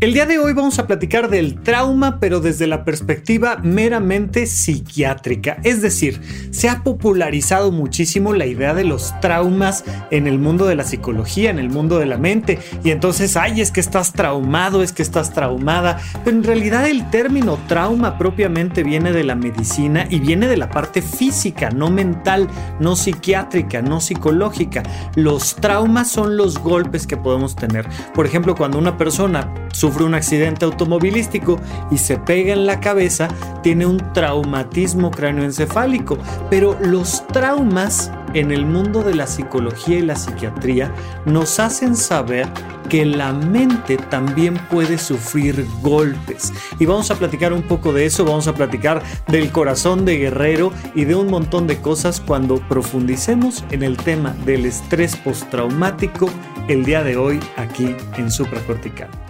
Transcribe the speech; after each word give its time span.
El 0.00 0.14
día 0.14 0.24
de 0.24 0.38
hoy 0.38 0.54
vamos 0.54 0.78
a 0.78 0.86
platicar 0.86 1.28
del 1.28 1.60
trauma, 1.60 2.20
pero 2.20 2.40
desde 2.40 2.66
la 2.66 2.86
perspectiva 2.86 3.58
meramente 3.62 4.46
psiquiátrica. 4.46 5.58
Es 5.62 5.82
decir, 5.82 6.22
se 6.52 6.70
ha 6.70 6.82
popularizado 6.82 7.70
muchísimo 7.70 8.32
la 8.32 8.46
idea 8.46 8.72
de 8.72 8.84
los 8.84 9.12
traumas 9.20 9.84
en 10.10 10.26
el 10.26 10.38
mundo 10.38 10.64
de 10.64 10.74
la 10.74 10.84
psicología, 10.84 11.50
en 11.50 11.58
el 11.58 11.68
mundo 11.68 11.98
de 11.98 12.06
la 12.06 12.16
mente. 12.16 12.58
Y 12.82 12.92
entonces, 12.92 13.36
ay, 13.36 13.60
es 13.60 13.72
que 13.72 13.80
estás 13.80 14.14
traumado, 14.14 14.82
es 14.82 14.94
que 14.94 15.02
estás 15.02 15.34
traumada. 15.34 16.00
Pero 16.24 16.34
en 16.34 16.44
realidad 16.44 16.88
el 16.88 17.10
término 17.10 17.58
trauma 17.68 18.16
propiamente 18.16 18.82
viene 18.82 19.12
de 19.12 19.24
la 19.24 19.34
medicina 19.34 20.06
y 20.08 20.18
viene 20.18 20.48
de 20.48 20.56
la 20.56 20.70
parte 20.70 21.02
física, 21.02 21.68
no 21.68 21.90
mental, 21.90 22.48
no 22.80 22.96
psiquiátrica, 22.96 23.82
no 23.82 24.00
psicológica. 24.00 24.82
Los 25.14 25.56
traumas 25.56 26.10
son 26.10 26.38
los 26.38 26.58
golpes 26.58 27.06
que 27.06 27.18
podemos 27.18 27.54
tener. 27.54 27.86
Por 28.14 28.24
ejemplo, 28.24 28.54
cuando 28.54 28.78
una 28.78 28.96
persona 28.96 29.52
sufre 29.90 30.04
un 30.04 30.14
accidente 30.14 30.64
automovilístico 30.64 31.58
y 31.90 31.98
se 31.98 32.16
pega 32.16 32.52
en 32.52 32.64
la 32.64 32.78
cabeza, 32.78 33.26
tiene 33.60 33.86
un 33.86 33.98
traumatismo 34.12 35.10
cráneoencefálico. 35.10 36.16
Pero 36.48 36.78
los 36.80 37.26
traumas 37.26 38.12
en 38.34 38.52
el 38.52 38.66
mundo 38.66 39.02
de 39.02 39.16
la 39.16 39.26
psicología 39.26 39.98
y 39.98 40.02
la 40.02 40.14
psiquiatría 40.14 40.94
nos 41.26 41.58
hacen 41.58 41.96
saber 41.96 42.46
que 42.88 43.04
la 43.04 43.32
mente 43.32 43.96
también 43.96 44.54
puede 44.70 44.96
sufrir 44.96 45.66
golpes. 45.82 46.52
Y 46.78 46.86
vamos 46.86 47.10
a 47.10 47.16
platicar 47.16 47.52
un 47.52 47.62
poco 47.62 47.92
de 47.92 48.06
eso, 48.06 48.24
vamos 48.24 48.46
a 48.46 48.54
platicar 48.54 49.02
del 49.26 49.50
corazón 49.50 50.04
de 50.04 50.18
guerrero 50.18 50.72
y 50.94 51.04
de 51.04 51.16
un 51.16 51.28
montón 51.28 51.66
de 51.66 51.80
cosas 51.80 52.20
cuando 52.20 52.60
profundicemos 52.68 53.64
en 53.72 53.82
el 53.82 53.96
tema 53.96 54.36
del 54.44 54.66
estrés 54.66 55.16
postraumático 55.16 56.28
el 56.68 56.84
día 56.84 57.02
de 57.02 57.16
hoy 57.16 57.40
aquí 57.56 57.96
en 58.16 58.30
Supracortical. 58.30 59.29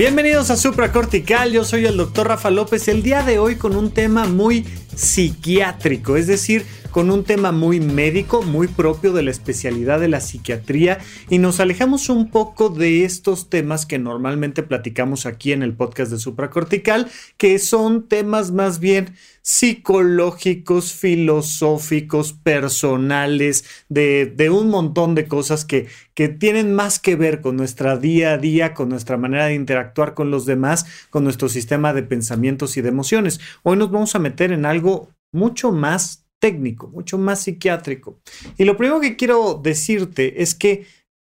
Bienvenidos 0.00 0.48
a 0.48 0.56
Supracortical, 0.56 1.52
yo 1.52 1.62
soy 1.62 1.84
el 1.84 1.98
doctor 1.98 2.26
Rafa 2.26 2.50
López, 2.50 2.88
el 2.88 3.02
día 3.02 3.22
de 3.22 3.38
hoy 3.38 3.56
con 3.56 3.76
un 3.76 3.90
tema 3.90 4.24
muy 4.24 4.64
psiquiátrico, 4.96 6.16
es 6.16 6.26
decir, 6.26 6.64
con 6.90 7.10
un 7.10 7.24
tema 7.24 7.52
muy 7.52 7.80
médico, 7.80 8.42
muy 8.42 8.66
propio 8.68 9.12
de 9.12 9.22
la 9.22 9.30
especialidad 9.30 10.00
de 10.00 10.08
la 10.08 10.20
psiquiatría 10.20 10.98
y 11.28 11.38
nos 11.38 11.60
alejamos 11.60 12.08
un 12.08 12.30
poco 12.30 12.68
de 12.68 13.04
estos 13.04 13.48
temas 13.48 13.86
que 13.86 13.98
normalmente 13.98 14.62
platicamos 14.62 15.26
aquí 15.26 15.52
en 15.52 15.62
el 15.62 15.74
podcast 15.74 16.10
de 16.10 16.18
supracortical, 16.18 17.08
que 17.36 17.58
son 17.58 18.08
temas 18.08 18.50
más 18.50 18.80
bien 18.80 19.14
psicológicos, 19.42 20.92
filosóficos, 20.92 22.32
personales, 22.32 23.64
de, 23.88 24.50
un 24.50 24.68
montón 24.68 25.14
de 25.14 25.26
cosas 25.26 25.64
que, 25.64 25.86
que 26.14 26.28
tienen 26.28 26.74
más 26.74 26.98
que 26.98 27.16
ver 27.16 27.40
con 27.40 27.56
nuestra 27.56 27.96
día 27.96 28.32
a 28.32 28.38
día, 28.38 28.74
con 28.74 28.88
nuestra 28.88 29.16
manera 29.16 29.46
de 29.46 29.54
interactuar 29.54 30.14
con 30.14 30.30
los 30.30 30.44
demás, 30.44 30.86
con 31.10 31.24
nuestro 31.24 31.48
sistema 31.48 31.92
de 31.92 32.02
pensamientos 32.02 32.76
y 32.76 32.82
de 32.82 32.90
emociones. 32.90 33.40
Hoy 33.62 33.76
nos 33.76 33.90
vamos 33.90 34.14
a 34.14 34.18
meter 34.18 34.52
en 34.52 34.66
algo 34.66 35.08
mucho 35.32 35.72
más 35.72 36.19
técnico, 36.40 36.88
mucho 36.88 37.18
más 37.18 37.42
psiquiátrico. 37.42 38.18
Y 38.58 38.64
lo 38.64 38.76
primero 38.76 39.00
que 39.00 39.16
quiero 39.16 39.60
decirte 39.62 40.42
es 40.42 40.54
que 40.54 40.86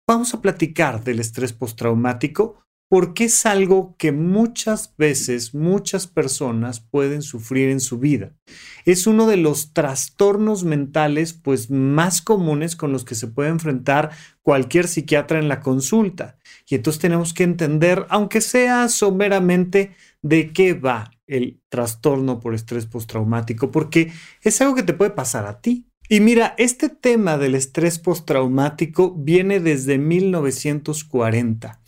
vamos 0.08 0.32
a 0.32 0.40
platicar 0.40 1.04
del 1.04 1.20
estrés 1.20 1.52
postraumático 1.52 2.62
porque 2.92 3.24
es 3.24 3.46
algo 3.46 3.96
que 3.96 4.12
muchas 4.12 4.94
veces 4.98 5.54
muchas 5.54 6.06
personas 6.06 6.80
pueden 6.80 7.22
sufrir 7.22 7.70
en 7.70 7.80
su 7.80 7.98
vida. 7.98 8.34
Es 8.84 9.06
uno 9.06 9.26
de 9.26 9.38
los 9.38 9.72
trastornos 9.72 10.64
mentales 10.64 11.32
pues 11.32 11.70
más 11.70 12.20
comunes 12.20 12.76
con 12.76 12.92
los 12.92 13.06
que 13.06 13.14
se 13.14 13.28
puede 13.28 13.48
enfrentar 13.48 14.10
cualquier 14.42 14.88
psiquiatra 14.88 15.38
en 15.38 15.48
la 15.48 15.60
consulta. 15.60 16.36
Y 16.68 16.74
entonces 16.74 17.00
tenemos 17.00 17.32
que 17.32 17.44
entender, 17.44 18.04
aunque 18.10 18.42
sea 18.42 18.90
someramente, 18.90 19.96
de 20.20 20.52
qué 20.52 20.74
va 20.74 21.12
el 21.36 21.60
trastorno 21.68 22.40
por 22.40 22.54
estrés 22.54 22.86
postraumático, 22.86 23.70
porque 23.70 24.12
es 24.42 24.60
algo 24.60 24.74
que 24.74 24.82
te 24.82 24.94
puede 24.94 25.10
pasar 25.10 25.46
a 25.46 25.60
ti. 25.60 25.86
Y 26.08 26.20
mira, 26.20 26.54
este 26.58 26.88
tema 26.88 27.38
del 27.38 27.54
estrés 27.54 27.98
postraumático 27.98 29.14
viene 29.14 29.60
desde 29.60 29.98
1940. 29.98 31.82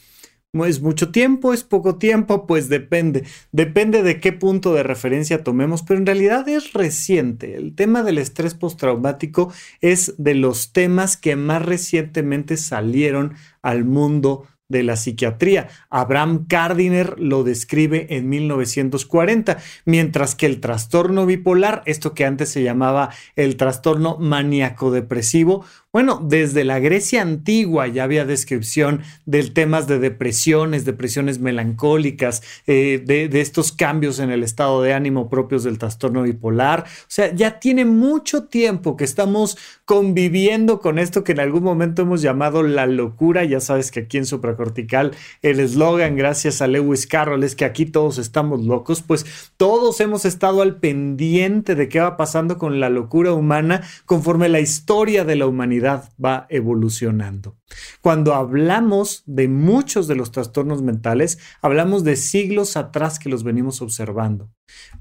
¿Es 0.63 0.81
mucho 0.81 1.11
tiempo? 1.11 1.53
¿Es 1.53 1.65
poco 1.65 1.97
tiempo? 1.97 2.47
Pues 2.47 2.69
depende. 2.69 3.25
Depende 3.51 4.05
de 4.05 4.21
qué 4.21 4.33
punto 4.33 4.73
de 4.73 4.85
referencia 4.85 5.43
tomemos, 5.43 5.83
pero 5.83 5.99
en 5.99 6.07
realidad 6.07 6.49
es 6.49 6.73
reciente. 6.73 7.57
El 7.57 7.75
tema 7.75 8.05
del 8.05 8.19
estrés 8.19 8.55
postraumático 8.55 9.53
es 9.81 10.15
de 10.17 10.35
los 10.35 10.73
temas 10.73 11.17
que 11.17 11.35
más 11.35 11.61
recientemente 11.63 12.57
salieron 12.57 13.35
al 13.63 13.85
mundo 13.85 14.47
de 14.69 14.83
la 14.83 14.97
psiquiatría. 14.97 15.69
Abraham 15.91 16.47
Gardiner 16.49 17.19
lo 17.19 17.45
describe 17.45 18.07
en 18.11 18.29
1940, 18.29 19.59
mientras 19.85 20.35
que 20.35 20.47
el 20.47 20.61
trastorno 20.61 21.27
bipolar, 21.27 21.83
esto 21.87 22.15
que 22.15 22.25
antes 22.25 22.49
se 22.51 22.63
llamaba 22.63 23.11
el 23.37 23.57
trastorno 23.57 24.17
maníaco-depresivo, 24.19 25.65
bueno, 25.95 26.21
desde 26.21 26.65
la 26.65 26.81
Grecia 26.81 27.23
antigua 27.23 27.87
ya 27.87 28.03
había 28.03 28.25
descripción 28.25 29.03
de 29.27 29.45
temas 29.45 29.87
de 29.87 30.01
depresiones, 30.01 30.85
depresiones 30.85 31.39
melancólicas, 31.39 32.43
eh, 32.67 33.01
de, 33.07 33.41
estos 33.41 33.71
cambios 33.71 34.19
en 34.19 34.31
el 34.31 34.43
estado 34.43 34.83
de 34.83 34.93
ánimo 34.93 35.31
propios 35.31 35.63
del 35.63 35.79
trastorno 35.79 36.25
bipolar. 36.25 36.81
O 36.81 37.07
sea, 37.07 37.33
ya 37.33 37.61
tiene 37.61 37.85
mucho 37.85 38.47
tiempo 38.47 38.97
que 38.97 39.05
estamos 39.05 39.57
conviviendo 39.85 40.81
con 40.81 40.99
esto 40.99 41.23
que 41.23 41.31
en 41.31 41.39
algún 41.39 41.63
momento 41.63 42.03
hemos 42.03 42.23
llamado 42.23 42.65
la 42.65 42.87
locura. 42.87 43.45
Ya 43.45 43.61
sabes 43.61 43.93
que 43.93 44.01
aquí 44.01 44.19
en 44.19 44.27
Supracortical 44.55 45.13
el 45.43 45.61
eslogan, 45.61 46.17
gracias 46.17 46.63
a 46.63 46.67
Lewis 46.67 47.07
Carroll, 47.07 47.45
es 47.45 47.55
que 47.55 47.65
aquí 47.65 47.87
todos 47.87 48.19
estamos 48.19 48.65
locos. 48.65 49.03
Pues 49.03 49.53
todos 49.57 50.01
hemos 50.01 50.25
estado 50.25 50.63
al 50.63 50.77
pendiente 50.77 51.75
de 51.75 51.89
qué 51.89 52.01
va 52.01 52.17
pasando 52.17 52.59
con 52.59 52.81
la 52.81 52.89
locura 52.89 53.33
humana 53.33 53.83
conforme 54.07 54.49
la 54.49 54.61
historia 54.61 55.25
de 55.25 55.37
la 55.37 55.47
humanidad 55.47 56.11
va 56.23 56.47
evolucionando. 56.49 57.57
Cuando 58.01 58.35
hablamos 58.35 59.23
de 59.27 59.49
muchos 59.49 60.07
de 60.07 60.15
los 60.15 60.31
trastornos 60.31 60.83
mentales, 60.83 61.39
hablamos 61.61 62.05
de 62.05 62.17
siglos 62.17 62.77
atrás 62.77 63.19
que 63.19 63.29
los 63.29 63.43
venimos 63.43 63.83
observando. 63.83 64.51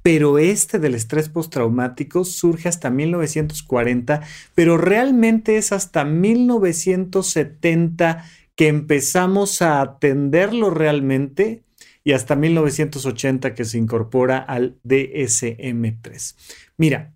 Pero 0.02 0.40
este 0.40 0.80
del 0.80 0.96
estrés 0.96 1.30
postraumático 1.30 2.25
surge 2.25 2.68
hasta 2.68 2.90
1940, 2.90 4.22
pero 4.56 4.78
realmente 4.78 5.58
es 5.58 5.72
hasta 5.72 6.03
1970 6.03 8.25
que 8.56 8.68
empezamos 8.68 9.62
a 9.62 9.81
atenderlo 9.81 10.69
realmente 10.69 11.64
y 12.03 12.12
hasta 12.12 12.36
1980 12.36 13.56
que 13.56 13.66
se 13.66 13.78
incorpora 13.78 14.38
al 14.38 14.80
DSM3. 14.84 16.36
Mira, 16.78 17.16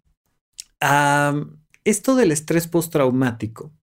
esto 1.84 2.16
del 2.16 2.32
estrés 2.32 2.68
postraumático 2.68 3.74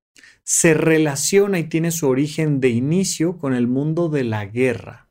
se 0.42 0.74
relaciona 0.74 1.58
y 1.58 1.64
tiene 1.64 1.90
su 1.90 2.08
origen 2.08 2.60
de 2.60 2.70
inicio 2.70 3.38
con 3.38 3.54
el 3.54 3.66
mundo 3.66 4.08
de 4.08 4.24
la 4.24 4.44
guerra. 4.46 5.08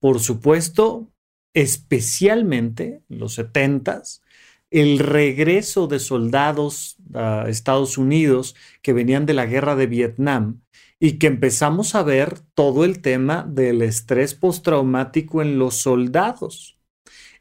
Por 0.00 0.20
supuesto, 0.20 1.12
especialmente 1.54 3.02
los 3.08 3.34
setentas, 3.34 4.22
el 4.70 4.98
regreso 4.98 5.86
de 5.86 5.98
soldados 5.98 6.95
a 7.14 7.48
Estados 7.48 7.98
Unidos 7.98 8.56
que 8.82 8.92
venían 8.92 9.26
de 9.26 9.34
la 9.34 9.46
guerra 9.46 9.76
de 9.76 9.86
Vietnam 9.86 10.60
y 10.98 11.18
que 11.18 11.26
empezamos 11.26 11.94
a 11.94 12.02
ver 12.02 12.40
todo 12.54 12.84
el 12.84 13.00
tema 13.00 13.46
del 13.48 13.82
estrés 13.82 14.34
postraumático 14.34 15.42
en 15.42 15.58
los 15.58 15.74
soldados. 15.76 16.78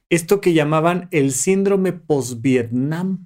Esto 0.09 0.39
que 0.41 0.53
llamaban 0.53 1.07
el 1.11 1.31
síndrome 1.31 1.93
post-Vietnam. 1.93 3.25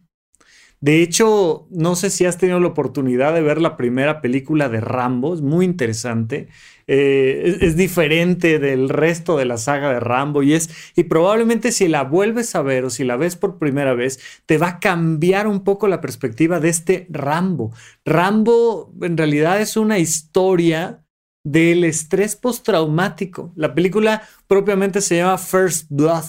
De 0.82 1.02
hecho, 1.02 1.68
no 1.72 1.96
sé 1.96 2.10
si 2.10 2.26
has 2.26 2.38
tenido 2.38 2.60
la 2.62 2.68
oportunidad 2.68 3.34
de 3.34 3.42
ver 3.42 3.60
la 3.60 3.76
primera 3.76 4.22
película 4.22 4.70
de 4.70 4.80
Rambo, 4.80 5.34
es 5.34 5.42
muy 5.42 5.66
interesante. 5.66 6.48
Eh, 6.88 7.58
es, 7.62 7.76
diferente 7.76 8.58
del 8.58 8.90
resto 8.90 9.38
de 9.38 9.46
la 9.46 9.58
saga 9.58 9.94
de 9.94 10.00
Rambo 10.00 10.42
y 10.42 10.54
es, 10.54 10.70
y 10.96 11.04
probablemente 11.04 11.72
si 11.72 11.88
la 11.88 12.04
vuelves 12.04 12.56
a 12.56 12.64
ver 12.64 12.86
o 12.86 12.90
si 12.90 13.04
la 13.04 13.16
ves 13.16 13.36
por 13.36 13.60
primera 13.60 13.94
vez, 13.94 14.20
te 14.46 14.58
va 14.58 14.70
a 14.70 14.80
cambiar 14.80 15.48
un 15.48 15.64
poco 15.64 15.88
la 15.88 16.02
perspectiva 16.02 16.60
de 16.60 16.70
este 16.70 17.08
Rambo. 17.10 17.72
Rambo 18.06 18.92
en 19.02 19.18
realidad 19.18 19.62
es 19.62 19.78
una 19.78 20.00
historia 20.00 21.04
del 21.44 21.84
estrés 21.84 22.36
postraumático. 22.36 23.52
La 23.56 23.76
película 23.76 24.24
propiamente 24.48 25.02
se 25.02 25.18
llama 25.18 25.38
First 25.38 25.88
Blood. 25.90 26.26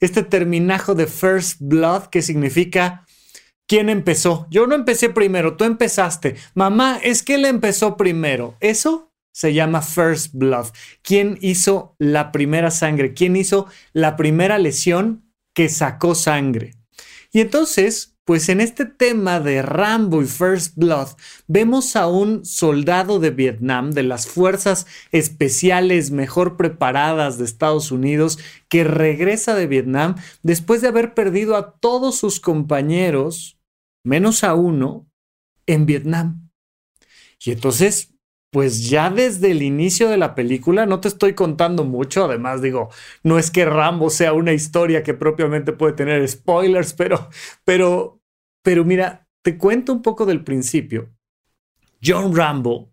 Este 0.00 0.22
terminajo 0.22 0.94
de 0.94 1.06
First 1.06 1.58
Blood 1.60 2.06
que 2.06 2.22
significa 2.22 3.06
¿Quién 3.70 3.88
empezó? 3.88 4.48
Yo 4.50 4.66
no 4.66 4.74
empecé 4.74 5.10
primero, 5.10 5.56
tú 5.56 5.62
empezaste. 5.62 6.34
Mamá, 6.54 6.98
es 7.04 7.22
que 7.22 7.36
él 7.36 7.44
empezó 7.44 7.96
primero. 7.96 8.56
Eso 8.58 9.12
se 9.30 9.54
llama 9.54 9.80
First 9.80 10.34
Blood. 10.34 10.66
¿Quién 11.02 11.38
hizo 11.40 11.94
la 12.00 12.32
primera 12.32 12.72
sangre? 12.72 13.14
¿Quién 13.14 13.36
hizo 13.36 13.68
la 13.92 14.16
primera 14.16 14.58
lesión 14.58 15.32
que 15.54 15.68
sacó 15.68 16.16
sangre? 16.16 16.74
Y 17.30 17.42
entonces, 17.42 18.16
pues 18.24 18.48
en 18.48 18.60
este 18.60 18.86
tema 18.86 19.38
de 19.38 19.62
Rambo 19.62 20.20
y 20.20 20.26
First 20.26 20.74
Blood, 20.74 21.10
vemos 21.46 21.94
a 21.94 22.08
un 22.08 22.44
soldado 22.44 23.20
de 23.20 23.30
Vietnam, 23.30 23.92
de 23.92 24.02
las 24.02 24.26
fuerzas 24.26 24.88
especiales 25.12 26.10
mejor 26.10 26.56
preparadas 26.56 27.38
de 27.38 27.44
Estados 27.44 27.92
Unidos, 27.92 28.40
que 28.68 28.82
regresa 28.82 29.54
de 29.54 29.68
Vietnam 29.68 30.16
después 30.42 30.80
de 30.80 30.88
haber 30.88 31.14
perdido 31.14 31.54
a 31.54 31.76
todos 31.78 32.18
sus 32.18 32.40
compañeros 32.40 33.58
menos 34.04 34.44
a 34.44 34.54
uno, 34.54 35.06
en 35.66 35.86
Vietnam. 35.86 36.50
Y 37.44 37.52
entonces, 37.52 38.14
pues 38.50 38.88
ya 38.88 39.10
desde 39.10 39.52
el 39.52 39.62
inicio 39.62 40.08
de 40.08 40.16
la 40.16 40.34
película, 40.34 40.84
no 40.86 41.00
te 41.00 41.08
estoy 41.08 41.34
contando 41.34 41.84
mucho, 41.84 42.24
además 42.24 42.60
digo, 42.60 42.90
no 43.22 43.38
es 43.38 43.50
que 43.50 43.64
Rambo 43.64 44.10
sea 44.10 44.32
una 44.32 44.52
historia 44.52 45.02
que 45.02 45.14
propiamente 45.14 45.72
puede 45.72 45.94
tener 45.94 46.26
spoilers, 46.28 46.92
pero, 46.92 47.28
pero, 47.64 48.20
pero 48.62 48.84
mira, 48.84 49.28
te 49.42 49.56
cuento 49.56 49.92
un 49.92 50.02
poco 50.02 50.26
del 50.26 50.42
principio. 50.42 51.10
John 52.02 52.34
Rambo 52.34 52.92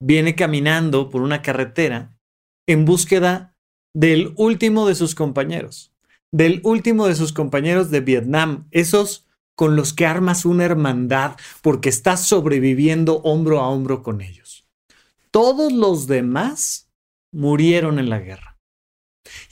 viene 0.00 0.34
caminando 0.34 1.08
por 1.10 1.22
una 1.22 1.42
carretera 1.42 2.16
en 2.66 2.84
búsqueda 2.84 3.56
del 3.94 4.32
último 4.36 4.86
de 4.86 4.94
sus 4.94 5.14
compañeros, 5.14 5.92
del 6.32 6.60
último 6.62 7.06
de 7.06 7.14
sus 7.14 7.32
compañeros 7.32 7.90
de 7.90 8.00
Vietnam, 8.00 8.68
esos 8.70 9.23
con 9.54 9.76
los 9.76 9.92
que 9.92 10.06
armas 10.06 10.44
una 10.44 10.64
hermandad 10.64 11.36
porque 11.62 11.88
estás 11.88 12.26
sobreviviendo 12.26 13.16
hombro 13.18 13.60
a 13.60 13.68
hombro 13.68 14.02
con 14.02 14.20
ellos. 14.20 14.66
Todos 15.30 15.72
los 15.72 16.06
demás 16.06 16.90
murieron 17.32 17.98
en 17.98 18.10
la 18.10 18.20
guerra. 18.20 18.58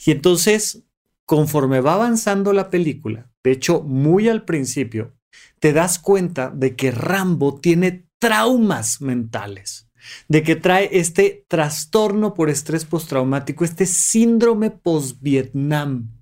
Y 0.05 0.11
entonces, 0.11 0.83
conforme 1.25 1.81
va 1.81 1.95
avanzando 1.95 2.53
la 2.53 2.69
película, 2.69 3.31
de 3.43 3.51
hecho, 3.51 3.81
muy 3.81 4.29
al 4.29 4.45
principio, 4.45 5.13
te 5.59 5.73
das 5.73 5.99
cuenta 5.99 6.49
de 6.49 6.75
que 6.75 6.91
Rambo 6.91 7.59
tiene 7.59 8.07
traumas 8.19 9.01
mentales, 9.01 9.89
de 10.27 10.43
que 10.43 10.55
trae 10.55 10.89
este 10.93 11.45
trastorno 11.47 12.33
por 12.33 12.49
estrés 12.49 12.85
postraumático, 12.85 13.65
este 13.65 13.85
síndrome 13.85 14.71
post-Vietnam. 14.71 16.21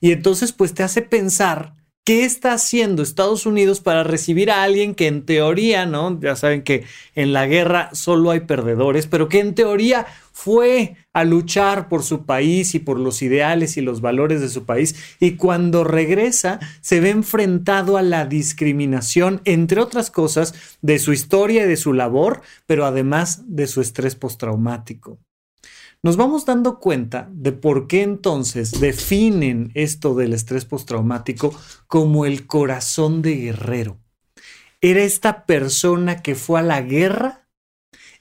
Y 0.00 0.12
entonces, 0.12 0.52
pues 0.52 0.74
te 0.74 0.82
hace 0.82 1.02
pensar 1.02 1.74
¿Qué 2.06 2.26
está 2.26 2.52
haciendo 2.52 3.02
Estados 3.02 3.46
Unidos 3.46 3.80
para 3.80 4.04
recibir 4.04 4.50
a 4.50 4.62
alguien 4.62 4.94
que 4.94 5.06
en 5.06 5.24
teoría, 5.24 5.86
¿no? 5.86 6.20
Ya 6.20 6.36
saben 6.36 6.62
que 6.62 6.84
en 7.14 7.32
la 7.32 7.46
guerra 7.46 7.88
solo 7.94 8.30
hay 8.30 8.40
perdedores, 8.40 9.06
pero 9.06 9.30
que 9.30 9.40
en 9.40 9.54
teoría 9.54 10.04
fue 10.30 10.96
a 11.14 11.24
luchar 11.24 11.88
por 11.88 12.02
su 12.02 12.26
país 12.26 12.74
y 12.74 12.78
por 12.78 13.00
los 13.00 13.22
ideales 13.22 13.78
y 13.78 13.80
los 13.80 14.02
valores 14.02 14.42
de 14.42 14.50
su 14.50 14.66
país 14.66 15.16
y 15.18 15.36
cuando 15.36 15.82
regresa 15.82 16.60
se 16.82 17.00
ve 17.00 17.08
enfrentado 17.08 17.96
a 17.96 18.02
la 18.02 18.26
discriminación, 18.26 19.40
entre 19.46 19.80
otras 19.80 20.10
cosas, 20.10 20.76
de 20.82 20.98
su 20.98 21.14
historia 21.14 21.64
y 21.64 21.68
de 21.68 21.78
su 21.78 21.94
labor, 21.94 22.42
pero 22.66 22.84
además 22.84 23.44
de 23.46 23.66
su 23.66 23.80
estrés 23.80 24.14
postraumático 24.14 25.18
nos 26.04 26.18
vamos 26.18 26.44
dando 26.44 26.80
cuenta 26.80 27.30
de 27.32 27.52
por 27.52 27.86
qué 27.86 28.02
entonces 28.02 28.78
definen 28.78 29.70
esto 29.72 30.14
del 30.14 30.34
estrés 30.34 30.66
postraumático 30.66 31.58
como 31.86 32.26
el 32.26 32.46
corazón 32.46 33.22
de 33.22 33.36
guerrero. 33.36 33.98
Era 34.82 35.02
esta 35.02 35.46
persona 35.46 36.20
que 36.20 36.34
fue 36.34 36.60
a 36.60 36.62
la 36.62 36.82
guerra 36.82 37.48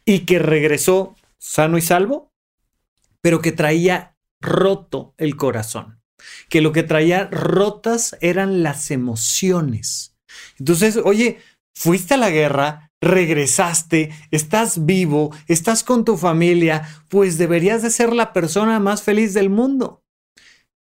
y 0.06 0.19
que 0.19 0.39
regresó 0.39 1.18
sano 1.38 1.77
y 1.77 1.81
salvo, 1.81 2.31
pero 3.19 3.41
que 3.41 3.51
traía 3.51 4.15
roto 4.39 5.13
el 5.18 5.36
corazón, 5.36 6.01
que 6.47 6.62
lo 6.62 6.71
que 6.71 6.83
traía 6.83 7.27
rotas 7.31 8.15
eran 8.21 8.63
las 8.63 8.91
emociones. 8.91 10.15
Entonces, 10.57 10.95
oye, 11.03 11.39
fuiste 11.75 12.13
a 12.13 12.18
la 12.18 12.29
guerra, 12.29 12.92
regresaste, 13.03 14.11
estás 14.31 14.85
vivo, 14.85 15.31
estás 15.47 15.83
con 15.83 16.05
tu 16.05 16.17
familia, 16.17 16.88
pues 17.09 17.38
deberías 17.38 17.81
de 17.81 17.89
ser 17.89 18.13
la 18.13 18.33
persona 18.33 18.79
más 18.79 19.03
feliz 19.03 19.33
del 19.33 19.50
mundo. 19.50 20.02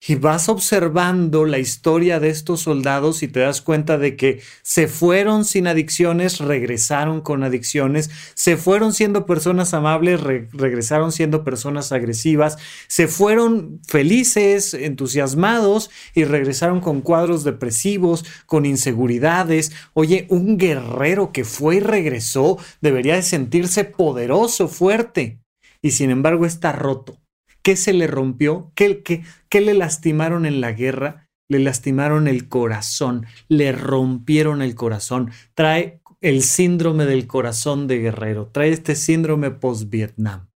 Y 0.04 0.16
vas 0.16 0.48
observando 0.48 1.44
la 1.44 1.60
historia 1.60 2.18
de 2.18 2.28
estos 2.28 2.62
soldados 2.62 3.22
y 3.22 3.28
te 3.28 3.38
das 3.38 3.62
cuenta 3.62 3.98
de 3.98 4.16
que 4.16 4.40
se 4.62 4.88
fueron 4.88 5.44
sin 5.44 5.68
adicciones, 5.68 6.40
regresaron 6.40 7.20
con 7.20 7.44
adicciones, 7.44 8.10
se 8.34 8.56
fueron 8.56 8.94
siendo 8.94 9.26
personas 9.26 9.74
amables, 9.74 10.20
regresaron 10.20 11.12
siendo 11.12 11.44
personas 11.44 11.92
agresivas, 11.92 12.58
se 12.88 13.06
fueron 13.06 13.80
felices, 13.86 14.74
entusiasmados 14.74 15.88
y 16.16 16.24
regresaron 16.24 16.80
con 16.80 17.00
cuadros 17.00 17.44
depresivos, 17.44 18.24
con 18.46 18.66
inseguridades. 18.66 19.70
Oye, 19.94 20.26
un 20.30 20.58
guerrero 20.58 21.30
que 21.30 21.44
fue 21.44 21.76
y 21.76 21.80
regresó 21.80 22.58
debería 22.80 23.14
de 23.14 23.22
sentirse 23.22 23.84
poderoso, 23.84 24.66
fuerte, 24.66 25.38
y 25.80 25.92
sin 25.92 26.10
embargo 26.10 26.44
está 26.44 26.72
roto 26.72 27.21
¿Qué 27.62 27.76
se 27.76 27.92
le 27.92 28.06
rompió? 28.06 28.72
¿Qué, 28.74 29.02
qué, 29.02 29.24
qué 29.48 29.60
le 29.60 29.74
lastimaron 29.74 30.46
en 30.46 30.60
la 30.60 30.72
guerra? 30.72 31.28
Le 31.48 31.58
lastimaron 31.58 32.28
el 32.28 32.48
corazón, 32.48 33.26
le 33.48 33.72
rompieron 33.72 34.62
el 34.62 34.74
corazón. 34.74 35.30
Trae 35.54 36.00
el 36.20 36.42
síndrome 36.42 37.04
del 37.04 37.26
corazón 37.26 37.86
de 37.86 37.98
guerrero, 37.98 38.48
trae 38.52 38.70
este 38.70 38.94
síndrome 38.94 39.50
post-Vietnam. 39.50 40.48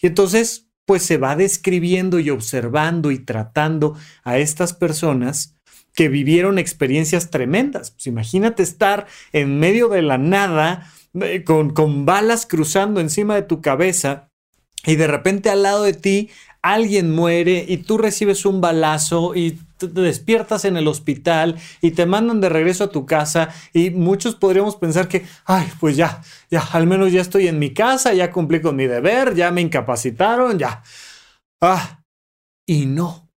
Y 0.00 0.06
entonces, 0.06 0.68
pues 0.84 1.02
se 1.02 1.18
va 1.18 1.36
describiendo 1.36 2.18
y 2.18 2.30
observando 2.30 3.10
y 3.10 3.18
tratando 3.18 3.96
a 4.24 4.38
estas 4.38 4.72
personas 4.72 5.56
que 5.94 6.08
vivieron 6.08 6.58
experiencias 6.58 7.30
tremendas. 7.30 7.90
Pues 7.90 8.06
imagínate 8.06 8.62
estar 8.62 9.06
en 9.32 9.58
medio 9.58 9.88
de 9.88 10.02
la 10.02 10.18
nada, 10.18 10.90
eh, 11.14 11.44
con, 11.44 11.72
con 11.72 12.04
balas 12.04 12.46
cruzando 12.46 13.00
encima 13.00 13.34
de 13.34 13.42
tu 13.42 13.60
cabeza 13.60 14.25
y 14.86 14.96
de 14.96 15.06
repente 15.06 15.50
al 15.50 15.62
lado 15.62 15.82
de 15.82 15.92
ti 15.92 16.30
alguien 16.62 17.14
muere 17.14 17.64
y 17.68 17.78
tú 17.78 17.98
recibes 17.98 18.44
un 18.44 18.60
balazo 18.60 19.34
y 19.34 19.58
te 19.78 19.86
despiertas 19.88 20.64
en 20.64 20.76
el 20.76 20.88
hospital 20.88 21.56
y 21.80 21.92
te 21.92 22.06
mandan 22.06 22.40
de 22.40 22.48
regreso 22.48 22.84
a 22.84 22.90
tu 22.90 23.06
casa 23.06 23.50
y 23.72 23.90
muchos 23.90 24.34
podríamos 24.34 24.76
pensar 24.76 25.06
que, 25.06 25.24
ay, 25.44 25.68
pues 25.78 25.96
ya, 25.96 26.22
ya, 26.50 26.60
al 26.72 26.86
menos 26.86 27.12
ya 27.12 27.20
estoy 27.20 27.46
en 27.46 27.58
mi 27.58 27.72
casa, 27.72 28.14
ya 28.14 28.32
cumplí 28.32 28.60
con 28.60 28.74
mi 28.74 28.86
deber, 28.86 29.34
ya 29.34 29.50
me 29.50 29.60
incapacitaron, 29.60 30.58
ya. 30.58 30.82
Ah, 31.60 32.02
y 32.66 32.86
no. 32.86 33.30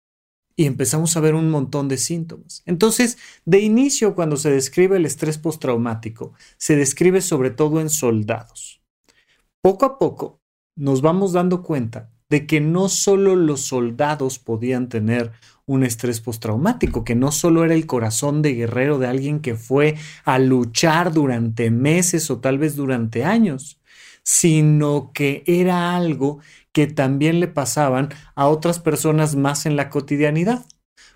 Y 0.55 0.65
empezamos 0.65 1.15
a 1.15 1.21
ver 1.21 1.35
un 1.35 1.49
montón 1.49 1.87
de 1.87 1.97
síntomas. 1.97 2.63
Entonces, 2.65 3.17
de 3.45 3.59
inicio, 3.59 4.13
cuando 4.15 4.35
se 4.35 4.49
describe 4.51 4.97
el 4.97 5.05
estrés 5.05 5.37
postraumático, 5.37 6.33
se 6.57 6.75
describe 6.75 7.21
sobre 7.21 7.51
todo 7.51 7.79
en 7.79 7.89
soldados. 7.89 8.81
Poco 9.61 9.85
a 9.85 9.97
poco, 9.97 10.38
nos 10.79 11.01
vamos 11.01 11.33
dando 11.33 11.61
cuenta 11.61 12.09
de 12.29 12.47
que 12.47 12.61
no 12.61 12.89
solo 12.89 13.35
los 13.35 13.61
soldados 13.61 14.39
podían 14.39 14.87
tener 14.87 15.31
un 15.65 15.83
estrés 15.83 16.21
postraumático, 16.21 17.03
que 17.03 17.15
no 17.15 17.31
solo 17.31 17.65
era 17.65 17.73
el 17.73 17.85
corazón 17.85 18.41
de 18.41 18.53
guerrero 18.53 18.97
de 18.97 19.07
alguien 19.07 19.41
que 19.41 19.55
fue 19.55 19.95
a 20.23 20.39
luchar 20.39 21.11
durante 21.11 21.69
meses 21.69 22.31
o 22.31 22.39
tal 22.39 22.57
vez 22.57 22.75
durante 22.75 23.25
años, 23.25 23.79
sino 24.23 25.11
que 25.13 25.43
era 25.47 25.95
algo 25.95 26.39
que 26.71 26.87
también 26.87 27.39
le 27.39 27.47
pasaban 27.47 28.09
a 28.35 28.47
otras 28.47 28.79
personas 28.79 29.35
más 29.35 29.65
en 29.65 29.75
la 29.75 29.89
cotidianidad. 29.89 30.65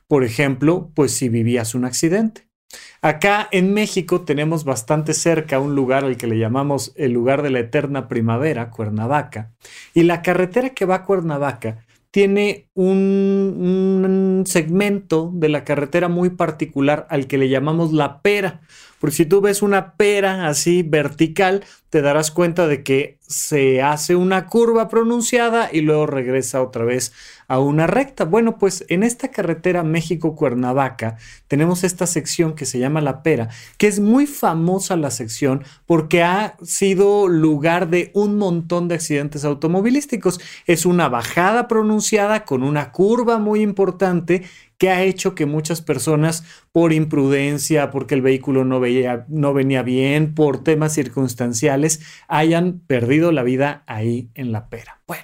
Por 0.07 0.23
ejemplo, 0.23 0.91
pues 0.93 1.13
si 1.13 1.29
vivías 1.29 1.73
un 1.73 1.85
accidente. 1.85 2.52
Acá 3.01 3.47
en 3.51 3.73
México 3.73 4.21
tenemos 4.21 4.63
bastante 4.63 5.13
cerca 5.13 5.59
un 5.59 5.75
lugar 5.75 6.05
al 6.05 6.17
que 6.17 6.27
le 6.27 6.37
llamamos 6.37 6.93
el 6.95 7.11
lugar 7.11 7.41
de 7.41 7.49
la 7.49 7.59
eterna 7.59 8.07
primavera, 8.07 8.69
Cuernavaca. 8.69 9.51
Y 9.93 10.03
la 10.03 10.21
carretera 10.21 10.69
que 10.69 10.85
va 10.85 10.95
a 10.95 11.03
Cuernavaca 11.03 11.85
tiene 12.13 12.67
un, 12.75 14.43
segmento 14.45 15.31
de 15.33 15.49
la 15.49 15.63
carretera 15.63 16.09
muy 16.09 16.29
particular 16.29 17.07
al 17.09 17.25
que 17.25 17.39
le 17.39 17.49
llamamos 17.49 17.91
la 17.91 18.21
pera, 18.21 18.61
Porque 19.03 19.17
si 19.17 19.25
tú 19.25 19.41
ves 19.41 19.61
una 19.61 19.97
pera 19.97 20.47
así 20.47 20.81
vertical, 20.81 21.65
te 21.89 22.01
darás 22.01 22.31
cuenta 22.31 22.67
de 22.67 22.83
que 22.83 23.19
se 23.27 23.81
hace 23.81 24.15
una 24.15 24.47
curva 24.47 24.87
pronunciada 24.87 25.67
y 25.69 25.81
luego 25.81 26.05
regresa 26.05 26.61
otra 26.61 26.85
vez 26.85 27.11
a 27.49 27.59
una 27.59 27.85
recta. 27.85 28.23
Bueno, 28.23 28.57
pues 28.57 28.85
en 28.87 29.03
esta 29.03 29.27
carretera 29.27 29.83
México-Cuernavaca 29.83 31.17
tenemos 31.49 31.83
esta 31.83 32.07
sección 32.07 32.55
que 32.55 32.65
se 32.65 32.79
llama 32.79 33.01
La 33.01 33.23
Pera, 33.23 33.49
que 33.77 33.87
es 33.87 33.99
muy 33.99 34.25
famosa 34.25 34.95
la 34.95 35.11
sección 35.11 35.65
porque 35.85 36.23
ha 36.23 36.55
sido 36.63 37.27
lugar 37.27 37.89
de 37.89 38.09
un 38.13 38.37
montón 38.37 38.87
de 38.87 38.95
accidentes 38.95 39.43
automovilísticos. 39.43 40.39
Es 40.65 40.85
una 40.85 41.09
bajada 41.09 41.67
pronunciada 41.67 42.45
con 42.45 42.63
una 42.63 42.93
curva 42.93 43.37
muy 43.37 43.63
importante 43.63 44.43
que 44.83 44.89
ha 44.89 45.03
hecho 45.03 45.33
que 45.33 45.45
muchas 45.45 45.81
personas, 45.81 46.43
por 46.73 46.91
imprudencia, 46.91 47.89
porque 47.89 48.15
el 48.15 48.21
vehículo 48.21 48.65
no, 48.65 48.81
no 49.29 49.53
venía 49.53 49.81
bien, 49.81 50.35
por 50.35 50.61
temas 50.61 50.91
circunstanciales, 50.91 52.01
hayan 52.27 52.79
perdido 52.79 53.31
la 53.31 53.43
vida 53.43 53.85
ahí 53.87 54.29
en 54.33 54.51
la 54.51 54.67
pera. 54.67 55.01
Bueno. 55.07 55.23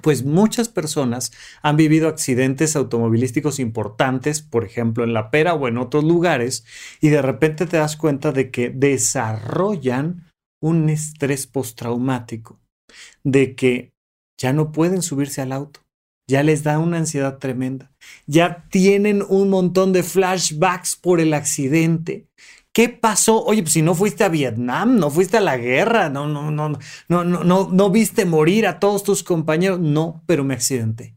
Pues 0.00 0.24
muchas 0.24 0.68
personas 0.68 1.32
han 1.60 1.76
vivido 1.76 2.06
accidentes 2.06 2.76
automovilísticos 2.76 3.58
importantes, 3.58 4.42
por 4.42 4.62
ejemplo 4.62 5.02
en 5.02 5.12
La 5.12 5.32
Pera 5.32 5.54
o 5.54 5.66
en 5.66 5.76
otros 5.76 6.04
lugares, 6.04 6.64
y 7.00 7.08
de 7.08 7.20
repente 7.20 7.66
te 7.66 7.78
das 7.78 7.96
cuenta 7.96 8.30
de 8.30 8.52
que 8.52 8.70
desarrollan 8.70 10.30
un 10.62 10.88
estrés 10.88 11.48
postraumático, 11.48 12.60
de 13.24 13.56
que 13.56 13.90
ya 14.40 14.52
no 14.52 14.70
pueden 14.70 15.02
subirse 15.02 15.40
al 15.40 15.50
auto, 15.50 15.80
ya 16.28 16.42
les 16.42 16.62
da 16.62 16.78
una 16.78 16.98
ansiedad 16.98 17.38
tremenda, 17.38 17.90
ya 18.26 18.66
tienen 18.70 19.24
un 19.28 19.48
montón 19.48 19.92
de 19.92 20.02
flashbacks 20.04 20.94
por 20.94 21.20
el 21.20 21.34
accidente. 21.34 22.26
¿Qué 22.72 22.90
pasó? 22.90 23.42
Oye, 23.44 23.62
pues 23.62 23.72
si 23.72 23.82
no 23.82 23.94
fuiste 23.94 24.22
a 24.22 24.28
Vietnam, 24.28 24.98
no 24.98 25.10
fuiste 25.10 25.38
a 25.38 25.40
la 25.40 25.56
guerra, 25.56 26.10
no, 26.10 26.28
no, 26.28 26.50
no, 26.52 26.68
no, 26.68 27.24
no, 27.24 27.24
no, 27.24 27.68
no 27.72 27.90
viste 27.90 28.24
morir 28.24 28.68
a 28.68 28.78
todos 28.78 29.02
tus 29.02 29.24
compañeros. 29.24 29.80
No, 29.80 30.22
pero 30.26 30.44
me 30.44 30.54
accidenté. 30.54 31.16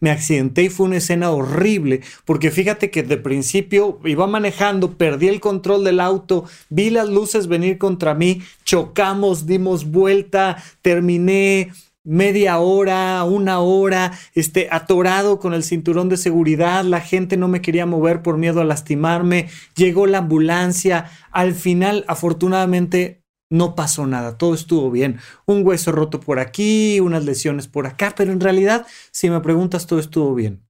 Me 0.00 0.10
accidenté 0.10 0.64
y 0.64 0.68
fue 0.68 0.86
una 0.86 0.96
escena 0.96 1.30
horrible, 1.30 2.00
porque 2.24 2.50
fíjate 2.50 2.90
que 2.90 3.02
de 3.02 3.16
principio 3.16 3.98
iba 4.04 4.26
manejando, 4.26 4.98
perdí 4.98 5.28
el 5.28 5.40
control 5.40 5.84
del 5.84 6.00
auto, 6.00 6.44
vi 6.68 6.90
las 6.90 7.08
luces 7.08 7.46
venir 7.46 7.78
contra 7.78 8.14
mí, 8.14 8.42
chocamos, 8.64 9.46
dimos 9.46 9.90
vuelta, 9.90 10.62
terminé 10.82 11.72
media 12.06 12.58
hora, 12.58 13.22
una 13.24 13.58
hora, 13.58 14.12
este, 14.34 14.68
atorado 14.70 15.38
con 15.38 15.52
el 15.52 15.64
cinturón 15.64 16.08
de 16.08 16.16
seguridad, 16.16 16.84
la 16.84 17.00
gente 17.00 17.36
no 17.36 17.48
me 17.48 17.60
quería 17.60 17.84
mover 17.84 18.22
por 18.22 18.38
miedo 18.38 18.60
a 18.60 18.64
lastimarme, 18.64 19.48
llegó 19.74 20.06
la 20.06 20.18
ambulancia, 20.18 21.10
al 21.32 21.54
final 21.54 22.04
afortunadamente 22.08 23.22
no 23.50 23.74
pasó 23.74 24.06
nada, 24.06 24.38
todo 24.38 24.54
estuvo 24.54 24.90
bien, 24.90 25.18
un 25.46 25.66
hueso 25.66 25.92
roto 25.92 26.20
por 26.20 26.38
aquí, 26.38 27.00
unas 27.00 27.24
lesiones 27.24 27.68
por 27.68 27.86
acá, 27.86 28.14
pero 28.16 28.32
en 28.32 28.40
realidad, 28.40 28.86
si 29.10 29.28
me 29.28 29.40
preguntas, 29.40 29.86
todo 29.86 29.98
estuvo 29.98 30.34
bien. 30.34 30.64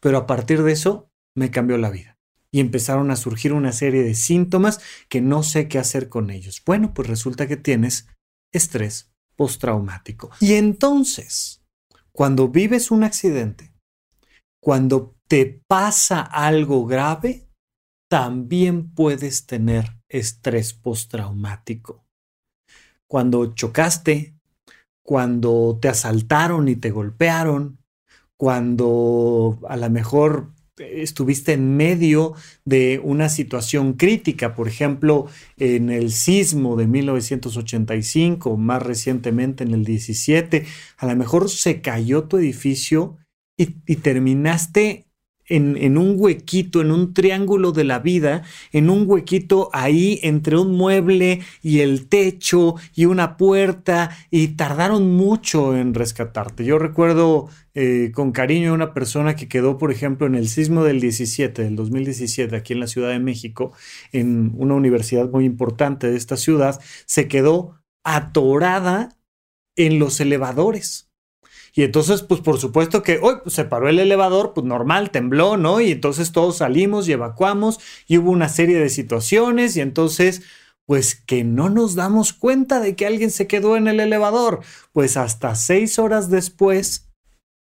Pero 0.00 0.18
a 0.18 0.26
partir 0.26 0.62
de 0.62 0.72
eso, 0.72 1.10
me 1.34 1.50
cambió 1.50 1.78
la 1.78 1.90
vida. 1.90 2.18
Y 2.50 2.60
empezaron 2.60 3.10
a 3.10 3.16
surgir 3.16 3.52
una 3.52 3.72
serie 3.72 4.02
de 4.02 4.14
síntomas 4.14 4.80
que 5.08 5.20
no 5.20 5.42
sé 5.42 5.68
qué 5.68 5.78
hacer 5.78 6.08
con 6.08 6.30
ellos. 6.30 6.62
Bueno, 6.64 6.94
pues 6.94 7.08
resulta 7.08 7.46
que 7.46 7.56
tienes 7.56 8.08
estrés 8.52 9.07
postraumático. 9.38 10.30
Y 10.40 10.54
entonces, 10.54 11.62
cuando 12.10 12.48
vives 12.48 12.90
un 12.90 13.04
accidente, 13.04 13.72
cuando 14.60 15.14
te 15.28 15.62
pasa 15.68 16.20
algo 16.20 16.86
grave, 16.86 17.48
también 18.10 18.92
puedes 18.92 19.46
tener 19.46 19.96
estrés 20.08 20.74
postraumático. 20.74 22.04
Cuando 23.06 23.54
chocaste, 23.54 24.34
cuando 25.06 25.78
te 25.80 25.88
asaltaron 25.88 26.68
y 26.68 26.74
te 26.74 26.90
golpearon, 26.90 27.78
cuando 28.36 29.60
a 29.68 29.76
lo 29.76 29.88
mejor 29.88 30.52
estuviste 30.80 31.52
en 31.54 31.76
medio 31.76 32.34
de 32.64 33.00
una 33.02 33.28
situación 33.28 33.94
crítica, 33.94 34.54
por 34.54 34.68
ejemplo, 34.68 35.26
en 35.56 35.90
el 35.90 36.12
sismo 36.12 36.76
de 36.76 36.86
1985, 36.86 38.56
más 38.56 38.82
recientemente 38.82 39.64
en 39.64 39.74
el 39.74 39.84
17, 39.84 40.66
a 40.98 41.06
lo 41.06 41.16
mejor 41.16 41.50
se 41.50 41.80
cayó 41.80 42.24
tu 42.24 42.38
edificio 42.38 43.16
y, 43.56 43.76
y 43.86 43.96
terminaste 43.96 45.07
en, 45.48 45.98
un 45.98 46.14
huequito, 46.18 46.80
en 46.80 46.90
un 46.90 47.14
triángulo 47.14 47.72
de 47.72 47.84
la 47.84 47.98
vida, 47.98 48.42
en 48.72 48.90
un 48.90 49.04
huequito 49.06 49.70
ahí 49.72 50.20
entre 50.22 50.56
un 50.58 50.76
mueble 50.76 51.40
y 51.62 51.80
el 51.80 52.08
techo 52.08 52.74
y 52.94 53.06
una 53.06 53.36
puerta 53.36 54.10
y 54.30 54.48
tardaron 54.48 55.16
mucho 55.16 55.76
en 55.76 55.94
rescatarte. 55.94 56.64
Yo 56.64 56.78
recuerdo 56.78 57.48
eh, 57.74 58.10
con 58.14 58.32
cariño 58.32 58.70
a 58.70 58.74
una 58.74 58.94
persona 58.94 59.36
que 59.36 59.48
quedó, 59.48 59.78
por 59.78 59.90
ejemplo, 59.92 60.26
en 60.26 60.34
el 60.34 60.48
sismo 60.48 60.84
del 60.84 61.00
17, 61.00 61.62
del 61.62 61.76
2017, 61.76 62.54
aquí 62.56 62.72
en 62.74 62.80
la 62.80 62.86
Ciudad 62.86 63.10
de 63.10 63.18
México, 63.18 63.72
en 64.12 64.52
una 64.56 64.74
universidad 64.74 65.30
muy 65.30 65.44
importante 65.44 66.10
de 66.10 66.16
esta 66.16 66.36
ciudad, 66.36 66.80
se 67.06 67.28
quedó 67.28 67.78
atorada 68.04 69.16
en 69.76 69.98
los 69.98 70.20
elevadores 70.20 71.07
y 71.74 71.82
entonces, 71.82 72.22
pues 72.22 72.40
por 72.40 72.58
supuesto 72.58 73.02
que 73.02 73.18
hoy 73.22 73.36
pues, 73.42 73.54
se 73.54 73.64
paró 73.64 73.88
el 73.88 73.98
elevador, 73.98 74.52
pues 74.54 74.66
normal, 74.66 75.10
tembló, 75.10 75.56
¿no? 75.56 75.80
Y 75.80 75.92
entonces 75.92 76.32
todos 76.32 76.58
salimos 76.58 77.08
y 77.08 77.12
evacuamos 77.12 77.78
y 78.06 78.18
hubo 78.18 78.30
una 78.30 78.48
serie 78.48 78.78
de 78.78 78.88
situaciones 78.88 79.76
y 79.76 79.80
entonces, 79.80 80.42
pues 80.86 81.14
que 81.14 81.44
no 81.44 81.68
nos 81.68 81.94
damos 81.94 82.32
cuenta 82.32 82.80
de 82.80 82.96
que 82.96 83.06
alguien 83.06 83.30
se 83.30 83.46
quedó 83.46 83.76
en 83.76 83.88
el 83.88 84.00
elevador. 84.00 84.60
Pues 84.92 85.16
hasta 85.16 85.54
seis 85.54 85.98
horas 85.98 86.30
después, 86.30 87.10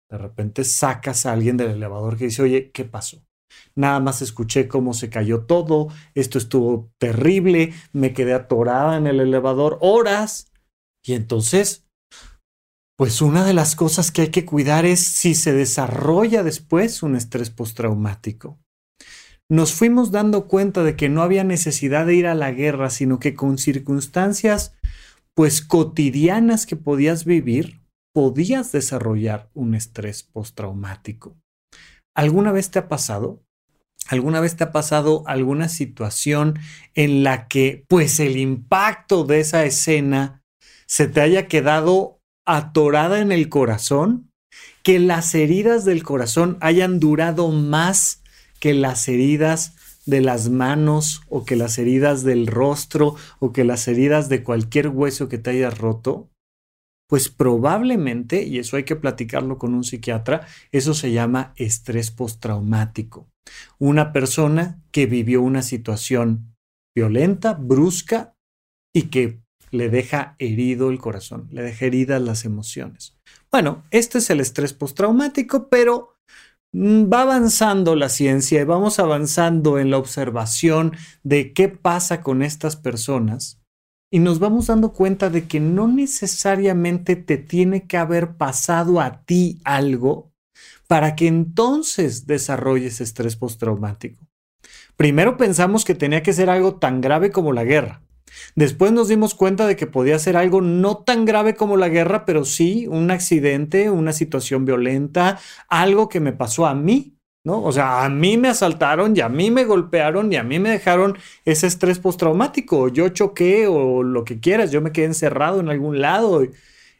de 0.09 0.17
repente 0.17 0.63
sacas 0.63 1.25
a 1.25 1.33
alguien 1.33 1.57
del 1.57 1.71
elevador 1.71 2.17
que 2.17 2.25
dice, 2.25 2.41
oye, 2.41 2.71
¿qué 2.71 2.85
pasó? 2.85 3.23
Nada 3.75 3.99
más 3.99 4.21
escuché 4.21 4.67
cómo 4.67 4.93
se 4.93 5.09
cayó 5.09 5.45
todo, 5.45 5.89
esto 6.15 6.37
estuvo 6.37 6.91
terrible, 6.97 7.73
me 7.93 8.13
quedé 8.13 8.33
atorada 8.33 8.97
en 8.97 9.07
el 9.07 9.19
elevador 9.19 9.77
horas. 9.81 10.51
Y 11.03 11.13
entonces 11.13 11.86
pues 12.97 13.21
una 13.21 13.45
de 13.45 13.53
las 13.53 13.75
cosas 13.75 14.11
que 14.11 14.23
hay 14.23 14.29
que 14.29 14.43
cuidar 14.43 14.85
es 14.85 15.05
si 15.05 15.35
se 15.35 15.53
desarrolla 15.53 16.41
después 16.41 17.03
un 17.03 17.15
estrés 17.15 17.51
postraumático. 17.51 18.57
Nos 19.49 19.73
fuimos 19.73 20.11
dando 20.11 20.47
cuenta 20.47 20.83
de 20.83 20.95
que 20.95 21.07
no 21.07 21.21
había 21.21 21.43
necesidad 21.43 22.07
de 22.07 22.15
ir 22.15 22.27
a 22.27 22.35
la 22.35 22.51
guerra, 22.51 22.89
sino 22.89 23.19
que 23.19 23.35
con 23.35 23.59
circunstancias 23.59 24.73
pues 25.35 25.61
cotidianas 25.61 26.65
que 26.65 26.75
podías 26.75 27.23
vivir, 27.23 27.81
podías 28.13 28.71
desarrollar 28.71 29.51
un 29.53 29.75
estrés 29.75 30.23
postraumático. 30.23 31.37
¿Alguna 32.15 32.51
vez 32.51 32.71
te 32.71 32.79
ha 32.79 32.87
pasado? 32.87 33.43
¿Alguna 34.07 34.39
vez 34.39 34.55
te 34.55 34.63
ha 34.63 34.71
pasado 34.71 35.23
alguna 35.27 35.69
situación 35.69 36.57
en 36.95 37.23
la 37.23 37.47
que 37.47 37.85
pues 37.87 38.19
el 38.19 38.37
impacto 38.37 39.23
de 39.23 39.41
esa 39.41 39.63
escena 39.65 40.41
se 40.87 41.07
te 41.07 41.21
haya 41.21 41.47
quedado 41.47 42.16
atorada 42.47 43.19
en 43.19 43.31
el 43.31 43.49
corazón, 43.49 44.31
que 44.81 44.99
las 44.99 45.35
heridas 45.35 45.85
del 45.85 46.01
corazón 46.01 46.57
hayan 46.61 46.99
durado 46.99 47.51
más 47.51 48.23
que 48.59 48.73
las 48.73 49.07
heridas 49.07 49.75
de 50.05 50.21
las 50.21 50.49
manos 50.49 51.21
o 51.29 51.43
que 51.43 51.57
las 51.57 51.77
heridas 51.77 52.23
del 52.23 52.47
rostro 52.47 53.15
o 53.39 53.51
que 53.51 53.65
las 53.65 53.87
heridas 53.87 54.29
de 54.29 54.41
cualquier 54.41 54.87
hueso 54.87 55.27
que 55.27 55.37
te 55.37 55.49
hayas 55.51 55.77
roto, 55.77 56.29
pues 57.09 57.29
probablemente, 57.29 58.43
y 58.43 58.59
eso 58.59 58.77
hay 58.77 58.83
que 58.83 58.95
platicarlo 58.95 59.57
con 59.57 59.73
un 59.73 59.83
psiquiatra, 59.83 60.47
eso 60.71 60.93
se 60.93 61.11
llama 61.11 61.53
estrés 61.57 62.11
postraumático. 62.11 63.27
Una 63.77 64.11
persona 64.13 64.81
que 64.91 65.05
vivió 65.05 65.41
una 65.41 65.61
situación 65.61 66.55
violenta, 66.95 67.53
brusca, 67.53 68.33
y 68.93 69.03
que 69.03 69.41
le 69.71 69.89
deja 69.89 70.35
herido 70.39 70.89
el 70.89 70.99
corazón, 70.99 71.47
le 71.51 71.61
deja 71.61 71.85
heridas 71.85 72.21
las 72.21 72.45
emociones. 72.45 73.15
Bueno, 73.51 73.83
este 73.91 74.19
es 74.19 74.29
el 74.29 74.39
estrés 74.39 74.73
postraumático, 74.73 75.69
pero 75.69 76.15
mm, 76.73 77.11
va 77.11 77.21
avanzando 77.21 77.95
la 77.95 78.09
ciencia 78.09 78.61
y 78.61 78.65
vamos 78.65 78.99
avanzando 78.99 79.79
en 79.79 79.91
la 79.91 79.97
observación 79.97 80.93
de 81.23 81.53
qué 81.53 81.69
pasa 81.69 82.21
con 82.21 82.41
estas 82.41 82.75
personas 82.75 83.61
y 84.09 84.19
nos 84.19 84.39
vamos 84.39 84.67
dando 84.67 84.93
cuenta 84.93 85.29
de 85.29 85.47
que 85.47 85.59
no 85.59 85.87
necesariamente 85.87 87.15
te 87.15 87.37
tiene 87.37 87.87
que 87.87 87.97
haber 87.97 88.37
pasado 88.37 89.01
a 89.01 89.21
ti 89.23 89.59
algo 89.63 90.31
para 90.87 91.15
que 91.15 91.27
entonces 91.27 92.25
desarrolles 92.25 93.01
estrés 93.01 93.35
postraumático. 93.35 94.25
Primero 94.95 95.37
pensamos 95.37 95.83
que 95.83 95.93
tenía 95.93 96.23
que 96.23 96.33
ser 96.33 96.49
algo 96.49 96.75
tan 96.75 97.01
grave 97.01 97.31
como 97.31 97.51
la 97.51 97.65
guerra. 97.65 98.01
Después 98.55 98.91
nos 98.91 99.07
dimos 99.07 99.35
cuenta 99.35 99.67
de 99.67 99.75
que 99.75 99.87
podía 99.87 100.19
ser 100.19 100.37
algo 100.37 100.61
no 100.61 100.97
tan 100.97 101.25
grave 101.25 101.55
como 101.55 101.77
la 101.77 101.89
guerra, 101.89 102.25
pero 102.25 102.45
sí 102.45 102.87
un 102.87 103.11
accidente, 103.11 103.89
una 103.89 104.13
situación 104.13 104.65
violenta, 104.65 105.39
algo 105.69 106.09
que 106.09 106.19
me 106.19 106.33
pasó 106.33 106.65
a 106.65 106.73
mí, 106.73 107.17
¿no? 107.43 107.63
O 107.63 107.71
sea, 107.71 108.03
a 108.05 108.09
mí 108.09 108.37
me 108.37 108.49
asaltaron 108.49 109.15
y 109.15 109.21
a 109.21 109.29
mí 109.29 109.51
me 109.51 109.65
golpearon 109.65 110.31
y 110.33 110.35
a 110.35 110.43
mí 110.43 110.59
me 110.59 110.69
dejaron 110.69 111.17
ese 111.45 111.67
estrés 111.67 111.99
postraumático. 111.99 112.89
Yo 112.89 113.09
choqué 113.09 113.67
o 113.67 114.03
lo 114.03 114.23
que 114.23 114.39
quieras, 114.39 114.71
yo 114.71 114.81
me 114.81 114.91
quedé 114.91 115.05
encerrado 115.05 115.59
en 115.59 115.69
algún 115.69 116.01
lado 116.01 116.43
y, 116.43 116.51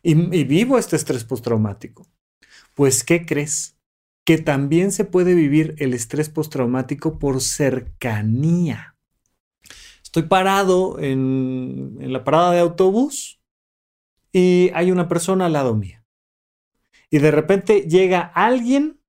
y 0.04 0.44
vivo 0.44 0.78
este 0.78 0.96
estrés 0.96 1.24
postraumático. 1.24 2.08
Pues, 2.76 3.04
¿qué 3.04 3.26
crees? 3.26 3.76
Que 4.24 4.38
también 4.38 4.92
se 4.92 5.04
puede 5.04 5.34
vivir 5.34 5.76
el 5.80 5.94
estrés 5.94 6.30
postraumático 6.30 7.18
por 7.18 7.42
cercanía. 7.42 8.97
Estoy 10.18 10.30
parado 10.30 10.98
en, 10.98 11.96
la 12.12 12.24
parada 12.24 12.52
de 12.52 12.60
autobús 12.60 13.40
y 14.32 14.72
hay 14.74 14.90
una 14.90 15.08
persona 15.08 15.46
al 15.46 15.54
lado 15.54 15.76
mío. 15.76 16.04
Y 17.12 17.20
de 17.20 17.30
repente 17.30 17.82
llega 17.82 18.22
alguien 18.34 19.00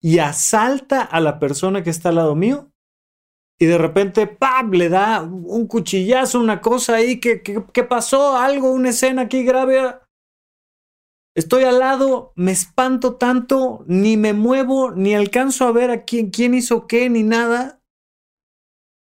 y 0.00 0.20
asalta 0.20 1.02
a 1.02 1.18
la 1.18 1.40
persona 1.40 1.82
que 1.82 1.90
está 1.90 2.10
al 2.10 2.14
lado 2.14 2.36
mío. 2.36 2.70
Y 3.58 3.66
de 3.66 3.78
repente, 3.78 4.28
¡pam! 4.28 4.70
le 4.70 4.88
da 4.88 5.22
un 5.22 5.66
cuchillazo, 5.66 6.38
una 6.38 6.60
cosa 6.60 6.94
ahí. 6.94 7.18
¿Qué, 7.18 7.42
qué, 7.42 7.82
pasó? 7.82 8.36
Algo, 8.36 8.70
una 8.70 8.90
escena 8.90 9.22
aquí 9.22 9.42
grave. 9.42 9.96
Estoy 11.34 11.64
al 11.64 11.80
lado, 11.80 12.32
me 12.36 12.52
espanto 12.52 13.16
tanto, 13.16 13.84
ni 13.88 14.16
me 14.16 14.34
muevo, 14.34 14.92
ni 14.92 15.16
alcanzo 15.16 15.66
a 15.66 15.72
ver 15.72 15.90
a 15.90 16.04
quién, 16.04 16.30
quién 16.30 16.54
hizo 16.54 16.86
qué, 16.86 17.10
ni 17.10 17.24
nada. 17.24 17.80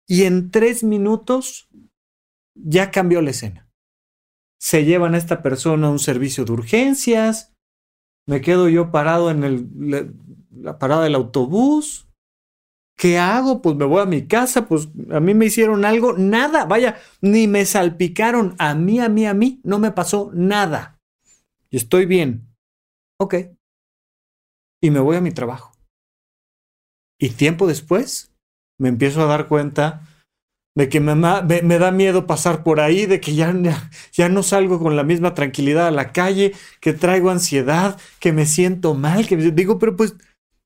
Y 0.07 0.23
en 0.23 0.51
tres 0.51 0.83
minutos 0.83 1.69
ya 2.55 2.91
cambió 2.91 3.21
la 3.21 3.31
escena. 3.31 3.69
Se 4.59 4.85
llevan 4.85 5.15
a 5.15 5.17
esta 5.17 5.41
persona 5.41 5.87
a 5.87 5.91
un 5.91 5.99
servicio 5.99 6.45
de 6.45 6.53
urgencias. 6.53 7.53
Me 8.27 8.41
quedo 8.41 8.69
yo 8.69 8.91
parado 8.91 9.31
en 9.31 9.43
el, 9.43 10.13
la 10.51 10.79
parada 10.79 11.03
del 11.03 11.15
autobús. 11.15 12.07
¿Qué 12.95 13.17
hago? 13.17 13.61
Pues 13.61 13.75
me 13.75 13.85
voy 13.85 14.01
a 14.01 14.05
mi 14.05 14.27
casa, 14.27 14.67
pues 14.67 14.87
a 15.11 15.19
mí 15.19 15.33
me 15.33 15.47
hicieron 15.47 15.83
algo, 15.83 16.13
nada, 16.13 16.65
vaya, 16.65 16.99
ni 17.21 17.47
me 17.47 17.65
salpicaron, 17.65 18.55
a 18.59 18.75
mí, 18.75 18.99
a 18.99 19.09
mí, 19.09 19.25
a 19.25 19.33
mí, 19.33 19.59
no 19.63 19.79
me 19.79 19.91
pasó 19.91 20.31
nada. 20.33 20.99
Y 21.71 21.77
estoy 21.77 22.05
bien. 22.05 22.53
Ok. 23.19 23.35
Y 24.79 24.91
me 24.91 24.99
voy 24.99 25.15
a 25.15 25.21
mi 25.21 25.31
trabajo. 25.31 25.73
Y 27.19 27.29
tiempo 27.29 27.67
después 27.67 28.32
me 28.79 28.89
empiezo 28.89 29.21
a 29.21 29.25
dar 29.25 29.47
cuenta 29.47 30.07
de 30.75 30.89
que 30.89 30.99
me, 30.99 31.13
me, 31.15 31.77
da 31.77 31.91
miedo 31.91 32.25
pasar 32.25 32.63
por 32.63 32.79
ahí, 32.79 33.05
de 33.05 33.19
que 33.19 33.35
ya, 33.35 33.53
ya 34.11 34.29
no 34.29 34.41
salgo 34.41 34.79
con 34.79 34.95
la 34.95 35.03
misma 35.03 35.35
tranquilidad 35.35 35.87
a 35.87 35.91
la 35.91 36.11
calle, 36.11 36.53
que 36.81 36.93
traigo 36.93 37.29
ansiedad, 37.29 37.99
que 38.19 38.33
me 38.33 38.45
siento 38.45 38.95
mal, 38.95 39.27
que 39.27 39.37
digo, 39.37 39.77
pero 39.77 39.95
pues 39.95 40.15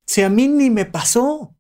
si 0.06 0.22
a 0.22 0.30
mí 0.30 0.48
ni 0.48 0.70
me 0.70 0.86
pasó. 0.86 1.54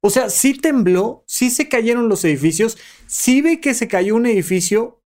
O 0.00 0.10
sea, 0.10 0.28
sí 0.28 0.52
tembló, 0.52 1.24
sí 1.26 1.48
se 1.48 1.68
cayeron 1.68 2.10
los 2.10 2.24
edificios, 2.24 2.76
sí 3.06 3.40
ve 3.40 3.60
que 3.60 3.72
se 3.72 3.88
cayó 3.88 4.16
un 4.16 4.26
edificio, 4.26 5.00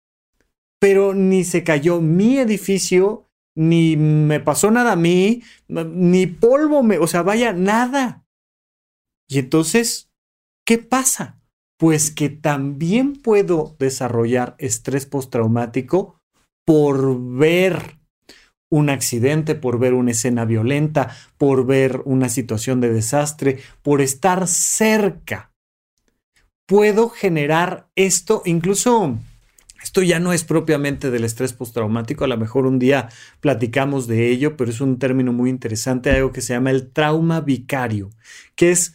pero 0.79 1.15
ni 1.15 1.43
se 1.43 1.65
cayó 1.65 2.01
mi 2.01 2.39
edificio, 2.39 3.29
ni 3.57 3.97
me 3.97 4.39
pasó 4.39 4.71
nada 4.71 4.93
a 4.93 4.97
mí, 4.97 5.43
ni 5.67 6.27
polvo 6.27 6.83
me, 6.85 6.99
o 6.99 7.09
sea, 7.09 7.23
vaya, 7.23 7.53
nada. 7.53 8.25
Y 9.27 9.39
entonces, 9.39 10.13
¿qué 10.65 10.79
pasa? 10.79 11.41
Pues 11.79 12.11
que 12.11 12.29
también 12.29 13.15
puedo 13.15 13.77
desarrollar 13.79 14.55
estrés 14.59 15.07
postraumático 15.07 16.21
por 16.65 17.21
ver 17.21 17.99
un 18.71 18.91
accidente, 18.91 19.55
por 19.55 19.79
ver 19.79 19.95
una 19.95 20.11
escena 20.11 20.45
violenta, 20.45 21.15
por 21.39 21.67
ver 21.67 22.03
una 22.05 22.29
situación 22.29 22.81
de 22.81 22.93
desastre, 22.93 23.61
por 23.83 24.01
estar 24.01 24.49
cerca. 24.49 25.53
Puedo 26.67 27.09
generar 27.09 27.89
esto, 27.95 28.43
incluso 28.47 29.19
esto 29.83 30.03
ya 30.03 30.19
no 30.19 30.33
es 30.33 30.45
propiamente 30.45 31.11
del 31.11 31.25
estrés 31.25 31.53
postraumático, 31.53 32.25
a 32.25 32.29
lo 32.29 32.39
mejor 32.39 32.67
un 32.67 32.79
día 32.79 33.11
platicamos 33.41 34.07
de 34.07 34.31
ello, 34.31 34.57
pero 34.57 34.71
es 34.71 34.81
un 34.81 34.99
término 34.99 35.33
muy 35.33 35.51
interesante, 35.51 36.11
algo 36.11 36.33
que 36.33 36.41
se 36.41 36.55
llama 36.55 36.71
el 36.71 36.91
trauma 36.91 37.43
vicario, 37.43 38.09
que 38.57 38.71
es 38.71 38.95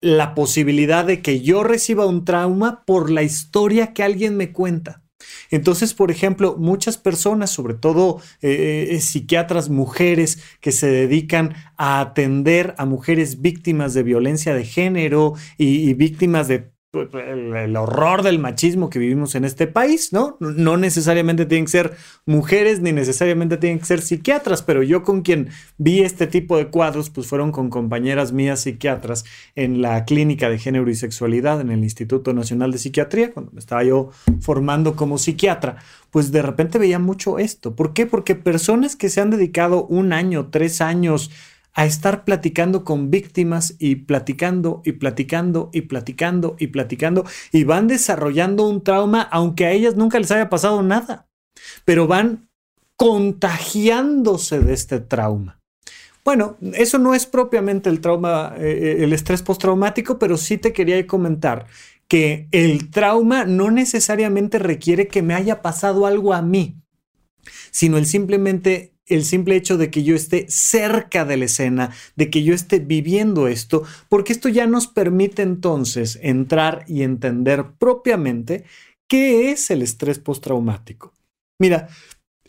la 0.00 0.34
posibilidad 0.34 1.04
de 1.04 1.22
que 1.22 1.40
yo 1.40 1.64
reciba 1.64 2.06
un 2.06 2.24
trauma 2.24 2.84
por 2.84 3.10
la 3.10 3.22
historia 3.22 3.92
que 3.92 4.02
alguien 4.02 4.36
me 4.36 4.52
cuenta. 4.52 5.02
Entonces, 5.50 5.94
por 5.94 6.10
ejemplo, 6.10 6.56
muchas 6.58 6.96
personas, 6.96 7.50
sobre 7.50 7.74
todo 7.74 8.20
eh, 8.40 8.88
eh, 8.90 9.00
psiquiatras 9.00 9.68
mujeres 9.68 10.38
que 10.60 10.72
se 10.72 10.88
dedican 10.88 11.54
a 11.76 12.00
atender 12.00 12.74
a 12.78 12.86
mujeres 12.86 13.40
víctimas 13.40 13.94
de 13.94 14.04
violencia 14.04 14.54
de 14.54 14.64
género 14.64 15.34
y 15.56 15.92
víctimas 15.94 16.48
de 16.48 16.70
el, 17.02 17.76
horror 17.76 18.22
del 18.22 18.38
machismo 18.38 18.90
que 18.90 18.98
vivimos 18.98 19.34
en 19.34 19.44
este 19.44 19.66
país, 19.66 20.12
¿no? 20.12 20.36
No 20.40 20.76
necesariamente 20.76 21.46
tienen 21.46 21.66
que 21.66 21.70
ser 21.70 21.96
mujeres 22.26 22.80
ni 22.80 22.92
necesariamente 22.92 23.56
tienen 23.56 23.78
que 23.78 23.84
ser 23.84 24.00
psiquiatras, 24.00 24.62
pero 24.62 24.82
yo 24.82 25.02
con 25.02 25.22
quien 25.22 25.48
vi 25.76 26.00
este 26.00 26.26
tipo 26.26 26.56
de 26.56 26.68
cuadros, 26.68 27.10
pues 27.10 27.26
fueron 27.26 27.52
con 27.52 27.70
compañeras 27.70 28.32
mías 28.32 28.60
psiquiatras 28.60 29.24
en 29.54 29.82
la 29.82 30.04
clínica 30.04 30.48
de 30.48 30.58
género 30.58 30.88
y 30.90 30.94
sexualidad 30.94 31.60
en 31.60 31.70
el 31.70 31.82
Instituto 31.82 32.32
Nacional 32.32 32.72
de 32.72 32.78
Psiquiatría, 32.78 33.32
cuando 33.32 33.52
me 33.52 33.60
estaba 33.60 33.84
yo 33.84 34.10
formando 34.40 34.96
como 34.96 35.18
psiquiatra, 35.18 35.76
pues 36.10 36.32
de 36.32 36.42
repente 36.42 36.78
veía 36.78 36.98
mucho 36.98 37.38
esto. 37.38 37.74
¿Por 37.74 37.92
qué? 37.92 38.06
Porque 38.06 38.34
personas 38.34 38.96
que 38.96 39.08
se 39.08 39.20
han 39.20 39.30
dedicado 39.30 39.84
un 39.86 40.12
año, 40.12 40.48
tres 40.50 40.80
años, 40.80 41.30
a 41.78 41.86
estar 41.86 42.24
platicando 42.24 42.82
con 42.82 43.08
víctimas 43.08 43.76
y 43.78 43.94
platicando 43.94 44.82
y 44.84 44.92
platicando 44.92 45.70
y 45.72 45.82
platicando 45.82 46.56
y 46.58 46.66
platicando 46.66 47.24
y 47.52 47.62
van 47.62 47.86
desarrollando 47.86 48.68
un 48.68 48.82
trauma 48.82 49.22
aunque 49.22 49.64
a 49.64 49.70
ellas 49.70 49.94
nunca 49.94 50.18
les 50.18 50.32
haya 50.32 50.50
pasado 50.50 50.82
nada, 50.82 51.28
pero 51.84 52.08
van 52.08 52.48
contagiándose 52.96 54.58
de 54.58 54.74
este 54.74 54.98
trauma. 54.98 55.60
Bueno, 56.24 56.56
eso 56.72 56.98
no 56.98 57.14
es 57.14 57.26
propiamente 57.26 57.88
el 57.90 58.00
trauma, 58.00 58.54
eh, 58.58 58.96
el 58.98 59.12
estrés 59.12 59.42
postraumático, 59.42 60.18
pero 60.18 60.36
sí 60.36 60.58
te 60.58 60.72
quería 60.72 61.06
comentar 61.06 61.66
que 62.08 62.48
el 62.50 62.90
trauma 62.90 63.44
no 63.44 63.70
necesariamente 63.70 64.58
requiere 64.58 65.06
que 65.06 65.22
me 65.22 65.34
haya 65.34 65.62
pasado 65.62 66.06
algo 66.06 66.34
a 66.34 66.42
mí, 66.42 66.74
sino 67.70 67.98
el 67.98 68.06
simplemente 68.06 68.97
el 69.08 69.24
simple 69.24 69.56
hecho 69.56 69.76
de 69.76 69.90
que 69.90 70.02
yo 70.02 70.14
esté 70.14 70.46
cerca 70.48 71.24
de 71.24 71.36
la 71.36 71.46
escena, 71.46 71.90
de 72.16 72.30
que 72.30 72.42
yo 72.42 72.54
esté 72.54 72.78
viviendo 72.78 73.48
esto, 73.48 73.84
porque 74.08 74.32
esto 74.32 74.48
ya 74.48 74.66
nos 74.66 74.86
permite 74.86 75.42
entonces 75.42 76.18
entrar 76.22 76.84
y 76.86 77.02
entender 77.02 77.66
propiamente 77.78 78.64
qué 79.08 79.50
es 79.50 79.70
el 79.70 79.82
estrés 79.82 80.18
postraumático. 80.18 81.12
Mira, 81.58 81.88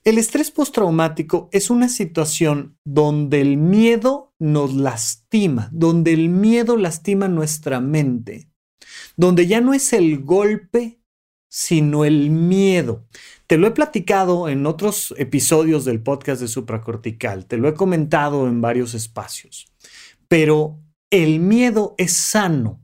el 0.03 0.17
estrés 0.17 0.51
postraumático 0.51 1.49
es 1.51 1.69
una 1.69 1.89
situación 1.89 2.77
donde 2.85 3.41
el 3.41 3.57
miedo 3.57 4.33
nos 4.39 4.73
lastima, 4.73 5.69
donde 5.71 6.13
el 6.13 6.29
miedo 6.29 6.77
lastima 6.77 7.27
nuestra 7.27 7.79
mente, 7.81 8.49
donde 9.17 9.47
ya 9.47 9.61
no 9.61 9.73
es 9.73 9.91
el 9.93 10.23
golpe, 10.23 10.98
sino 11.49 12.05
el 12.05 12.29
miedo. 12.29 13.05
Te 13.47 13.57
lo 13.57 13.67
he 13.67 13.71
platicado 13.71 14.47
en 14.47 14.65
otros 14.65 15.13
episodios 15.17 15.83
del 15.83 16.01
podcast 16.01 16.39
de 16.41 16.47
supracortical, 16.47 17.45
te 17.47 17.57
lo 17.57 17.67
he 17.67 17.73
comentado 17.73 18.47
en 18.47 18.61
varios 18.61 18.93
espacios, 18.93 19.73
pero 20.27 20.79
el 21.09 21.39
miedo 21.39 21.95
es 21.97 22.13
sano. 22.13 22.81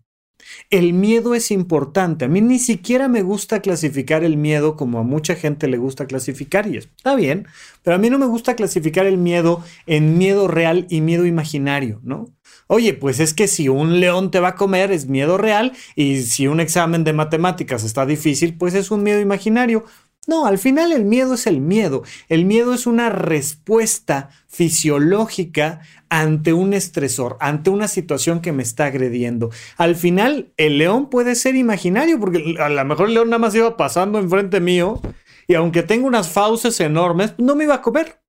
El 0.69 0.93
miedo 0.93 1.36
es 1.36 1.51
importante. 1.51 2.25
A 2.25 2.27
mí 2.27 2.41
ni 2.41 2.60
siquiera 2.60 3.08
me 3.08 3.21
gusta 3.21 3.62
clasificar 3.62 4.23
el 4.23 4.38
miedo 4.38 4.75
como 4.75 4.99
a 4.99 5.03
mucha 5.03 5.36
gente 5.36 5.67
le 5.67 5.77
gusta 5.77 6.05
clasificar 6.05 6.67
y 6.67 6.77
está 6.77 7.15
bien, 7.15 7.47
pero 7.84 7.95
a 7.95 7.99
mí 7.99 8.10
no 8.10 8.19
me 8.19 8.25
gusta 8.25 8.55
clasificar 8.55 9.05
el 9.05 9.17
miedo 9.17 9.63
en 9.86 10.17
miedo 10.17 10.47
real 10.47 10.88
y 10.89 11.01
miedo 11.01 11.25
imaginario, 11.25 11.99
¿no? 12.03 12.27
Oye, 12.67 12.93
pues 12.93 13.19
es 13.19 13.34
que 13.34 13.47
si 13.47 13.69
un 13.69 13.99
león 13.99 14.31
te 14.31 14.39
va 14.39 14.49
a 14.49 14.55
comer 14.55 14.91
es 14.91 15.08
miedo 15.08 15.38
real 15.38 15.73
y 15.95 16.21
si 16.23 16.47
un 16.47 16.60
examen 16.60 17.03
de 17.03 17.13
matemáticas 17.13 17.84
está 17.84 18.05
difícil, 18.05 18.58
pues 18.58 18.73
es 18.73 18.89
un 18.89 19.03
miedo 19.03 19.19
imaginario. 19.19 19.86
No, 20.27 20.47
al 20.47 20.57
final 20.57 20.91
el 20.91 21.05
miedo 21.05 21.35
es 21.35 21.45
el 21.47 21.61
miedo. 21.61 22.03
El 22.29 22.45
miedo 22.45 22.73
es 22.73 22.88
una 22.88 23.09
respuesta 23.09 24.29
fisiológica 24.47 25.81
ante 26.09 26.53
un 26.53 26.73
estresor, 26.73 27.38
ante 27.39 27.69
una 27.69 27.88
situación 27.88 28.41
que 28.41 28.51
me 28.51 28.63
está 28.63 28.85
agrediendo. 28.85 29.51
Al 29.77 29.95
final 29.95 30.51
el 30.57 30.77
león 30.77 31.09
puede 31.09 31.35
ser 31.35 31.55
imaginario 31.55 32.19
porque 32.19 32.55
a 32.59 32.69
lo 32.69 32.85
mejor 32.85 33.07
el 33.07 33.15
león 33.15 33.29
nada 33.29 33.39
más 33.39 33.55
iba 33.55 33.77
pasando 33.77 34.17
enfrente 34.17 34.59
mío 34.59 35.01
y 35.47 35.53
aunque 35.53 35.83
tenga 35.83 36.07
unas 36.07 36.29
fauces 36.29 36.79
enormes, 36.79 37.33
no 37.38 37.55
me 37.55 37.65
iba 37.65 37.75
a 37.75 37.81
comer. 37.81 38.19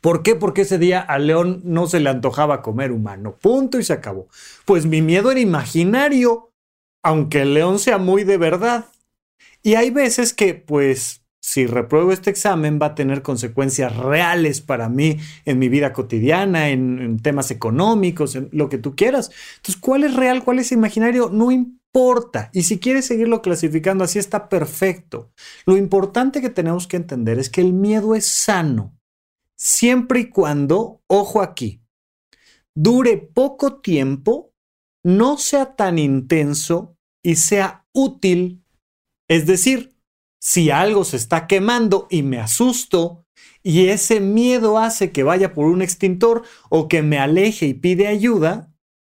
¿Por 0.00 0.22
qué? 0.22 0.34
Porque 0.34 0.62
ese 0.62 0.78
día 0.78 1.00
al 1.00 1.26
león 1.26 1.62
no 1.64 1.86
se 1.86 1.98
le 1.98 2.10
antojaba 2.10 2.60
comer 2.60 2.92
humano. 2.92 3.36
Punto 3.40 3.78
y 3.78 3.84
se 3.84 3.94
acabó. 3.94 4.28
Pues 4.66 4.84
mi 4.84 5.00
miedo 5.00 5.30
era 5.30 5.40
imaginario, 5.40 6.50
aunque 7.02 7.40
el 7.40 7.54
león 7.54 7.78
sea 7.78 7.96
muy 7.96 8.24
de 8.24 8.36
verdad. 8.36 8.84
Y 9.64 9.74
hay 9.74 9.90
veces 9.90 10.34
que, 10.34 10.54
pues, 10.54 11.24
si 11.40 11.66
repruebo 11.66 12.12
este 12.12 12.30
examen 12.30 12.78
va 12.80 12.86
a 12.86 12.94
tener 12.94 13.22
consecuencias 13.22 13.96
reales 13.96 14.60
para 14.60 14.88
mí 14.88 15.18
en 15.44 15.58
mi 15.58 15.68
vida 15.68 15.92
cotidiana, 15.92 16.68
en, 16.68 17.00
en 17.00 17.18
temas 17.18 17.50
económicos, 17.50 18.36
en 18.36 18.48
lo 18.52 18.68
que 18.68 18.78
tú 18.78 18.94
quieras. 18.94 19.30
Entonces, 19.56 19.80
¿cuál 19.80 20.04
es 20.04 20.14
real? 20.14 20.44
¿Cuál 20.44 20.58
es 20.58 20.70
imaginario? 20.70 21.30
No 21.30 21.50
importa. 21.50 22.50
Y 22.52 22.64
si 22.64 22.78
quieres 22.78 23.06
seguirlo 23.06 23.40
clasificando 23.40 24.04
así 24.04 24.18
está 24.18 24.48
perfecto. 24.48 25.32
Lo 25.64 25.76
importante 25.76 26.40
que 26.40 26.50
tenemos 26.50 26.86
que 26.86 26.96
entender 26.96 27.38
es 27.38 27.48
que 27.48 27.60
el 27.60 27.72
miedo 27.72 28.14
es 28.14 28.26
sano, 28.26 28.98
siempre 29.56 30.20
y 30.20 30.30
cuando, 30.30 31.02
ojo 31.06 31.40
aquí, 31.40 31.82
dure 32.74 33.16
poco 33.16 33.80
tiempo, 33.80 34.52
no 35.04 35.38
sea 35.38 35.76
tan 35.76 35.98
intenso 35.98 36.96
y 37.22 37.36
sea 37.36 37.86
útil. 37.92 38.63
Es 39.28 39.46
decir, 39.46 39.94
si 40.38 40.70
algo 40.70 41.04
se 41.04 41.16
está 41.16 41.46
quemando 41.46 42.06
y 42.10 42.22
me 42.22 42.38
asusto 42.38 43.24
y 43.62 43.86
ese 43.86 44.20
miedo 44.20 44.78
hace 44.78 45.10
que 45.10 45.22
vaya 45.22 45.54
por 45.54 45.66
un 45.66 45.80
extintor 45.80 46.42
o 46.68 46.86
que 46.86 47.02
me 47.02 47.18
aleje 47.18 47.66
y 47.66 47.74
pide 47.74 48.06
ayuda, 48.06 48.70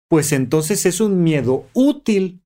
pues 0.08 0.30
entonces 0.30 0.86
es 0.86 1.00
un 1.00 1.24
miedo 1.24 1.66
útil. 1.72 2.42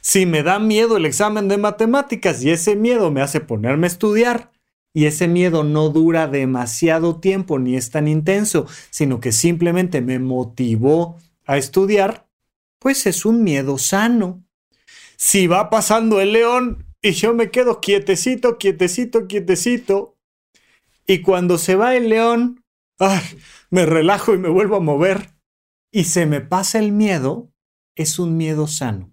Si 0.00 0.24
me 0.24 0.42
da 0.42 0.58
miedo 0.58 0.96
el 0.96 1.04
examen 1.04 1.48
de 1.48 1.58
matemáticas 1.58 2.42
y 2.42 2.50
ese 2.50 2.74
miedo 2.74 3.10
me 3.10 3.20
hace 3.20 3.40
ponerme 3.40 3.86
a 3.86 3.88
estudiar 3.88 4.50
y 4.94 5.06
ese 5.06 5.28
miedo 5.28 5.62
no 5.62 5.90
dura 5.90 6.26
demasiado 6.26 7.20
tiempo 7.20 7.58
ni 7.58 7.76
es 7.76 7.90
tan 7.90 8.08
intenso, 8.08 8.66
sino 8.90 9.20
que 9.20 9.32
simplemente 9.32 10.00
me 10.00 10.18
motivó 10.18 11.18
a 11.44 11.58
estudiar, 11.58 12.26
pues 12.78 13.06
es 13.06 13.24
un 13.24 13.44
miedo 13.44 13.78
sano. 13.78 14.42
Si 15.16 15.46
va 15.46 15.70
pasando 15.70 16.20
el 16.20 16.32
león 16.32 16.91
y 17.02 17.12
yo 17.12 17.34
me 17.34 17.50
quedo 17.50 17.80
quietecito, 17.80 18.58
quietecito, 18.58 19.26
quietecito, 19.26 20.16
y 21.06 21.20
cuando 21.20 21.58
se 21.58 21.74
va 21.74 21.96
el 21.96 22.08
león, 22.08 22.64
me 23.70 23.84
relajo 23.84 24.34
y 24.34 24.38
me 24.38 24.48
vuelvo 24.48 24.76
a 24.76 24.80
mover, 24.80 25.34
y 25.92 26.04
se 26.04 26.26
me 26.26 26.40
pasa 26.40 26.78
el 26.78 26.92
miedo, 26.92 27.50
es 27.96 28.18
un 28.18 28.36
miedo 28.36 28.68
sano. 28.68 29.12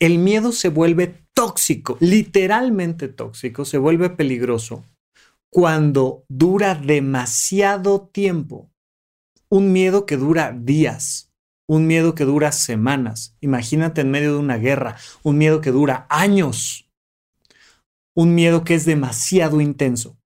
El 0.00 0.18
miedo 0.18 0.52
se 0.52 0.70
vuelve 0.70 1.22
tóxico, 1.34 1.98
literalmente 2.00 3.08
tóxico, 3.08 3.66
se 3.66 3.78
vuelve 3.78 4.08
peligroso 4.10 4.84
cuando 5.50 6.24
dura 6.28 6.74
demasiado 6.74 8.08
tiempo. 8.12 8.70
Un 9.50 9.72
miedo 9.72 10.04
que 10.04 10.16
dura 10.16 10.52
días, 10.52 11.27
un 11.68 11.86
miedo 11.86 12.14
que 12.14 12.24
dura 12.24 12.50
semanas. 12.50 13.36
Imagínate 13.40 14.00
en 14.00 14.10
medio 14.10 14.32
de 14.32 14.38
una 14.38 14.56
guerra, 14.56 14.96
un 15.22 15.38
miedo 15.38 15.60
que 15.60 15.70
dura 15.70 16.06
años. 16.08 16.90
Un 18.14 18.34
miedo 18.34 18.64
que 18.64 18.74
es 18.74 18.84
demasiado 18.84 19.60
intenso, 19.60 20.18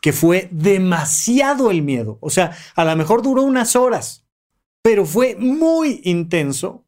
que 0.00 0.12
fue 0.12 0.48
demasiado 0.50 1.70
el 1.70 1.82
miedo. 1.82 2.18
O 2.20 2.30
sea, 2.30 2.56
a 2.74 2.84
lo 2.84 2.96
mejor 2.96 3.22
duró 3.22 3.42
unas 3.42 3.76
horas, 3.76 4.26
pero 4.82 5.04
fue 5.04 5.36
muy 5.36 6.00
intenso 6.04 6.86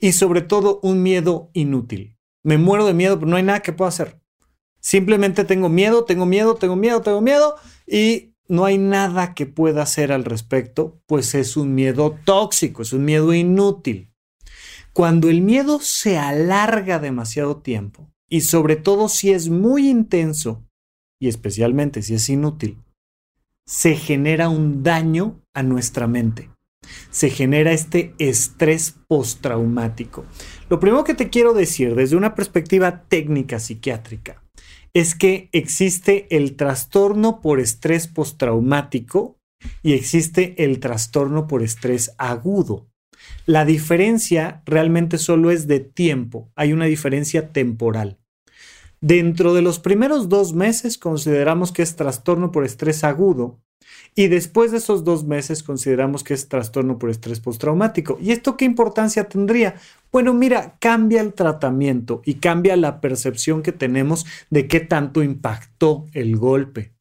y 0.00 0.12
sobre 0.12 0.40
todo 0.40 0.80
un 0.82 1.02
miedo 1.02 1.50
inútil. 1.52 2.16
Me 2.42 2.56
muero 2.56 2.86
de 2.86 2.94
miedo, 2.94 3.18
pero 3.18 3.30
no 3.30 3.36
hay 3.36 3.42
nada 3.42 3.60
que 3.60 3.74
pueda 3.74 3.90
hacer. 3.90 4.18
Simplemente 4.80 5.44
tengo 5.44 5.68
miedo, 5.68 6.04
tengo 6.04 6.24
miedo, 6.24 6.54
tengo 6.54 6.74
miedo, 6.74 7.02
tengo 7.02 7.20
miedo 7.20 7.56
y 7.86 8.29
no 8.50 8.64
hay 8.64 8.78
nada 8.78 9.32
que 9.32 9.46
pueda 9.46 9.82
hacer 9.82 10.12
al 10.12 10.24
respecto, 10.24 11.00
pues 11.06 11.34
es 11.34 11.56
un 11.56 11.74
miedo 11.74 12.18
tóxico, 12.24 12.82
es 12.82 12.92
un 12.92 13.04
miedo 13.04 13.32
inútil. 13.32 14.12
Cuando 14.92 15.30
el 15.30 15.40
miedo 15.40 15.78
se 15.80 16.18
alarga 16.18 16.98
demasiado 16.98 17.58
tiempo 17.58 18.10
y 18.28 18.42
sobre 18.42 18.76
todo 18.76 19.08
si 19.08 19.30
es 19.30 19.48
muy 19.48 19.88
intenso 19.88 20.66
y 21.20 21.28
especialmente 21.28 22.02
si 22.02 22.14
es 22.14 22.28
inútil, 22.28 22.82
se 23.64 23.94
genera 23.94 24.48
un 24.48 24.82
daño 24.82 25.40
a 25.54 25.62
nuestra 25.62 26.06
mente 26.08 26.50
se 27.10 27.30
genera 27.30 27.72
este 27.72 28.14
estrés 28.18 28.96
postraumático. 29.06 30.24
Lo 30.68 30.80
primero 30.80 31.04
que 31.04 31.14
te 31.14 31.30
quiero 31.30 31.52
decir 31.52 31.94
desde 31.94 32.16
una 32.16 32.34
perspectiva 32.34 33.04
técnica 33.04 33.60
psiquiátrica 33.60 34.42
es 34.94 35.14
que 35.14 35.48
existe 35.52 36.26
el 36.36 36.56
trastorno 36.56 37.40
por 37.40 37.60
estrés 37.60 38.08
postraumático 38.08 39.38
y 39.82 39.92
existe 39.92 40.64
el 40.64 40.80
trastorno 40.80 41.46
por 41.46 41.62
estrés 41.62 42.14
agudo. 42.18 42.88
La 43.46 43.64
diferencia 43.64 44.62
realmente 44.64 45.18
solo 45.18 45.50
es 45.50 45.66
de 45.66 45.80
tiempo, 45.80 46.50
hay 46.56 46.72
una 46.72 46.86
diferencia 46.86 47.52
temporal. 47.52 48.18
Dentro 49.00 49.54
de 49.54 49.62
los 49.62 49.78
primeros 49.78 50.28
dos 50.28 50.52
meses 50.52 50.98
consideramos 50.98 51.72
que 51.72 51.82
es 51.82 51.96
trastorno 51.96 52.50
por 52.52 52.64
estrés 52.64 53.04
agudo 53.04 53.60
y 54.14 54.28
después 54.28 54.70
de 54.70 54.78
esos 54.78 55.04
dos 55.04 55.24
meses 55.24 55.62
consideramos 55.62 56.24
que 56.24 56.34
es 56.34 56.48
trastorno 56.48 56.98
por 56.98 57.10
estrés 57.10 57.40
postraumático. 57.40 58.18
¿Y 58.20 58.32
esto 58.32 58.56
qué 58.56 58.64
importancia 58.64 59.28
tendría? 59.28 59.76
Bueno, 60.12 60.34
mira, 60.34 60.76
cambia 60.80 61.20
el 61.20 61.32
tratamiento 61.32 62.22
y 62.24 62.34
cambia 62.34 62.76
la 62.76 63.00
percepción 63.00 63.62
que 63.62 63.72
tenemos 63.72 64.26
de 64.50 64.66
qué 64.66 64.80
tanto 64.80 65.22
impactó 65.22 66.06
el 66.12 66.36
golpe. 66.36 66.92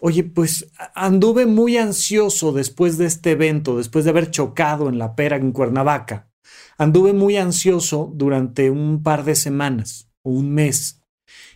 Oye, 0.00 0.22
pues 0.22 0.70
anduve 0.94 1.46
muy 1.46 1.76
ansioso 1.76 2.52
después 2.52 2.98
de 2.98 3.06
este 3.06 3.32
evento, 3.32 3.76
después 3.76 4.04
de 4.04 4.10
haber 4.10 4.30
chocado 4.30 4.88
en 4.88 4.98
la 4.98 5.16
pera 5.16 5.36
en 5.36 5.50
Cuernavaca. 5.50 6.30
Anduve 6.76 7.12
muy 7.12 7.36
ansioso 7.36 8.12
durante 8.14 8.70
un 8.70 9.02
par 9.02 9.24
de 9.24 9.34
semanas 9.34 10.08
o 10.22 10.30
un 10.30 10.52
mes. 10.52 10.97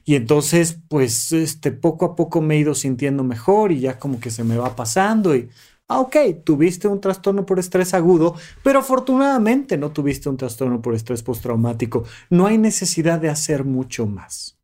Y 0.05 0.17
entonces, 0.17 0.79
pues, 0.89 1.33
este, 1.33 1.71
poco 1.71 2.05
a 2.05 2.17
poco 2.17 2.41
me 2.41 2.57
he 2.57 2.59
ido 2.59 2.75
sintiendo 2.75 3.23
mejor 3.23 3.73
y 3.73 3.81
ya 3.81 3.99
como 3.99 4.19
que 4.21 4.31
se 4.31 4.45
me 4.45 4.57
va 4.57 4.75
pasando 4.75 5.37
y, 5.37 5.49
ah, 5.89 6.01
ok, 6.01 6.17
tuviste 6.45 6.89
un 6.89 7.01
trastorno 7.01 7.47
por 7.47 7.59
estrés 7.59 7.95
agudo, 7.95 8.35
pero 8.65 8.81
afortunadamente 8.81 9.77
no 9.77 9.93
tuviste 9.93 10.29
un 10.29 10.37
trastorno 10.37 10.83
por 10.83 10.95
estrés 10.95 11.23
postraumático. 11.23 12.05
No 12.31 12.47
hay 12.47 12.59
necesidad 12.59 13.21
de 13.21 13.29
hacer 13.29 13.65
mucho 13.65 14.07
más. 14.07 14.59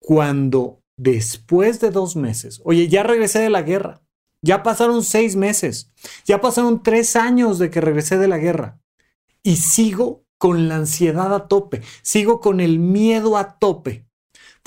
Cuando 0.00 0.80
después 0.96 1.80
de 1.80 1.90
dos 1.90 2.16
meses, 2.16 2.60
oye, 2.64 2.88
ya 2.88 3.04
regresé 3.04 3.38
de 3.38 3.50
la 3.50 3.62
guerra, 3.62 4.02
ya 4.42 4.62
pasaron 4.62 5.04
seis 5.04 5.36
meses, 5.36 5.92
ya 6.24 6.40
pasaron 6.40 6.82
tres 6.82 7.14
años 7.14 7.58
de 7.58 7.70
que 7.70 7.80
regresé 7.80 8.18
de 8.18 8.28
la 8.28 8.38
guerra 8.38 8.80
y 9.42 9.56
sigo 9.56 10.24
con 10.38 10.68
la 10.68 10.76
ansiedad 10.76 11.34
a 11.34 11.48
tope, 11.48 11.82
sigo 12.02 12.40
con 12.40 12.60
el 12.60 12.78
miedo 12.78 13.36
a 13.36 13.58
tope 13.58 14.07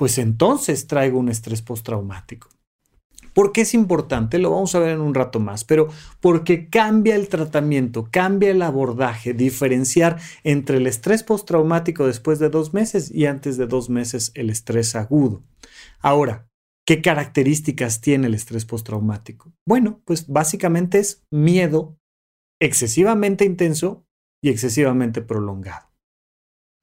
pues 0.01 0.17
entonces 0.17 0.87
traigo 0.87 1.19
un 1.19 1.29
estrés 1.29 1.61
postraumático. 1.61 2.49
¿Por 3.35 3.51
qué 3.51 3.61
es 3.61 3.75
importante? 3.75 4.39
Lo 4.39 4.49
vamos 4.49 4.73
a 4.73 4.79
ver 4.79 4.93
en 4.93 4.99
un 4.99 5.13
rato 5.13 5.39
más, 5.39 5.63
pero 5.63 5.89
porque 6.19 6.69
cambia 6.69 7.15
el 7.15 7.29
tratamiento, 7.29 8.07
cambia 8.09 8.49
el 8.49 8.63
abordaje, 8.63 9.35
diferenciar 9.35 10.19
entre 10.43 10.77
el 10.77 10.87
estrés 10.87 11.21
postraumático 11.21 12.07
después 12.07 12.39
de 12.39 12.49
dos 12.49 12.73
meses 12.73 13.11
y 13.13 13.27
antes 13.27 13.57
de 13.57 13.67
dos 13.67 13.91
meses 13.91 14.31
el 14.33 14.49
estrés 14.49 14.95
agudo. 14.95 15.43
Ahora, 15.99 16.47
¿qué 16.83 17.03
características 17.03 18.01
tiene 18.01 18.25
el 18.25 18.33
estrés 18.33 18.65
postraumático? 18.65 19.53
Bueno, 19.67 20.01
pues 20.05 20.25
básicamente 20.27 20.97
es 20.97 21.21
miedo 21.31 21.95
excesivamente 22.59 23.45
intenso 23.45 24.03
y 24.43 24.49
excesivamente 24.49 25.21
prolongado. 25.21 25.91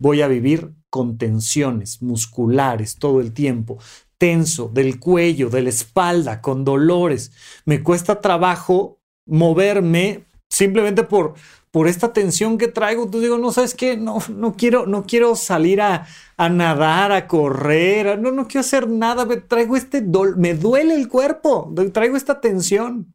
Voy 0.01 0.23
a 0.23 0.29
vivir 0.29 0.78
con 0.91 1.19
tensiones 1.19 2.03
musculares 2.03 2.97
todo 2.97 3.21
el 3.21 3.33
tiempo, 3.33 3.79
tenso 4.19 4.69
del 4.69 4.99
cuello, 4.99 5.49
de 5.51 5.63
la 5.63 5.69
espalda, 5.69 6.41
con 6.41 6.65
dolores. 6.65 7.33
Me 7.65 7.83
cuesta 7.83 8.21
trabajo 8.21 8.99
moverme 9.27 10.25
simplemente 10.49 11.05
por, 11.05 11.35
por 11.71 11.89
esta 11.89 12.13
tensión 12.13 12.59
que 12.59 12.69
traigo. 12.69 13.05
Entonces 13.05 13.29
digo, 13.29 13.39
no 13.39 13.53
sabes 13.53 13.75
qué, 13.75 13.97
no, 13.97 14.19
no 14.35 14.55
quiero, 14.55 14.87
no 14.87 15.05
quiero 15.05 15.37
salir 15.37 15.81
a, 15.81 16.07
a 16.37 16.49
nadar, 16.49 17.13
a 17.13 17.27
correr, 17.27 18.19
no, 18.19 18.33
no 18.33 18.49
quiero 18.49 18.61
hacer 18.61 18.89
nada. 18.89 19.25
Me 19.25 19.37
traigo 19.37 19.77
este 19.77 20.03
me 20.37 20.55
duele 20.55 20.95
el 20.95 21.09
cuerpo, 21.09 21.73
traigo 21.93 22.17
esta 22.17 22.41
tensión. 22.41 23.15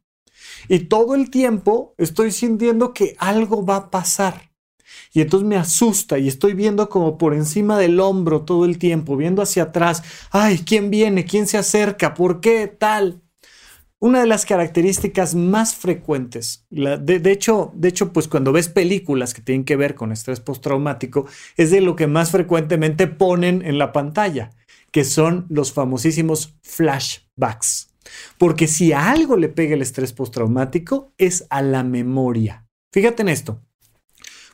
Y 0.68 0.80
todo 0.80 1.14
el 1.14 1.30
tiempo 1.30 1.94
estoy 1.98 2.30
sintiendo 2.30 2.94
que 2.94 3.16
algo 3.18 3.66
va 3.66 3.76
a 3.76 3.90
pasar. 3.90 4.53
Y 5.14 5.20
entonces 5.20 5.48
me 5.48 5.56
asusta 5.56 6.18
y 6.18 6.26
estoy 6.26 6.54
viendo 6.54 6.88
como 6.88 7.16
por 7.16 7.34
encima 7.34 7.78
del 7.78 8.00
hombro 8.00 8.42
todo 8.42 8.64
el 8.64 8.78
tiempo, 8.78 9.16
viendo 9.16 9.42
hacia 9.42 9.62
atrás. 9.62 10.02
Ay, 10.32 10.58
¿quién 10.66 10.90
viene? 10.90 11.24
¿Quién 11.24 11.46
se 11.46 11.56
acerca? 11.56 12.14
¿Por 12.14 12.40
qué 12.40 12.66
tal? 12.66 13.22
Una 14.00 14.20
de 14.20 14.26
las 14.26 14.44
características 14.44 15.36
más 15.36 15.76
frecuentes, 15.76 16.66
de, 16.68 17.30
hecho, 17.30 17.72
de 17.74 17.88
hecho, 17.88 18.12
pues 18.12 18.26
cuando 18.26 18.52
ves 18.52 18.68
películas 18.68 19.32
que 19.32 19.40
tienen 19.40 19.64
que 19.64 19.76
ver 19.76 19.94
con 19.94 20.10
estrés 20.10 20.40
postraumático, 20.40 21.26
es 21.56 21.70
de 21.70 21.80
lo 21.80 21.94
que 21.94 22.08
más 22.08 22.32
frecuentemente 22.32 23.06
ponen 23.06 23.62
en 23.64 23.78
la 23.78 23.92
pantalla, 23.92 24.50
que 24.90 25.04
son 25.04 25.46
los 25.48 25.72
famosísimos 25.72 26.56
flashbacks. 26.62 27.94
Porque 28.36 28.66
si 28.66 28.92
a 28.92 29.10
algo 29.10 29.36
le 29.36 29.48
pega 29.48 29.74
el 29.74 29.80
estrés 29.80 30.12
postraumático, 30.12 31.14
es 31.16 31.46
a 31.48 31.62
la 31.62 31.84
memoria. 31.84 32.66
Fíjate 32.92 33.22
en 33.22 33.28
esto 33.30 33.62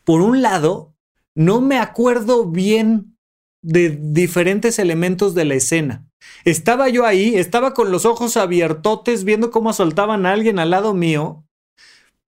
por 0.04 0.20
un 0.20 0.42
lado, 0.42 0.94
no 1.34 1.60
me 1.60 1.78
acuerdo 1.78 2.46
bien 2.46 3.16
de 3.62 3.90
diferentes 3.90 4.78
elementos 4.78 5.34
de 5.34 5.44
la 5.44 5.54
escena. 5.54 6.06
Estaba 6.44 6.88
yo 6.88 7.04
ahí, 7.04 7.34
estaba 7.34 7.74
con 7.74 7.90
los 7.90 8.04
ojos 8.04 8.36
abiertotes 8.36 9.24
viendo 9.24 9.50
cómo 9.50 9.70
asaltaban 9.70 10.26
a 10.26 10.32
alguien 10.32 10.58
al 10.58 10.70
lado 10.70 10.94
mío, 10.94 11.44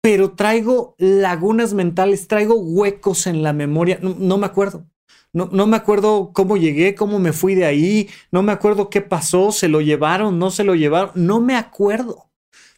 pero 0.00 0.32
traigo 0.32 0.94
lagunas 0.98 1.74
mentales, 1.74 2.26
traigo 2.28 2.56
huecos 2.56 3.26
en 3.26 3.42
la 3.42 3.52
memoria, 3.52 3.98
no, 4.02 4.36
me 4.36 4.46
acuerdo. 4.46 4.86
No, 5.32 5.66
me 5.66 5.76
acuerdo 5.76 6.32
cómo 6.34 6.58
llegué, 6.58 6.94
cómo 6.94 7.18
me 7.18 7.32
fui 7.32 7.54
de 7.54 7.64
ahí, 7.64 8.10
no 8.30 8.42
me 8.42 8.52
acuerdo 8.52 8.90
qué 8.90 9.00
pasó, 9.00 9.50
se 9.50 9.68
lo 9.68 9.80
llevaron, 9.80 10.38
no 10.38 10.50
se 10.50 10.62
lo 10.62 10.74
llevaron, 10.74 11.12
no 11.14 11.40
me 11.40 11.56
acuerdo. 11.56 12.30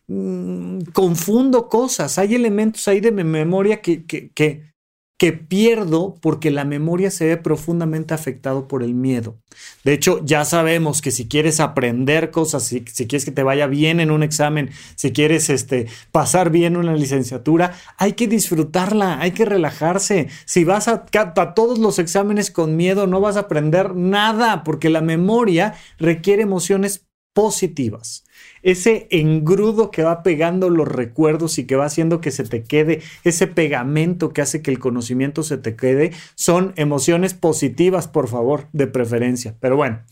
Mm, 0.06 0.82
confundo 0.92 1.68
cosas, 1.68 2.18
hay 2.18 2.34
elementos 2.36 2.86
ahí 2.86 3.00
de 3.00 3.10
mi 3.10 3.24
memoria 3.24 3.80
que, 3.80 4.04
que, 4.04 4.73
que 5.16 5.32
pierdo 5.32 6.16
porque 6.20 6.50
la 6.50 6.64
memoria 6.64 7.10
se 7.10 7.26
ve 7.26 7.36
profundamente 7.36 8.14
afectado 8.14 8.66
por 8.66 8.82
el 8.82 8.94
miedo. 8.94 9.38
De 9.84 9.92
hecho, 9.92 10.20
ya 10.24 10.44
sabemos 10.44 11.00
que 11.00 11.12
si 11.12 11.28
quieres 11.28 11.60
aprender 11.60 12.32
cosas, 12.32 12.64
si, 12.64 12.82
quieres 12.82 13.24
que 13.24 13.30
te 13.30 13.44
vaya 13.44 13.68
bien 13.68 14.00
en 14.00 14.10
un 14.10 14.24
examen, 14.24 14.70
si 14.96 15.12
quieres 15.12 15.50
este, 15.50 15.86
pasar 16.10 16.50
bien 16.50 16.76
una 16.76 16.94
licenciatura, 16.94 17.74
hay 17.96 18.14
que 18.14 18.26
disfrutarla, 18.26 19.20
hay 19.20 19.30
que 19.30 19.44
relajarse. 19.44 20.28
Si 20.46 20.64
vas 20.64 20.88
a, 20.88 21.06
a 21.12 21.54
todos 21.54 21.78
los 21.78 22.00
exámenes 22.00 22.50
con 22.50 22.76
miedo, 22.76 23.06
no 23.06 23.20
vas 23.20 23.36
a 23.36 23.40
aprender 23.40 23.94
nada 23.94 24.64
porque 24.64 24.90
la 24.90 25.00
memoria 25.00 25.74
requiere 25.98 26.42
emociones 26.42 27.06
positivas 27.32 28.24
ese 28.64 29.06
engrudo 29.10 29.90
que 29.90 30.02
va 30.02 30.22
pegando 30.22 30.70
los 30.70 30.88
recuerdos 30.88 31.58
y 31.58 31.66
que 31.66 31.76
va 31.76 31.84
haciendo 31.84 32.20
que 32.22 32.30
se 32.30 32.44
te 32.44 32.64
quede, 32.64 33.02
ese 33.22 33.46
pegamento 33.46 34.32
que 34.32 34.40
hace 34.40 34.62
que 34.62 34.70
el 34.70 34.78
conocimiento 34.78 35.42
se 35.42 35.58
te 35.58 35.76
quede, 35.76 36.12
son 36.34 36.72
emociones 36.76 37.34
positivas, 37.34 38.08
por 38.08 38.26
favor, 38.26 38.66
de 38.72 38.86
preferencia. 38.86 39.54
Pero 39.60 39.76
bueno, 39.76 40.02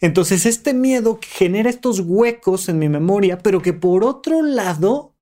entonces 0.00 0.44
este 0.44 0.74
miedo 0.74 1.20
genera 1.22 1.70
estos 1.70 2.00
huecos 2.00 2.68
en 2.68 2.80
mi 2.80 2.88
memoria, 2.88 3.38
pero 3.38 3.62
que 3.62 3.72
por 3.72 4.02
otro 4.02 4.42
lado 4.42 5.14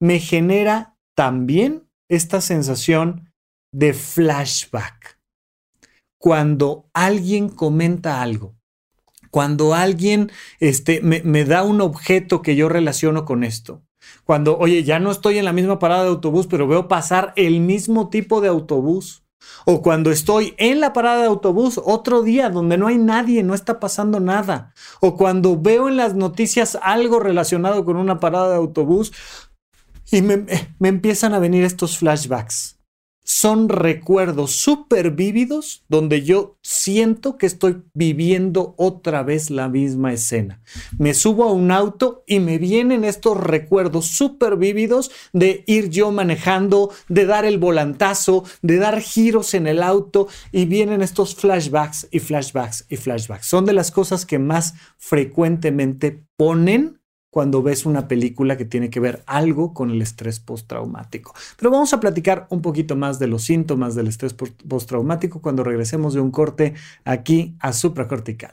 me 0.00 0.18
genera 0.18 0.96
también 1.14 1.88
esta 2.10 2.40
sensación 2.40 3.32
de 3.72 3.94
flashback. 3.94 5.20
Cuando 6.18 6.88
alguien 6.92 7.48
comenta 7.48 8.20
algo 8.20 8.56
cuando 9.32 9.72
alguien 9.72 10.30
este, 10.60 11.00
me, 11.00 11.44
da 11.46 11.62
un 11.62 11.80
objeto 11.80 12.42
que 12.42 12.54
yo 12.54 12.68
relaciono 12.68 13.24
con 13.24 13.44
esto. 13.44 13.82
Cuando, 14.24 14.58
oye, 14.58 14.84
ya 14.84 14.98
no 14.98 15.10
estoy 15.10 15.38
en 15.38 15.46
la 15.46 15.54
misma 15.54 15.78
parada 15.78 16.02
de 16.02 16.10
autobús, 16.10 16.46
pero 16.46 16.68
veo 16.68 16.86
pasar 16.86 17.32
el 17.36 17.60
mismo 17.60 18.10
tipo 18.10 18.42
de 18.42 18.48
autobús. 18.48 19.24
O 19.64 19.80
cuando 19.80 20.10
estoy 20.10 20.54
en 20.58 20.80
la 20.80 20.92
parada 20.92 21.22
de 21.22 21.28
autobús 21.28 21.80
otro 21.82 22.22
día 22.22 22.50
donde 22.50 22.76
no 22.76 22.88
hay 22.88 22.98
nadie, 22.98 23.42
no 23.42 23.54
está 23.54 23.80
pasando 23.80 24.20
nada. 24.20 24.74
O 25.00 25.16
cuando 25.16 25.58
veo 25.58 25.88
en 25.88 25.96
las 25.96 26.14
noticias 26.14 26.78
algo 26.82 27.18
relacionado 27.18 27.86
con 27.86 27.96
una 27.96 28.20
parada 28.20 28.50
de 28.50 28.56
autobús 28.56 29.12
y 30.10 30.20
me, 30.20 30.44
me 30.78 30.88
empiezan 30.88 31.32
a 31.32 31.38
venir 31.38 31.64
estos 31.64 31.96
flashbacks 31.96 32.81
son 33.24 33.68
recuerdos 33.68 34.52
súper 34.52 35.12
vívidos 35.12 35.84
donde 35.88 36.22
yo 36.22 36.58
siento 36.62 37.38
que 37.38 37.46
estoy 37.46 37.82
viviendo 37.94 38.74
otra 38.76 39.22
vez 39.22 39.50
la 39.50 39.68
misma 39.68 40.12
escena. 40.12 40.60
Me 40.98 41.14
subo 41.14 41.44
a 41.44 41.52
un 41.52 41.70
auto 41.70 42.24
y 42.26 42.40
me 42.40 42.58
vienen 42.58 43.04
estos 43.04 43.36
recuerdos 43.36 44.06
súper 44.06 44.56
vívidos 44.56 45.10
de 45.32 45.62
ir 45.66 45.88
yo 45.88 46.10
manejando, 46.10 46.90
de 47.08 47.26
dar 47.26 47.44
el 47.44 47.58
volantazo, 47.58 48.44
de 48.60 48.78
dar 48.78 49.00
giros 49.00 49.54
en 49.54 49.66
el 49.66 49.82
auto 49.82 50.28
y 50.50 50.64
vienen 50.64 51.02
estos 51.02 51.34
flashbacks 51.34 52.08
y 52.10 52.18
flashbacks 52.18 52.86
y 52.88 52.96
flashbacks. 52.96 53.46
Son 53.46 53.64
de 53.64 53.72
las 53.72 53.90
cosas 53.90 54.26
que 54.26 54.38
más 54.38 54.74
frecuentemente 54.98 56.24
ponen 56.36 57.01
cuando 57.32 57.62
ves 57.62 57.86
una 57.86 58.08
película 58.08 58.58
que 58.58 58.66
tiene 58.66 58.90
que 58.90 59.00
ver 59.00 59.22
algo 59.26 59.72
con 59.72 59.88
el 59.88 60.02
estrés 60.02 60.38
postraumático. 60.38 61.32
Pero 61.56 61.70
vamos 61.70 61.94
a 61.94 61.98
platicar 61.98 62.46
un 62.50 62.60
poquito 62.60 62.94
más 62.94 63.18
de 63.18 63.26
los 63.26 63.44
síntomas 63.44 63.94
del 63.94 64.08
estrés 64.08 64.34
postraumático 64.34 65.40
cuando 65.40 65.64
regresemos 65.64 66.12
de 66.12 66.20
un 66.20 66.30
corte 66.30 66.74
aquí 67.06 67.56
a 67.58 67.72
supracortical. 67.72 68.52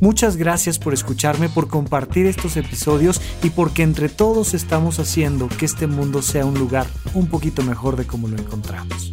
Muchas 0.00 0.36
gracias 0.36 0.78
por 0.78 0.94
escucharme, 0.94 1.48
por 1.48 1.68
compartir 1.68 2.26
estos 2.26 2.56
episodios 2.56 3.20
y 3.42 3.50
porque 3.50 3.82
entre 3.82 4.08
todos 4.08 4.54
estamos 4.54 4.98
haciendo 4.98 5.48
que 5.48 5.64
este 5.64 5.86
mundo 5.86 6.22
sea 6.22 6.44
un 6.44 6.58
lugar 6.58 6.86
un 7.14 7.28
poquito 7.28 7.62
mejor 7.62 7.96
de 7.96 8.06
como 8.06 8.28
lo 8.28 8.36
encontramos. 8.36 9.12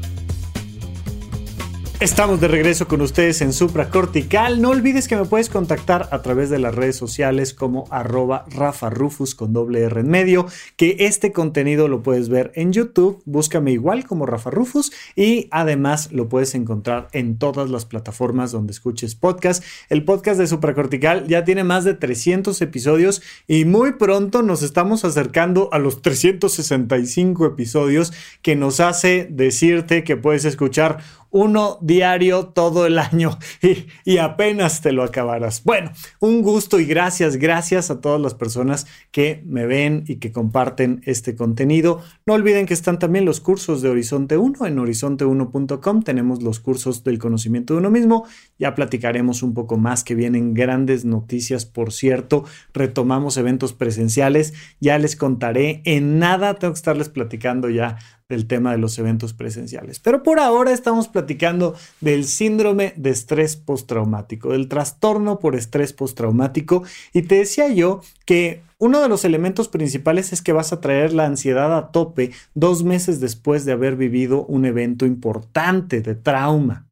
Estamos 1.99 2.41
de 2.41 2.49
regreso 2.49 2.87
con 2.87 2.99
ustedes 2.99 3.41
en 3.41 3.53
Supra 3.53 3.89
Cortical. 3.89 4.61
No 4.61 4.71
olvides 4.71 5.07
que 5.07 5.15
me 5.15 5.23
puedes 5.23 5.47
contactar 5.47 6.09
a 6.11 6.21
través 6.21 6.49
de 6.49 6.59
las 6.59 6.75
redes 6.75 6.97
sociales 6.97 7.53
como 7.53 7.85
arroba 7.91 8.45
Rafa 8.49 8.91
con 9.37 9.53
doble 9.53 9.81
R 9.83 10.01
en 10.01 10.09
medio, 10.09 10.45
que 10.75 10.97
este 10.99 11.31
contenido 11.31 11.87
lo 11.87 12.03
puedes 12.03 12.27
ver 12.27 12.51
en 12.55 12.73
YouTube. 12.73 13.21
Búscame 13.25 13.71
igual 13.71 14.05
como 14.05 14.25
Rafa 14.25 14.49
Rufus 14.49 14.91
y 15.15 15.47
además 15.51 16.11
lo 16.11 16.27
puedes 16.27 16.55
encontrar 16.55 17.07
en 17.13 17.37
todas 17.37 17.69
las 17.69 17.85
plataformas 17.85 18.51
donde 18.51 18.73
escuches 18.73 19.15
podcast. 19.15 19.63
El 19.87 20.03
podcast 20.03 20.39
de 20.39 20.47
Supra 20.47 20.73
Cortical 20.73 21.27
ya 21.27 21.45
tiene 21.45 21.63
más 21.63 21.85
de 21.85 21.93
300 21.93 22.61
episodios 22.61 23.21
y 23.47 23.63
muy 23.63 23.93
pronto 23.93 24.41
nos 24.41 24.61
estamos 24.61 25.05
acercando 25.05 25.69
a 25.71 25.79
los 25.79 26.01
365 26.01 27.45
episodios 27.45 28.11
que 28.41 28.57
nos 28.57 28.81
hace 28.81 29.27
decirte 29.29 30.03
que 30.03 30.17
puedes 30.17 30.43
escuchar 30.43 30.99
uno 31.33 31.79
diario 31.81 32.45
todo 32.45 32.85
el 32.85 32.99
año 32.99 33.39
y, 34.05 34.17
apenas 34.19 34.81
te 34.81 34.91
lo 34.91 35.03
acabarás. 35.03 35.63
Bueno, 35.63 35.91
un 36.19 36.43
gusto 36.43 36.79
y 36.79 36.85
gracias, 36.85 37.37
gracias 37.37 37.89
a 37.89 37.99
todas 37.99 38.21
las 38.21 38.35
personas 38.35 38.85
que 39.11 39.43
me 39.45 39.65
ven 39.65 40.03
y 40.07 40.17
que 40.17 40.31
comparten 40.31 41.01
este 41.05 41.35
contenido. 41.35 42.01
No 42.27 42.35
olviden 42.35 42.67
que 42.67 42.75
están 42.75 42.99
también 42.99 43.25
los 43.25 43.39
cursos 43.39 43.81
de 43.81 43.89
Horizonte 43.89 44.37
1 44.37 44.67
en 44.67 44.77
horizonte1.com. 44.77 46.03
Tenemos 46.03 46.43
los 46.43 46.59
cursos 46.59 47.03
del 47.03 47.17
conocimiento 47.17 47.73
de 47.73 47.79
uno 47.79 47.89
mismo. 47.89 48.27
Ya 48.59 48.75
platicaremos 48.75 49.41
un 49.41 49.55
poco 49.55 49.77
más 49.77 50.03
que 50.03 50.13
vienen 50.13 50.53
grandes 50.53 51.03
noticias, 51.03 51.65
por 51.65 51.91
cierto. 51.91 52.45
Retomamos 52.75 53.37
eventos 53.37 53.73
presenciales. 53.73 54.53
Ya 54.79 54.99
les 54.99 55.15
contaré. 55.15 55.81
En 55.85 56.19
nada 56.19 56.53
tengo 56.53 56.73
que 56.73 56.77
estarles 56.77 57.09
platicando 57.09 57.69
ya 57.71 57.97
del 58.33 58.47
tema 58.47 58.71
de 58.71 58.77
los 58.77 58.97
eventos 58.99 59.33
presenciales. 59.33 59.99
Pero 59.99 60.23
por 60.23 60.39
ahora 60.39 60.71
estamos 60.71 61.07
platicando 61.07 61.75
del 62.01 62.25
síndrome 62.25 62.93
de 62.97 63.11
estrés 63.11 63.55
postraumático, 63.55 64.51
del 64.51 64.67
trastorno 64.67 65.39
por 65.39 65.55
estrés 65.55 65.93
postraumático. 65.93 66.83
Y 67.13 67.23
te 67.23 67.35
decía 67.35 67.69
yo 67.69 68.01
que 68.25 68.61
uno 68.79 69.01
de 69.01 69.07
los 69.07 69.23
elementos 69.23 69.69
principales 69.69 70.33
es 70.33 70.41
que 70.41 70.51
vas 70.51 70.73
a 70.73 70.81
traer 70.81 71.13
la 71.13 71.25
ansiedad 71.25 71.77
a 71.77 71.91
tope 71.91 72.31
dos 72.53 72.83
meses 72.83 73.19
después 73.19 73.63
de 73.63 73.71
haber 73.71 73.95
vivido 73.95 74.45
un 74.45 74.65
evento 74.65 75.05
importante 75.05 76.01
de 76.01 76.15
trauma. 76.15 76.87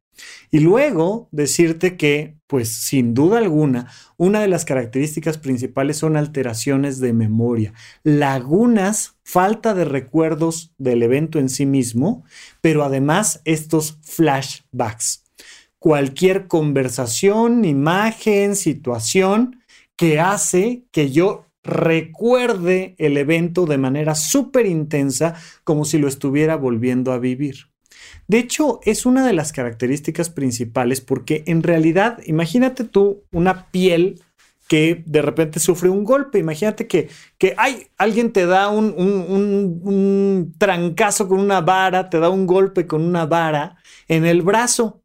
Y 0.50 0.60
luego 0.60 1.28
decirte 1.32 1.96
que, 1.96 2.36
pues 2.46 2.68
sin 2.68 3.14
duda 3.14 3.38
alguna, 3.38 3.90
una 4.16 4.40
de 4.40 4.48
las 4.48 4.64
características 4.64 5.38
principales 5.38 5.96
son 5.96 6.16
alteraciones 6.16 7.00
de 7.00 7.12
memoria, 7.12 7.72
lagunas, 8.02 9.16
falta 9.24 9.74
de 9.74 9.84
recuerdos 9.84 10.74
del 10.78 11.02
evento 11.02 11.38
en 11.38 11.48
sí 11.48 11.66
mismo, 11.66 12.24
pero 12.60 12.84
además 12.84 13.40
estos 13.44 13.98
flashbacks. 14.02 15.24
Cualquier 15.78 16.46
conversación, 16.46 17.64
imagen, 17.64 18.54
situación 18.54 19.62
que 19.96 20.20
hace 20.20 20.84
que 20.92 21.10
yo 21.10 21.46
recuerde 21.64 22.94
el 22.98 23.16
evento 23.16 23.66
de 23.66 23.78
manera 23.78 24.14
súper 24.14 24.66
intensa 24.66 25.34
como 25.64 25.84
si 25.84 25.98
lo 25.98 26.08
estuviera 26.08 26.56
volviendo 26.56 27.12
a 27.12 27.18
vivir. 27.18 27.71
De 28.28 28.38
hecho, 28.38 28.80
es 28.84 29.04
una 29.06 29.26
de 29.26 29.32
las 29.32 29.52
características 29.52 30.30
principales 30.30 31.00
porque 31.00 31.42
en 31.46 31.62
realidad, 31.62 32.18
imagínate 32.26 32.84
tú 32.84 33.24
una 33.30 33.70
piel 33.70 34.20
que 34.68 35.02
de 35.04 35.20
repente 35.20 35.60
sufre 35.60 35.90
un 35.90 36.02
golpe. 36.02 36.38
Imagínate 36.38 36.86
que, 36.86 37.10
que 37.36 37.54
alguien 37.98 38.32
te 38.32 38.46
da 38.46 38.70
un, 38.70 38.94
un, 38.96 40.54
trancazo 40.56 41.28
con 41.28 41.40
una 41.40 41.60
vara, 41.60 42.08
te 42.08 42.18
da 42.18 42.30
un 42.30 42.46
golpe 42.46 42.86
con 42.86 43.02
una 43.02 43.26
vara 43.26 43.76
en 44.08 44.24
el 44.24 44.40
brazo 44.40 45.01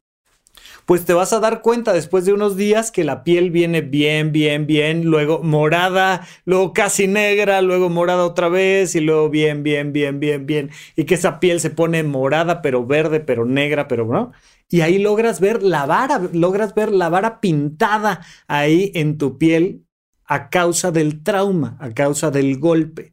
pues 0.88 1.04
te 1.04 1.12
vas 1.12 1.34
a 1.34 1.38
dar 1.38 1.60
cuenta 1.60 1.92
después 1.92 2.24
de 2.24 2.32
unos 2.32 2.56
días 2.56 2.90
que 2.90 3.04
la 3.04 3.22
piel 3.22 3.50
viene 3.50 3.82
bien, 3.82 4.32
bien, 4.32 4.66
bien, 4.66 5.04
luego 5.04 5.42
morada, 5.42 6.26
luego 6.46 6.72
casi 6.72 7.06
negra, 7.06 7.60
luego 7.60 7.90
morada 7.90 8.24
otra 8.24 8.48
vez 8.48 8.94
y 8.94 9.00
luego 9.00 9.28
bien, 9.28 9.62
bien, 9.62 9.92
bien, 9.92 10.18
bien, 10.18 10.46
bien. 10.46 10.70
Y 10.96 11.04
que 11.04 11.16
esa 11.16 11.40
piel 11.40 11.60
se 11.60 11.68
pone 11.68 12.04
morada, 12.04 12.62
pero 12.62 12.86
verde, 12.86 13.20
pero 13.20 13.44
negra, 13.44 13.86
pero 13.86 14.06
no. 14.06 14.32
Y 14.70 14.80
ahí 14.80 14.96
logras 14.96 15.40
ver 15.40 15.62
la 15.62 15.84
vara, 15.84 16.22
logras 16.32 16.74
ver 16.74 16.90
la 16.90 17.10
vara 17.10 17.42
pintada 17.42 18.22
ahí 18.46 18.90
en 18.94 19.18
tu 19.18 19.36
piel 19.36 19.84
a 20.24 20.48
causa 20.48 20.90
del 20.90 21.22
trauma, 21.22 21.76
a 21.80 21.92
causa 21.92 22.30
del 22.30 22.58
golpe. 22.58 23.12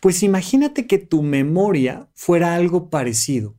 Pues 0.00 0.24
imagínate 0.24 0.88
que 0.88 0.98
tu 0.98 1.22
memoria 1.22 2.08
fuera 2.16 2.56
algo 2.56 2.90
parecido. 2.90 3.54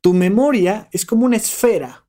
Tu 0.00 0.14
memoria 0.14 0.88
es 0.90 1.06
como 1.06 1.26
una 1.26 1.36
esfera 1.36 2.01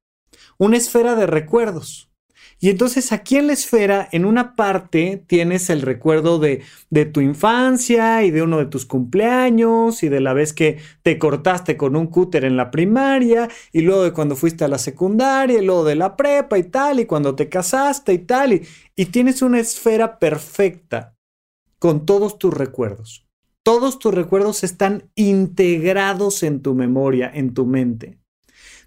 una 0.57 0.77
esfera 0.77 1.15
de 1.15 1.27
recuerdos. 1.27 2.13
Y 2.59 2.69
entonces 2.69 3.11
aquí 3.11 3.35
en 3.35 3.47
la 3.47 3.53
esfera, 3.53 4.07
en 4.13 4.23
una 4.23 4.55
parte, 4.55 5.21
tienes 5.27 5.69
el 5.69 5.81
recuerdo 5.81 6.39
de, 6.39 6.61
de, 6.89 7.05
tu 7.05 7.19
infancia 7.19 8.23
y 8.23 8.31
de 8.31 8.41
uno 8.41 8.57
de 8.57 8.67
tus 8.67 8.85
cumpleaños 8.85 10.01
y 10.01 10.07
de 10.07 10.21
la 10.21 10.31
vez 10.31 10.53
que 10.53 10.77
te 11.01 11.19
cortaste 11.19 11.75
con 11.75 11.97
un 11.97 12.07
cúter 12.07 12.45
en 12.45 12.55
la 12.55 12.71
primaria 12.71 13.49
y 13.73 13.81
luego 13.81 14.03
de 14.03 14.13
cuando 14.13 14.37
fuiste 14.37 14.63
a 14.63 14.69
la 14.69 14.77
secundaria 14.77 15.59
y 15.59 15.65
luego 15.65 15.83
de 15.83 15.95
la 15.95 16.15
prepa 16.15 16.57
y 16.57 16.63
tal 16.63 17.01
y 17.01 17.05
cuando 17.05 17.35
te 17.35 17.49
casaste 17.49 18.13
y 18.13 18.19
tal. 18.19 18.53
Y, 18.53 18.61
y 18.95 19.07
tienes 19.07 19.41
una 19.41 19.59
esfera 19.59 20.17
perfecta 20.17 21.17
con 21.79 22.05
todos 22.05 22.37
tus 22.39 22.53
recuerdos. 22.53 23.27
Todos 23.63 23.99
tus 23.99 24.13
recuerdos 24.13 24.63
están 24.63 25.09
integrados 25.15 26.43
en 26.43 26.61
tu 26.61 26.75
memoria, 26.75 27.29
en 27.33 27.53
tu 27.53 27.65
mente. 27.65 28.22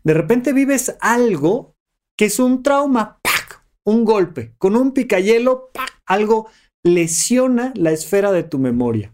De 0.06 0.14
repente 0.14 0.52
vives 0.52 0.96
algo 1.00 1.74
que 2.16 2.26
es 2.26 2.38
un 2.38 2.62
trauma, 2.62 3.18
un 3.84 4.04
golpe, 4.04 4.54
con 4.56 4.76
un 4.76 4.92
picayelo, 4.92 5.72
algo 6.06 6.48
lesiona 6.84 7.72
la 7.74 7.90
esfera 7.90 8.30
de 8.30 8.44
tu 8.44 8.60
memoria. 8.60 9.12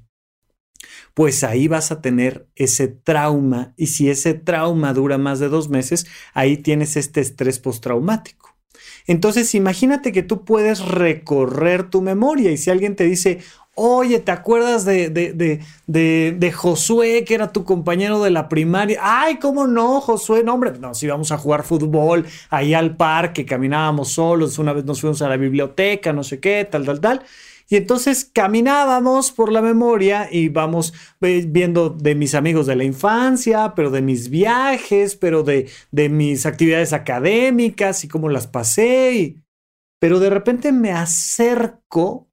Pues 1.15 1.45
ahí 1.45 1.67
vas 1.67 1.93
a 1.93 2.03
tener 2.03 2.47
ese 2.57 2.89
trauma 2.89 3.73
y 3.79 3.87
si 3.87 4.11
ese 4.11 4.35
trauma 4.35 4.93
dura 4.93 5.17
más 5.17 5.39
de 5.41 5.49
dos 5.49 5.71
meses, 5.71 6.05
ahí 6.35 6.59
tienes 6.59 6.99
este 6.99 7.23
estrés 7.23 7.59
postraumático. 7.59 8.55
Entonces 9.07 9.55
imagínate 9.55 10.13
que 10.13 10.23
tú 10.23 10.45
puedes 10.45 10.81
recorrer 10.87 11.89
tu 11.89 12.03
memoria 12.03 12.51
y 12.51 12.59
si 12.59 12.69
alguien 12.69 12.97
te 12.97 13.05
dice, 13.05 13.41
Oye, 13.75 14.21
¿te 14.21 14.33
acuerdas 14.33 14.85
de, 14.85 15.09
de, 15.09 16.53
Josué, 16.53 17.25
que 17.25 17.35
era 17.35 17.53
tu 17.53 17.65
compañero 17.65 18.23
de 18.23 18.31
la 18.31 18.49
primaria? 18.51 18.99
Ay, 19.01 19.39
¿cómo 19.39 19.67
no, 19.67 20.01
Josué? 20.03 20.45
No, 20.45 20.55
hombre, 20.55 20.73
nos 20.79 21.03
íbamos 21.03 21.33
a 21.33 21.39
jugar 21.39 21.63
fútbol 21.63 22.27
ahí 22.51 22.75
al 22.75 22.97
parque, 22.97 23.47
caminábamos 23.47 24.11
solos, 24.11 24.59
una 24.59 24.75
vez 24.75 24.85
nos 24.85 25.01
fuimos 25.01 25.23
a 25.23 25.29
la 25.31 25.39
biblioteca, 25.39 26.13
no 26.13 26.23
sé 26.23 26.39
qué, 26.39 26.69
tal, 26.71 26.85
tal, 26.85 27.01
tal. 27.01 27.23
Y 27.71 27.77
entonces 27.77 28.27
caminábamos 28.31 29.33
por 29.33 29.51
la 29.51 29.63
memoria 29.63 30.29
y 30.31 30.51
vamos 30.51 30.93
viendo 31.21 31.89
de 31.89 32.15
mis 32.15 32.35
amigos 32.35 32.67
de 32.67 32.77
la 32.77 32.85
infancia, 32.85 33.73
pero 33.75 33.91
de 33.91 34.03
mis 34.03 34.29
viajes, 34.29 35.17
pero 35.17 35.45
de, 35.45 35.71
de 35.91 36.11
mis 36.11 36.45
actividades 36.45 36.93
académicas 36.93 38.05
y 38.05 38.09
cómo 38.09 38.29
las 38.29 38.47
pasé. 38.47 39.37
Pero 39.99 40.21
de 40.21 40.29
repente 40.29 40.73
me 40.73 40.93
acerco 40.93 42.29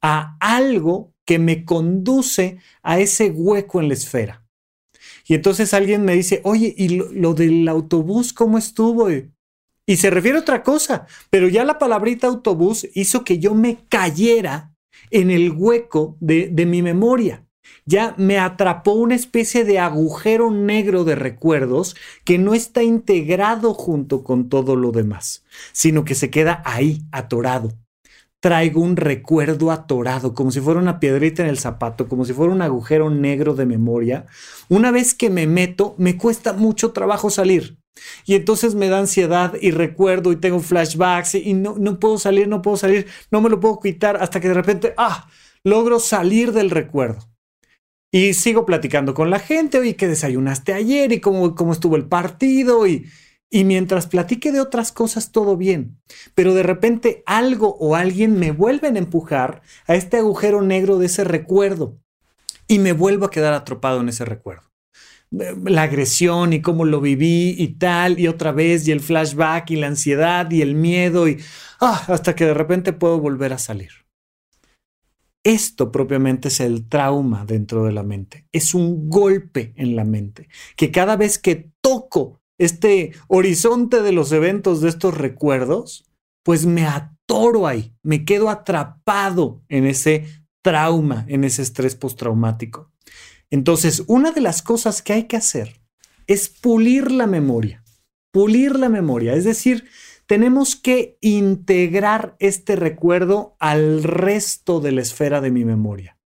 a 0.00 0.36
algo 0.40 1.12
que 1.24 1.38
me 1.38 1.64
conduce 1.64 2.58
a 2.82 3.00
ese 3.00 3.30
hueco 3.30 3.80
en 3.80 3.88
la 3.88 3.94
esfera. 3.94 4.44
Y 5.26 5.34
entonces 5.34 5.74
alguien 5.74 6.04
me 6.04 6.14
dice, 6.14 6.40
oye, 6.44 6.74
¿y 6.76 6.88
lo, 6.88 7.34
del 7.34 7.68
autobús 7.68 8.32
cómo 8.32 8.56
estuvo? 8.56 9.10
Y 9.10 9.96
se 9.96 10.08
refiere 10.08 10.38
a 10.38 10.40
otra 10.40 10.62
cosa, 10.62 11.06
pero 11.28 11.48
ya 11.48 11.64
la 11.64 11.78
palabrita 11.78 12.26
autobús 12.26 12.88
hizo 12.94 13.24
que 13.24 13.38
yo 13.38 13.54
me 13.54 13.76
cayera 13.90 14.72
en 15.10 15.30
el 15.30 15.52
hueco 15.52 16.16
de, 16.20 16.48
de 16.48 16.64
mi 16.64 16.80
memoria. 16.80 17.44
Ya 17.84 18.14
me 18.16 18.38
atrapó 18.38 18.92
una 18.92 19.14
especie 19.14 19.64
de 19.64 19.78
agujero 19.78 20.50
negro 20.50 21.04
de 21.04 21.14
recuerdos 21.14 21.94
que 22.24 22.38
no 22.38 22.54
está 22.54 22.82
integrado 22.82 23.74
junto 23.74 24.24
con 24.24 24.48
todo 24.48 24.76
lo 24.76 24.92
demás, 24.92 25.44
sino 25.72 26.06
que 26.06 26.14
se 26.14 26.30
queda 26.30 26.62
ahí, 26.64 27.02
atorado 27.12 27.72
traigo 28.40 28.80
un 28.80 28.96
recuerdo 28.96 29.70
atorado, 29.70 30.34
como 30.34 30.50
si 30.50 30.60
fuera 30.60 30.80
una 30.80 31.00
piedrita 31.00 31.42
en 31.42 31.48
el 31.48 31.58
zapato, 31.58 32.08
como 32.08 32.24
si 32.24 32.32
fuera 32.32 32.52
un 32.52 32.62
agujero 32.62 33.10
negro 33.10 33.54
de 33.54 33.66
memoria. 33.66 34.26
Una 34.68 34.90
vez 34.90 35.14
que 35.14 35.30
me 35.30 35.46
meto, 35.46 35.94
me 35.98 36.16
cuesta 36.16 36.52
mucho 36.52 36.92
trabajo 36.92 37.30
salir. 37.30 37.78
Y 38.24 38.36
entonces 38.36 38.76
me 38.76 38.88
da 38.88 39.00
ansiedad 39.00 39.54
y 39.60 39.72
recuerdo 39.72 40.30
y 40.30 40.36
tengo 40.36 40.60
flashbacks 40.60 41.34
y 41.34 41.54
no, 41.54 41.74
no 41.78 41.98
puedo 41.98 42.18
salir, 42.18 42.46
no 42.46 42.62
puedo 42.62 42.76
salir, 42.76 43.06
no 43.32 43.40
me 43.40 43.50
lo 43.50 43.58
puedo 43.58 43.80
quitar 43.80 44.16
hasta 44.22 44.40
que 44.40 44.48
de 44.48 44.54
repente, 44.54 44.94
ah, 44.96 45.28
logro 45.64 45.98
salir 45.98 46.52
del 46.52 46.70
recuerdo. 46.70 47.28
Y 48.12 48.34
sigo 48.34 48.64
platicando 48.64 49.14
con 49.14 49.30
la 49.30 49.40
gente, 49.40 49.78
oye, 49.80 49.96
¿qué 49.96 50.06
desayunaste 50.06 50.72
ayer? 50.72 51.12
¿Y 51.12 51.20
cómo, 51.20 51.54
cómo 51.54 51.72
estuvo 51.72 51.96
el 51.96 52.06
partido? 52.06 52.86
Y, 52.86 53.06
y 53.50 53.64
mientras 53.64 54.06
platique 54.06 54.52
de 54.52 54.60
otras 54.60 54.92
cosas, 54.92 55.32
todo 55.32 55.56
bien. 55.56 55.98
Pero 56.34 56.54
de 56.54 56.62
repente 56.62 57.22
algo 57.26 57.76
o 57.78 57.96
alguien 57.96 58.38
me 58.38 58.50
vuelven 58.52 58.96
a 58.96 58.98
empujar 58.98 59.62
a 59.86 59.94
este 59.94 60.18
agujero 60.18 60.62
negro 60.62 60.98
de 60.98 61.06
ese 61.06 61.24
recuerdo. 61.24 61.98
Y 62.66 62.78
me 62.78 62.92
vuelvo 62.92 63.26
a 63.26 63.30
quedar 63.30 63.54
atropado 63.54 64.00
en 64.00 64.10
ese 64.10 64.26
recuerdo. 64.26 64.68
La 65.30 65.82
agresión 65.82 66.52
y 66.52 66.60
cómo 66.60 66.84
lo 66.84 67.00
viví 67.00 67.54
y 67.58 67.68
tal, 67.78 68.18
y 68.18 68.28
otra 68.28 68.52
vez, 68.52 68.86
y 68.86 68.92
el 68.92 69.00
flashback 69.00 69.70
y 69.70 69.76
la 69.76 69.86
ansiedad 69.86 70.50
y 70.50 70.62
el 70.62 70.74
miedo, 70.74 71.28
y 71.28 71.38
ah, 71.80 72.04
hasta 72.08 72.34
que 72.34 72.46
de 72.46 72.54
repente 72.54 72.92
puedo 72.92 73.18
volver 73.18 73.52
a 73.52 73.58
salir. 73.58 73.90
Esto 75.44 75.92
propiamente 75.92 76.48
es 76.48 76.60
el 76.60 76.88
trauma 76.88 77.44
dentro 77.46 77.84
de 77.84 77.92
la 77.92 78.02
mente. 78.02 78.46
Es 78.52 78.74
un 78.74 79.08
golpe 79.08 79.72
en 79.76 79.96
la 79.96 80.04
mente, 80.04 80.48
que 80.76 80.90
cada 80.90 81.16
vez 81.16 81.38
que 81.38 81.70
toco 81.80 82.37
este 82.58 83.12
horizonte 83.28 84.02
de 84.02 84.12
los 84.12 84.32
eventos 84.32 84.80
de 84.80 84.88
estos 84.88 85.16
recuerdos, 85.16 86.04
pues 86.44 86.66
me 86.66 86.86
atoro 86.86 87.66
ahí, 87.66 87.94
me 88.02 88.24
quedo 88.24 88.50
atrapado 88.50 89.62
en 89.68 89.86
ese 89.86 90.26
trauma, 90.62 91.24
en 91.28 91.44
ese 91.44 91.62
estrés 91.62 91.94
postraumático. 91.94 92.90
Entonces, 93.50 94.02
una 94.06 94.32
de 94.32 94.40
las 94.40 94.62
cosas 94.62 95.02
que 95.02 95.12
hay 95.12 95.24
que 95.24 95.36
hacer 95.36 95.80
es 96.26 96.48
pulir 96.48 97.10
la 97.10 97.26
memoria, 97.26 97.82
pulir 98.32 98.78
la 98.78 98.88
memoria, 98.88 99.34
es 99.34 99.44
decir, 99.44 99.88
tenemos 100.26 100.76
que 100.76 101.16
integrar 101.22 102.36
este 102.38 102.76
recuerdo 102.76 103.56
al 103.58 104.02
resto 104.02 104.80
de 104.80 104.92
la 104.92 105.00
esfera 105.00 105.40
de 105.40 105.50
mi 105.50 105.64
memoria. 105.64 106.18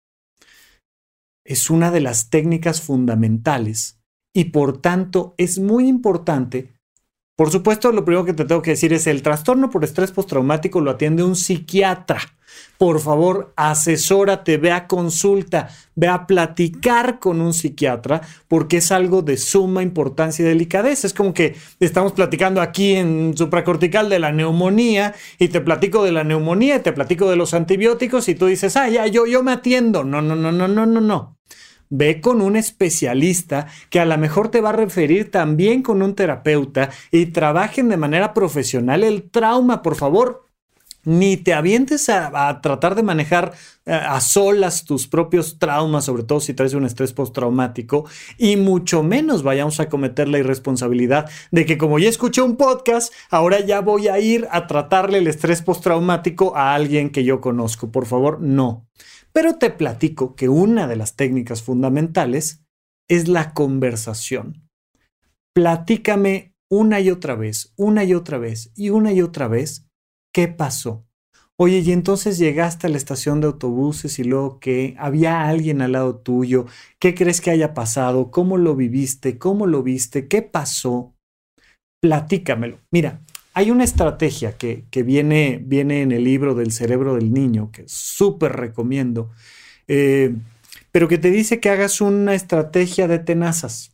Es 1.45 1.69
una 1.69 1.91
de 1.91 2.01
las 2.01 2.29
técnicas 2.29 2.81
fundamentales 2.81 4.00
y 4.33 4.45
por 4.45 4.77
tanto 4.79 5.33
es 5.37 5.59
muy 5.59 5.87
importante. 5.87 6.69
Por 7.41 7.49
supuesto, 7.49 7.91
lo 7.91 8.05
primero 8.05 8.23
que 8.23 8.33
te 8.33 8.45
tengo 8.45 8.61
que 8.61 8.69
decir 8.69 8.93
es 8.93 9.07
el 9.07 9.23
trastorno 9.23 9.71
por 9.71 9.83
estrés 9.83 10.11
postraumático 10.11 10.79
lo 10.79 10.91
atiende 10.91 11.23
un 11.23 11.35
psiquiatra. 11.35 12.19
Por 12.77 12.99
favor, 12.99 13.51
asesórate, 13.55 14.57
ve 14.57 14.71
a 14.71 14.85
consulta, 14.85 15.69
ve 15.95 16.07
a 16.07 16.27
platicar 16.27 17.19
con 17.19 17.41
un 17.41 17.55
psiquiatra 17.55 18.21
porque 18.47 18.77
es 18.77 18.91
algo 18.91 19.23
de 19.23 19.37
suma 19.37 19.81
importancia 19.81 20.43
y 20.43 20.49
delicadeza. 20.49 21.07
Es 21.07 21.15
como 21.15 21.33
que 21.33 21.55
estamos 21.79 22.11
platicando 22.11 22.61
aquí 22.61 22.93
en 22.93 23.35
supracortical 23.35 24.07
de 24.07 24.19
la 24.19 24.31
neumonía 24.31 25.15
y 25.39 25.47
te 25.47 25.61
platico 25.61 26.03
de 26.03 26.11
la 26.11 26.23
neumonía 26.23 26.75
y 26.75 26.81
te 26.81 26.93
platico 26.93 27.27
de 27.27 27.37
los 27.37 27.55
antibióticos 27.55 28.29
y 28.29 28.35
tú 28.35 28.45
dices, 28.47 28.75
ah, 28.75 28.87
ya, 28.87 29.07
yo, 29.07 29.25
yo 29.25 29.41
me 29.41 29.53
atiendo. 29.53 30.03
No, 30.03 30.21
no, 30.21 30.35
no, 30.35 30.51
no, 30.51 30.67
no, 30.67 30.85
no, 30.85 31.01
no 31.01 31.37
ve 31.91 32.21
con 32.21 32.41
un 32.41 32.55
especialista 32.55 33.67
que 33.91 33.99
a 33.99 34.05
lo 34.05 34.17
mejor 34.17 34.49
te 34.49 34.61
va 34.61 34.69
a 34.69 34.73
referir 34.73 35.29
también 35.29 35.83
con 35.83 36.01
un 36.01 36.15
terapeuta 36.15 36.89
y 37.11 37.27
trabajen 37.27 37.89
de 37.89 37.97
manera 37.97 38.33
profesional 38.33 39.03
el 39.03 39.29
trauma, 39.29 39.83
por 39.83 39.95
favor. 39.95 40.45
Ni 41.03 41.35
te 41.35 41.55
avientes 41.55 42.09
a, 42.09 42.61
tratar 42.61 42.93
de 42.93 43.01
manejar 43.01 43.53
a, 43.87 43.91
eh, 43.91 43.93
a 43.95 44.21
solas 44.21 44.85
tus 44.85 45.07
propios 45.07 45.57
traumas, 45.57 46.05
sobre 46.05 46.21
todo 46.21 46.39
si 46.39 46.53
traes 46.53 46.75
un 46.75 46.85
estrés 46.85 47.11
postraumático, 47.11 48.05
y 48.37 48.55
mucho 48.55 49.01
menos 49.01 49.41
vayamos 49.41 49.79
a 49.79 49.89
cometer 49.89 50.27
la 50.27 50.37
irresponsabilidad 50.37 51.27
de 51.49 51.65
que 51.65 51.79
como 51.79 51.97
ya 51.97 52.07
escuché 52.07 52.43
un 52.43 52.55
podcast, 52.55 53.11
ahora 53.31 53.61
ya 53.61 53.81
voy 53.81 54.09
a 54.09 54.19
ir 54.19 54.47
a 54.51 54.67
tratarle 54.67 55.17
el 55.17 55.25
estrés 55.25 55.63
postraumático 55.63 56.55
a 56.55 56.75
alguien 56.75 57.09
que 57.09 57.23
yo 57.23 57.41
conozco. 57.41 57.91
Por 57.91 58.05
favor, 58.05 58.39
no. 58.39 58.85
Pero 59.33 59.57
te 59.57 59.69
platico 59.69 60.35
que 60.35 60.49
una 60.49 60.87
de 60.87 60.95
las 60.95 61.15
técnicas 61.15 61.61
fundamentales 61.61 62.63
es 63.09 63.27
la 63.27 63.53
conversación. 63.53 64.67
Platícame 65.53 66.53
una 66.69 67.01
y 67.01 67.09
otra 67.11 67.35
vez, 67.35 67.73
una 67.75 68.03
y 68.03 68.13
otra 68.13 68.37
vez 68.37 68.71
y 68.75 68.89
una 68.89 69.11
y 69.11 69.21
otra 69.21 69.47
vez 69.47 69.85
qué 70.33 70.47
pasó. 70.47 71.05
Oye, 71.59 71.79
y 71.79 71.91
entonces 71.91 72.37
llegaste 72.39 72.87
a 72.87 72.89
la 72.89 72.97
estación 72.97 73.39
de 73.39 73.47
autobuses 73.47 74.17
y 74.17 74.23
luego 74.23 74.59
que 74.59 74.95
había 74.97 75.47
alguien 75.47 75.81
al 75.81 75.91
lado 75.91 76.15
tuyo. 76.15 76.65
¿Qué 76.99 77.13
crees 77.13 77.39
que 77.39 77.51
haya 77.51 77.73
pasado? 77.73 78.31
¿Cómo 78.31 78.57
lo 78.57 78.75
viviste? 78.75 79.37
¿Cómo 79.37 79.67
lo 79.67 79.83
viste? 79.83 80.27
¿Qué 80.27 80.41
pasó? 80.41 81.13
Platícamelo. 82.01 82.79
Mira, 82.91 83.21
hay 83.53 83.71
una 83.71 83.83
estrategia 83.83 84.57
que, 84.57 84.85
viene, 85.03 85.65
en 85.69 86.11
el 86.11 86.23
libro 86.23 86.55
del 86.55 86.71
cerebro 86.71 87.15
del 87.15 87.33
niño, 87.33 87.69
que 87.71 87.83
súper 87.87 88.53
recomiendo, 88.53 89.29
eh, 89.87 90.35
pero 90.91 91.07
que 91.07 91.17
te 91.17 91.31
dice 91.31 91.59
que 91.59 91.69
hagas 91.69 92.01
una 92.01 92.33
estrategia 92.33 93.07
de 93.07 93.19
tenazas. 93.19 93.91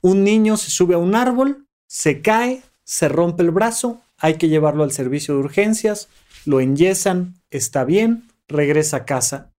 Un 0.00 0.24
niño 0.24 0.56
se 0.56 0.70
sube 0.70 0.94
a 0.94 0.98
un 0.98 1.14
árbol, 1.14 1.66
se 1.88 2.22
cae, 2.22 2.62
se 2.84 3.08
rompe 3.08 3.42
el 3.42 3.50
brazo, 3.50 4.00
hay 4.18 4.34
que 4.34 4.48
llevarlo 4.48 4.84
al 4.84 4.92
servicio 4.92 5.34
de 5.34 5.40
urgencias, 5.40 6.08
lo 6.44 6.60
enyesan, 6.60 7.34
está 7.50 7.84
bien, 7.84 8.28
regresa 8.48 8.98
a 8.98 9.04
casa 9.04 9.52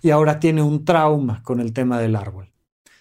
y 0.00 0.10
ahora 0.10 0.40
tiene 0.40 0.62
un 0.62 0.84
trauma 0.84 1.42
con 1.42 1.60
el 1.60 1.72
tema 1.72 1.98
del 2.00 2.16
árbol. 2.16 2.52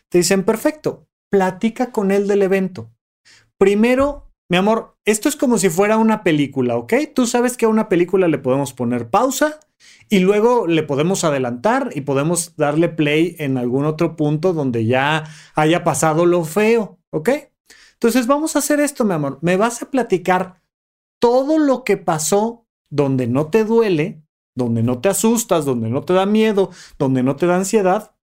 Te 0.10 0.20
dicen, 0.20 0.44
perfecto, 0.44 1.08
platica 1.30 1.92
con 1.92 2.12
él 2.12 2.28
del 2.28 2.42
evento. 2.42 2.92
Primero 3.58 4.31
mi 4.52 4.58
amor, 4.58 4.98
esto 5.06 5.30
es 5.30 5.38
como 5.38 5.58
si 5.58 5.70
fuera 5.70 5.98
una 5.98 6.24
película, 6.24 6.76
¿ok? 6.76 6.94
Tú 7.16 7.26
sabes 7.26 7.56
que 7.56 7.64
a 7.64 7.70
una 7.70 7.88
película 7.88 8.28
le 8.28 8.38
podemos 8.38 8.74
poner 8.74 9.10
pausa 9.10 9.62
y 10.10 10.20
luego 10.20 10.68
le 10.68 10.84
podemos 10.84 11.24
adelantar 11.24 11.92
y 11.96 12.02
podemos 12.02 12.58
darle 12.58 12.90
play 12.90 13.38
en 13.40 13.58
algún 13.58 13.86
otro 13.86 14.18
punto 14.18 14.52
donde 14.52 14.86
ya 14.86 15.24
haya 15.56 15.86
pasado 15.86 16.26
lo 16.26 16.44
feo, 16.44 17.00
¿ok? 17.12 17.30
Entonces 17.94 18.28
vamos 18.28 18.58
a 18.58 18.60
hacer 18.60 18.82
esto, 18.82 19.06
mi 19.06 19.14
amor. 19.14 19.40
Me 19.42 19.56
vas 19.56 19.84
a 19.84 19.90
platicar 19.90 20.62
todo 21.22 21.58
lo 21.58 21.86
que 21.86 21.96
pasó 21.96 22.66
donde 22.90 23.28
no 23.28 23.48
te 23.48 23.64
duele, 23.64 24.22
donde 24.54 24.84
no 24.84 25.00
te 25.00 25.08
asustas, 25.08 25.64
donde 25.64 25.90
no 25.90 26.02
te 26.02 26.12
da 26.12 26.26
miedo, 26.26 26.72
donde 27.00 27.24
no 27.24 27.38
te 27.38 27.46
da 27.46 27.56
ansiedad, 27.56 28.16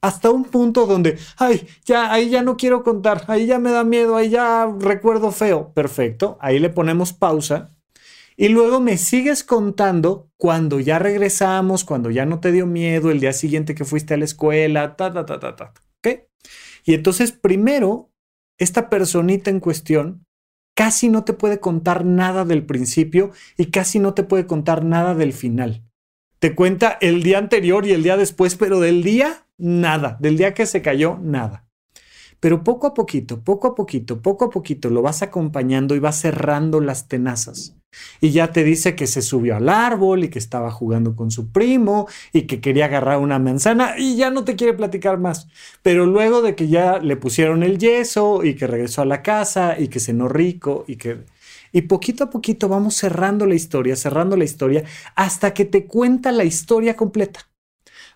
hasta 0.00 0.30
un 0.30 0.44
punto 0.44 0.86
donde, 0.86 1.18
ay, 1.36 1.66
ya, 1.84 2.12
ahí 2.12 2.30
ya 2.30 2.42
no 2.42 2.56
quiero 2.56 2.82
contar, 2.82 3.24
ahí 3.28 3.46
ya 3.46 3.58
me 3.58 3.70
da 3.70 3.84
miedo, 3.84 4.16
ahí 4.16 4.30
ya 4.30 4.72
recuerdo 4.78 5.32
feo. 5.32 5.72
Perfecto, 5.72 6.38
ahí 6.40 6.58
le 6.58 6.70
ponemos 6.70 7.12
pausa. 7.12 7.70
Y 8.36 8.48
luego 8.48 8.78
me 8.78 8.98
sigues 8.98 9.42
contando 9.42 10.30
cuando 10.36 10.78
ya 10.78 11.00
regresamos, 11.00 11.84
cuando 11.84 12.10
ya 12.10 12.24
no 12.24 12.38
te 12.38 12.52
dio 12.52 12.66
miedo, 12.66 13.10
el 13.10 13.18
día 13.18 13.32
siguiente 13.32 13.74
que 13.74 13.84
fuiste 13.84 14.14
a 14.14 14.16
la 14.16 14.24
escuela, 14.24 14.94
ta, 14.94 15.12
ta, 15.12 15.26
ta, 15.26 15.40
ta, 15.40 15.56
ta. 15.56 15.74
¿Ok? 15.98 16.20
Y 16.84 16.94
entonces 16.94 17.32
primero, 17.32 18.12
esta 18.56 18.88
personita 18.88 19.50
en 19.50 19.58
cuestión 19.58 20.24
casi 20.76 21.08
no 21.08 21.24
te 21.24 21.32
puede 21.32 21.58
contar 21.58 22.04
nada 22.04 22.44
del 22.44 22.64
principio 22.64 23.32
y 23.56 23.66
casi 23.72 23.98
no 23.98 24.14
te 24.14 24.22
puede 24.22 24.46
contar 24.46 24.84
nada 24.84 25.16
del 25.16 25.32
final. 25.32 25.87
Te 26.38 26.54
cuenta 26.54 26.98
el 27.00 27.22
día 27.22 27.38
anterior 27.38 27.86
y 27.86 27.92
el 27.92 28.02
día 28.02 28.16
después, 28.16 28.54
pero 28.54 28.80
del 28.80 29.02
día 29.02 29.44
nada. 29.56 30.16
Del 30.20 30.36
día 30.36 30.54
que 30.54 30.66
se 30.66 30.82
cayó, 30.82 31.18
nada. 31.20 31.64
Pero 32.40 32.62
poco 32.62 32.86
a 32.86 32.94
poquito, 32.94 33.40
poco 33.42 33.68
a 33.68 33.74
poquito, 33.74 34.22
poco 34.22 34.44
a 34.44 34.50
poquito 34.50 34.90
lo 34.90 35.02
vas 35.02 35.22
acompañando 35.22 35.96
y 35.96 35.98
vas 35.98 36.20
cerrando 36.20 36.80
las 36.80 37.08
tenazas. 37.08 37.74
Y 38.20 38.30
ya 38.30 38.52
te 38.52 38.62
dice 38.62 38.94
que 38.94 39.06
se 39.06 39.22
subió 39.22 39.56
al 39.56 39.68
árbol 39.68 40.22
y 40.22 40.28
que 40.28 40.38
estaba 40.38 40.70
jugando 40.70 41.16
con 41.16 41.30
su 41.30 41.50
primo 41.50 42.06
y 42.32 42.42
que 42.42 42.60
quería 42.60 42.84
agarrar 42.84 43.18
una 43.18 43.40
manzana 43.40 43.94
y 43.98 44.16
ya 44.16 44.30
no 44.30 44.44
te 44.44 44.54
quiere 44.54 44.74
platicar 44.74 45.18
más. 45.18 45.48
Pero 45.82 46.06
luego 46.06 46.42
de 46.42 46.54
que 46.54 46.68
ya 46.68 46.98
le 46.98 47.16
pusieron 47.16 47.64
el 47.64 47.78
yeso 47.78 48.44
y 48.44 48.54
que 48.54 48.66
regresó 48.68 49.02
a 49.02 49.06
la 49.06 49.22
casa 49.22 49.76
y 49.78 49.88
que 49.88 49.98
cenó 50.00 50.28
rico 50.28 50.84
y 50.86 50.96
que... 50.96 51.24
Y 51.72 51.82
poquito 51.82 52.24
a 52.24 52.30
poquito 52.30 52.68
vamos 52.68 52.94
cerrando 52.96 53.46
la 53.46 53.54
historia, 53.54 53.96
cerrando 53.96 54.36
la 54.36 54.44
historia, 54.44 54.84
hasta 55.14 55.54
que 55.54 55.64
te 55.64 55.86
cuenta 55.86 56.32
la 56.32 56.44
historia 56.44 56.96
completa 56.96 57.48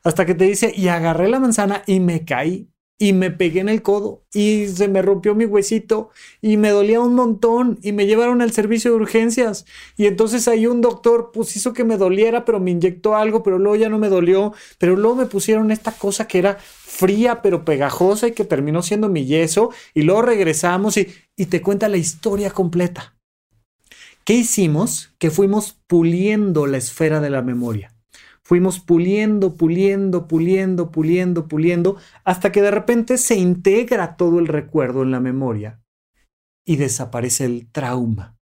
hasta 0.05 0.27
que 0.27 0.35
te 0.35 0.45
dice, 0.45 0.73
y 0.75 0.89
agarré 0.89 1.29
la 1.29 1.41
manzana 1.41 1.83
y 1.87 2.01
me 2.01 2.25
caí 2.25 2.69
y 2.99 3.15
me 3.15 3.33
pegué 3.33 3.61
en 3.61 3.69
el 3.69 3.83
codo 3.83 4.23
y 4.33 4.69
se 4.69 4.87
me 4.87 5.03
rompió 5.03 5.35
mi 5.35 5.45
huesito 5.45 6.11
y 6.41 6.57
me 6.57 6.71
dolía 6.71 7.01
un 7.01 7.15
montón 7.15 7.79
y 7.83 7.91
me 7.91 8.07
llevaron 8.07 8.43
al 8.43 8.53
servicio 8.53 8.93
de 8.93 8.97
urgencias 8.99 9.65
y 9.97 10.07
entonces 10.07 10.47
ahí 10.47 10.67
un 10.69 10.81
doctor 10.81 11.31
pues 11.33 11.57
hizo 11.57 11.73
que 11.73 11.83
me 11.83 11.97
doliera 11.97 12.45
pero 12.45 12.61
me 12.61 12.71
inyectó 12.71 13.17
algo 13.17 13.43
pero 13.43 13.59
luego 13.59 13.75
ya 13.75 13.89
no 13.89 13.99
me 13.99 14.09
dolió 14.09 14.53
pero 14.79 14.95
luego 14.95 15.17
me 15.17 15.27
pusieron 15.27 15.73
esta 15.73 15.91
cosa 15.91 16.29
que 16.29 16.39
era 16.39 16.59
fría 16.61 17.43
pero 17.43 17.65
pegajosa 17.65 18.29
y 18.29 18.33
que 18.33 18.45
terminó 18.45 18.83
siendo 18.83 19.09
mi 19.09 19.25
yeso 19.25 19.71
y 19.95 20.03
luego 20.03 20.23
regresamos 20.23 20.97
y, 20.97 21.09
y 21.37 21.47
te 21.47 21.61
cuenta 21.61 21.89
la 21.89 21.97
historia 21.97 22.51
completa. 22.51 23.17
¿Qué 24.25 24.35
hicimos? 24.35 25.15
Que 25.19 25.31
fuimos 25.31 25.81
puliendo 25.87 26.67
la 26.67 26.79
esfera 26.79 27.21
de 27.21 27.31
la 27.31 27.43
memoria. 27.43 27.95
Fuimos 28.43 28.81
puliendo, 28.81 29.57
puliendo, 29.57 30.29
puliendo, 30.29 30.91
puliendo, 30.91 31.49
puliendo, 31.49 31.97
hasta 32.25 32.53
que 32.53 32.63
de 32.63 32.71
repente 32.71 33.19
se 33.19 33.37
integra 33.37 34.17
todo 34.17 34.39
el 34.39 34.49
recuerdo 34.49 35.03
en 35.03 35.11
la 35.11 35.21
memoria 35.21 35.81
y 36.67 36.77
desaparece 36.77 37.45
el 37.45 37.71
trauma. 37.71 38.37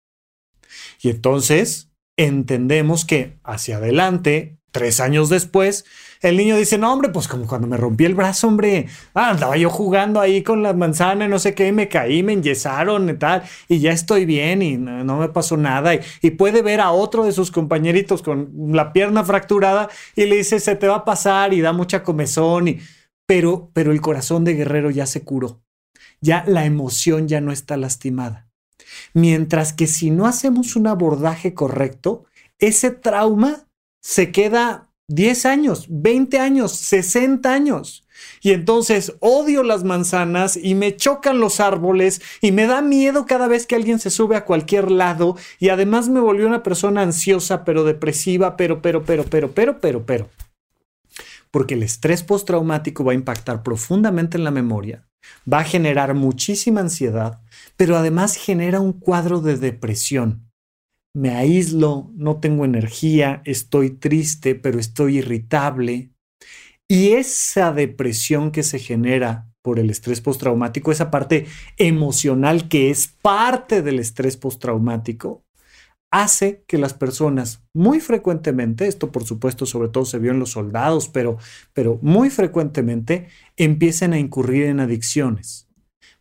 Y 1.03 1.11
entonces 1.11 1.91
entendemos 2.17 3.05
que 3.05 3.39
hacia 3.45 3.77
adelante 3.77 4.61
Tres 4.71 5.01
años 5.01 5.29
después, 5.29 5.85
el 6.21 6.37
niño 6.37 6.57
dice, 6.57 6.77
no, 6.77 6.93
hombre, 6.93 7.09
pues 7.09 7.29
como 7.29 7.47
cuando 7.47 7.67
me 7.67 7.79
rompí 7.79 8.05
el 8.05 8.15
brazo, 8.15 8.49
hombre, 8.49 8.87
ah, 9.15 9.31
andaba 9.31 9.57
yo 9.57 9.71
jugando 9.71 10.21
ahí 10.21 10.43
con 10.43 10.63
la 10.63 10.75
manzana 10.75 11.25
y 11.25 11.29
no 11.29 11.39
sé 11.39 11.55
qué, 11.55 11.73
me 11.73 11.89
caí, 11.89 12.23
me 12.23 12.35
enyesaron 12.35 13.09
y 13.09 13.15
tal, 13.15 13.43
y 13.69 13.79
ya 13.79 13.93
estoy 13.93 14.27
bien 14.27 14.61
y 14.61 14.77
no, 14.77 15.17
me 15.17 15.29
pasó 15.31 15.57
nada. 15.57 15.93
Y, 15.95 16.31
puede 16.33 16.63
ver 16.63 16.81
a 16.81 16.91
otro 16.93 17.25
de 17.25 17.33
sus 17.33 17.51
compañeritos 17.51 18.23
con 18.23 18.51
la 18.73 18.93
pierna 18.93 19.25
fracturada 19.25 19.89
y 20.15 20.27
le 20.27 20.37
dice, 20.37 20.61
se 20.61 20.77
te 20.77 20.89
va 20.89 20.97
a 20.97 21.05
pasar 21.05 21.55
y 21.55 21.61
da 21.61 21.73
mucha 21.73 22.03
comezón, 22.03 22.69
y, 22.69 22.81
pero, 23.27 23.71
pero 23.73 23.91
el 23.91 24.01
corazón 24.01 24.45
de 24.45 24.55
guerrero 24.55 24.91
ya 24.91 25.07
se 25.07 25.23
curó, 25.23 25.63
ya 26.21 26.45
la 26.47 26.67
emoción 26.67 27.29
ya 27.29 27.41
no 27.41 27.51
está 27.51 27.77
lastimada. 27.77 28.49
Mientras 29.15 29.73
que 29.73 29.87
si 29.87 30.11
no 30.11 30.27
hacemos 30.27 30.77
un 30.77 30.87
abordaje 30.87 31.55
correcto, 31.55 32.25
ese 32.59 32.91
trauma 32.91 33.67
se 34.03 34.33
queda 34.33 34.90
10 35.11 35.45
años, 35.47 35.87
20 35.89 36.39
años, 36.39 36.71
60 36.71 37.53
años. 37.53 38.07
Y 38.43 38.53
entonces 38.53 39.15
odio 39.19 39.65
las 39.65 39.83
manzanas 39.83 40.57
y 40.57 40.77
me 40.77 40.95
chocan 40.95 41.41
los 41.41 41.59
árboles 41.59 42.23
y 42.41 42.53
me 42.53 42.67
da 42.67 42.81
miedo 42.81 43.27
cada 43.27 43.49
vez 43.49 43.67
que 43.67 43.75
alguien 43.75 43.99
se 43.99 44.11
sube 44.11 44.37
a 44.37 44.45
cualquier 44.45 44.89
lado 44.91 45.37
y 45.59 45.71
además 45.71 46.09
me 46.09 46.21
volvió 46.21 46.47
una 46.47 46.63
persona 46.63 47.03
ansiosa, 47.03 47.65
pero 47.65 47.83
depresiva, 47.83 48.57
pero, 48.57 48.83
pero, 48.83 49.03
pero, 49.03 49.25
pero, 49.25 49.51
pero, 49.51 49.81
pero, 49.81 50.07
pero. 50.07 50.29
Porque 51.51 51.75
el 51.75 51.83
estrés 51.83 52.23
postraumático 52.23 53.03
va 53.03 53.11
a 53.11 53.17
impactar 53.17 53.65
profundamente 53.65 54.39
en 54.39 54.45
la 54.45 54.53
memoria, 54.53 55.09
va 55.53 55.59
a 55.61 55.65
generar 55.65 56.15
muchísima 56.15 56.83
ansiedad, 56.83 57.41
pero 57.77 57.97
además 57.97 58.37
genera 58.37 58.79
un 58.79 58.93
cuadro 58.93 59.41
de 59.41 59.57
depresión 59.57 60.50
me 61.15 61.31
aíslo, 61.31 62.11
no 62.15 62.39
tengo 62.41 62.65
energía, 62.65 63.43
estoy 63.45 63.91
triste, 63.91 64.55
pero 64.55 64.79
estoy 64.79 65.19
irritable. 65.19 66.11
Y 66.89 67.13
esa 67.13 67.73
depresión 67.73 68.51
que 68.51 68.63
se 68.63 68.79
genera 68.79 69.49
por 69.63 69.79
el 69.79 69.91
estrés 69.91 70.21
postraumático, 70.21 70.91
esa 70.91 71.11
parte 71.11 71.47
emocional 71.77 72.69
que 72.69 72.91
es 72.91 73.09
parte 73.09 73.83
del 73.83 73.99
estrés 73.99 74.37
postraumático, 74.37 75.45
hace 76.13 76.65
que 76.67 76.79
las 76.79 76.95
personas 76.95 77.63
muy 77.75 78.01
frecuentemente, 78.01 78.87
esto 78.87 79.13
por 79.13 79.25
supuesto 79.25 79.67
sobre 79.67 79.89
todo 79.89 80.05
se 80.05 80.19
vio 80.19 80.33
en 80.33 80.41
los 80.41 80.51
soldados, 80.51 81.09
pero, 81.09 81.39
pero 81.73 81.99
muy 82.03 82.31
frecuentemente 82.31 83.29
empiecen 83.57 84.13
a 84.13 84.19
incurrir 84.19 84.65
en 84.65 84.81
adicciones. 84.81 85.69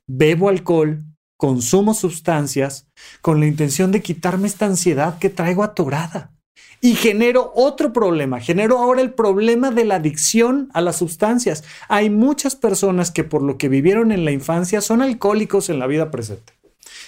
Bebo 0.07 0.49
alcohol, 0.49 1.03
consumo 1.39 1.93
sustancias 1.93 2.89
con 3.21 3.39
la 3.39 3.47
intención 3.47 3.93
de 3.93 4.01
quitarme 4.01 4.45
esta 4.45 4.65
ansiedad 4.65 5.19
que 5.19 5.29
traigo 5.29 5.63
atorada. 5.63 6.33
y 6.81 6.95
genero 6.95 7.51
otro 7.55 7.91
problema, 7.91 8.39
genero 8.39 8.77
ahora 8.77 9.01
el 9.01 9.13
problema 9.13 9.69
de 9.69 9.83
la 9.83 9.95
adicción 9.95 10.69
a 10.73 10.81
las 10.81 10.97
sustancias. 10.97 11.63
Hay 11.89 12.09
muchas 12.09 12.55
personas 12.55 13.11
que 13.11 13.25
por 13.25 13.41
lo 13.41 13.57
que 13.57 13.67
vivieron 13.67 14.13
en 14.13 14.23
la 14.23 14.31
infancia 14.31 14.79
son 14.79 15.01
alcohólicos 15.01 15.69
en 15.69 15.79
la 15.79 15.87
vida 15.87 16.09
presente. 16.09 16.53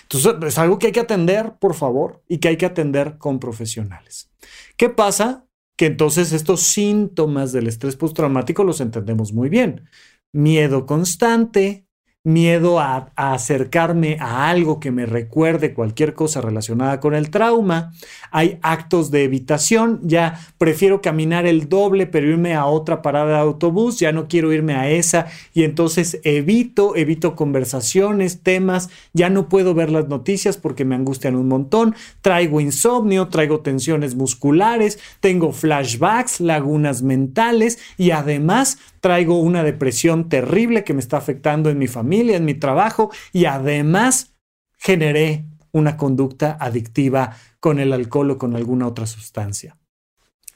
Entonces 0.03 0.33
es 0.45 0.57
algo 0.57 0.77
que 0.77 0.87
hay 0.87 0.91
que 0.93 0.99
atender, 0.99 1.53
por 1.59 1.73
favor, 1.73 2.21
y 2.27 2.39
que 2.39 2.49
hay 2.49 2.57
que 2.57 2.65
atender 2.65 3.17
con 3.17 3.39
profesionales. 3.39 4.29
¿Qué 4.75 4.89
pasa? 4.89 5.45
Que 5.77 5.85
entonces 5.87 6.33
estos 6.33 6.61
síntomas 6.61 7.51
del 7.53 7.67
estrés 7.67 7.95
postraumático 7.95 8.63
los 8.63 8.81
entendemos 8.81 9.31
muy 9.31 9.47
bien. 9.47 9.89
Miedo 10.33 10.85
constante, 10.85 11.85
miedo 12.23 12.79
a, 12.79 13.11
acercarme 13.15 14.17
a 14.19 14.49
algo 14.49 14.79
que 14.79 14.91
me 14.91 15.07
recuerde 15.07 15.73
cualquier 15.73 16.13
cosa 16.13 16.39
relacionada 16.39 16.99
con 16.99 17.15
el 17.15 17.31
trauma. 17.31 17.93
Hay 18.29 18.59
actos 18.61 19.09
de 19.09 19.23
evitación, 19.23 19.99
ya 20.03 20.39
prefiero 20.59 21.01
caminar 21.01 21.47
el 21.47 21.67
doble 21.67 22.05
pero 22.05 22.29
irme 22.29 22.53
a 22.53 22.65
otra 22.65 23.01
parada 23.01 23.31
de 23.33 23.39
autobús, 23.39 23.99
ya 23.99 24.11
no 24.11 24.27
quiero 24.27 24.53
irme 24.53 24.75
a 24.75 24.89
esa. 24.89 25.27
Y 25.53 25.63
entonces 25.63 26.19
evito, 26.23 26.95
evito 26.95 27.35
conversaciones, 27.35 28.43
temas, 28.43 28.89
ya 29.13 29.29
no 29.29 29.49
puedo 29.49 29.73
ver 29.73 29.89
las 29.89 30.07
noticias 30.07 30.57
porque 30.57 30.85
me 30.85 30.95
angustian 30.95 31.35
un 31.35 31.47
montón, 31.47 31.95
traigo 32.21 32.61
insomnio, 32.61 33.29
traigo 33.29 33.61
tensiones 33.61 34.13
musculares, 34.13 34.99
tengo 35.21 35.51
flashbacks, 35.51 36.39
lagunas 36.39 37.01
mentales 37.01 37.79
y 37.97 38.11
además 38.11 38.77
traigo 39.01 39.39
una 39.39 39.63
depresión 39.63 40.29
terrible 40.29 40.83
que 40.83 40.93
me 40.93 41.01
está 41.01 41.17
afectando 41.17 41.69
en 41.69 41.77
mi 41.77 41.87
familia, 41.87 42.37
en 42.37 42.45
mi 42.45 42.53
trabajo 42.53 43.11
y 43.33 43.45
además 43.45 44.35
generé 44.77 45.45
una 45.71 45.97
conducta 45.97 46.57
adictiva 46.59 47.35
con 47.59 47.79
el 47.79 47.93
alcohol 47.93 48.31
o 48.31 48.37
con 48.37 48.55
alguna 48.55 48.87
otra 48.87 49.05
sustancia. 49.05 49.77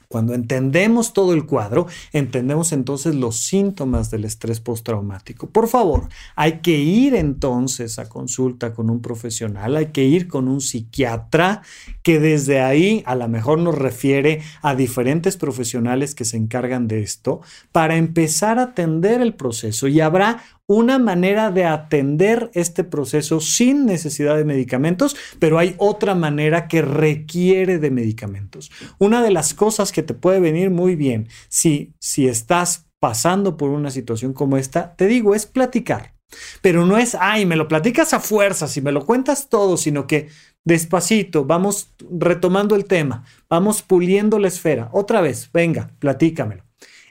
Cuando 0.08 0.34
entendemos 0.34 1.12
todo 1.12 1.34
el 1.34 1.46
cuadro, 1.46 1.86
entendemos 2.12 2.72
entonces 2.72 3.14
los 3.14 3.36
síntomas 3.36 4.10
del 4.10 4.24
estrés 4.24 4.60
postraumático. 4.60 5.48
Por 5.48 5.68
favor, 5.68 6.08
hay 6.34 6.60
que 6.60 6.78
ir 6.78 7.14
entonces 7.14 7.98
a 7.98 8.08
consulta 8.08 8.72
con 8.72 8.90
un 8.90 9.00
profesional, 9.00 9.76
hay 9.76 9.86
que 9.86 10.04
ir 10.04 10.28
con 10.28 10.48
un 10.48 10.60
psiquiatra 10.60 11.62
que 12.02 12.20
desde 12.20 12.60
ahí 12.60 13.02
a 13.06 13.14
lo 13.14 13.28
mejor 13.28 13.58
nos 13.58 13.74
refiere 13.74 14.42
a 14.62 14.74
diferentes 14.74 15.36
profesionales 15.36 16.14
que 16.14 16.24
se 16.24 16.36
encargan 16.36 16.88
de 16.88 17.02
esto 17.02 17.40
para 17.72 17.96
empezar 17.96 18.58
a 18.58 18.64
atender 18.64 19.20
el 19.20 19.34
proceso 19.34 19.88
y 19.88 20.00
habrá 20.00 20.42
una 20.66 20.98
manera 20.98 21.50
de 21.50 21.64
atender 21.64 22.50
este 22.54 22.82
proceso 22.84 23.40
sin 23.40 23.86
necesidad 23.86 24.36
de 24.36 24.44
medicamentos, 24.44 25.16
pero 25.38 25.58
hay 25.58 25.74
otra 25.78 26.14
manera 26.14 26.66
que 26.68 26.82
requiere 26.82 27.78
de 27.78 27.90
medicamentos. 27.90 28.70
Una 28.98 29.22
de 29.22 29.30
las 29.30 29.54
cosas 29.54 29.92
que 29.92 30.02
te 30.02 30.14
puede 30.14 30.40
venir 30.40 30.70
muy 30.70 30.96
bien 30.96 31.28
si, 31.48 31.94
si 32.00 32.26
estás 32.26 32.86
pasando 32.98 33.56
por 33.56 33.70
una 33.70 33.90
situación 33.90 34.32
como 34.32 34.56
esta, 34.56 34.96
te 34.96 35.06
digo, 35.06 35.34
es 35.34 35.46
platicar. 35.46 36.14
Pero 36.60 36.84
no 36.84 36.98
es, 36.98 37.16
ay, 37.18 37.46
me 37.46 37.54
lo 37.54 37.68
platicas 37.68 38.12
a 38.12 38.20
fuerzas 38.20 38.76
y 38.76 38.80
me 38.80 38.90
lo 38.90 39.06
cuentas 39.06 39.48
todo, 39.48 39.76
sino 39.76 40.08
que 40.08 40.28
despacito, 40.64 41.44
vamos 41.44 41.90
retomando 42.10 42.74
el 42.74 42.86
tema, 42.86 43.24
vamos 43.48 43.82
puliendo 43.82 44.40
la 44.40 44.48
esfera. 44.48 44.90
Otra 44.92 45.20
vez, 45.20 45.48
venga, 45.52 45.92
platícamelo. 46.00 46.64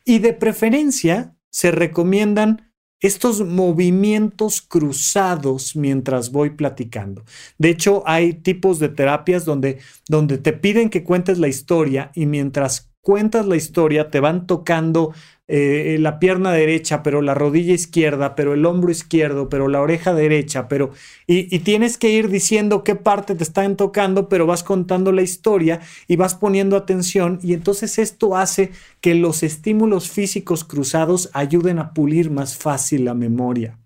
Y 0.03 0.20
de 0.20 0.34
preferencia, 0.34 1.36
se 1.49 1.72
recomiendan 1.72 2.64
estos 3.06 3.45
movimientos 3.45 4.62
cruzados 4.62 5.76
mientras 5.76 6.32
voy 6.32 6.51
platicando. 6.51 7.24
De 7.58 7.70
hecho, 7.70 8.03
hay 8.06 8.34
tipos 8.34 8.80
de 8.80 8.89
terapias 8.89 9.45
donde, 9.45 9.80
donde 10.08 10.38
te 10.38 10.53
piden 10.53 10.89
que 10.89 11.03
cuentes 11.03 11.38
la 11.38 11.47
historia 11.47 12.12
y 12.16 12.26
mientras 12.26 12.91
cuentas 13.01 13.45
la 13.45 13.56
historia 13.56 14.10
te 14.10 14.20
van 14.20 14.47
tocando 14.47 15.14
eh, 15.48 15.98
la 16.00 16.18
pierna 16.18 16.52
derecha, 16.52 17.04
pero 17.04 17.22
la 17.22 17.36
rodilla 17.36 17.74
izquierda, 17.74 18.34
pero 18.34 18.54
el 18.54 18.66
hombro 18.66 18.91
izquierdo, 18.91 19.48
pero 19.48 19.68
la 19.68 19.82
oreja 19.82 20.14
derecha, 20.14 20.68
pero... 20.68 20.91
Y, 21.28 21.56
y, 21.56 21.60
tienes 21.60 21.98
que 21.98 22.10
ir 22.10 22.30
diciendo 22.30 22.84
qué 22.84 22.96
parte 22.96 23.36
te 23.36 23.43
están 23.43 23.78
tocando, 23.78 24.28
pero 24.28 24.48
vas 24.48 24.64
contando 24.64 25.12
la 25.12 25.22
historia 25.22 25.82
y 26.08 26.16
vas 26.16 26.34
poniendo 26.34 26.76
atención 26.76 27.39
y 27.43 27.54
entonces 27.54 28.00
esto 28.00 28.36
hace 28.36 28.72
que 29.02 29.14
los 29.14 29.43
estímulos 29.43 30.10
físicos 30.10 30.64
cruzados 30.64 31.30
ayuden 31.34 31.78
a 31.78 31.93
pulir 31.93 32.32
más 32.32 32.58
fácil 32.58 33.06
la 33.06 33.14
memoria. 33.14 33.78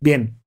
Bien, 0.00 0.38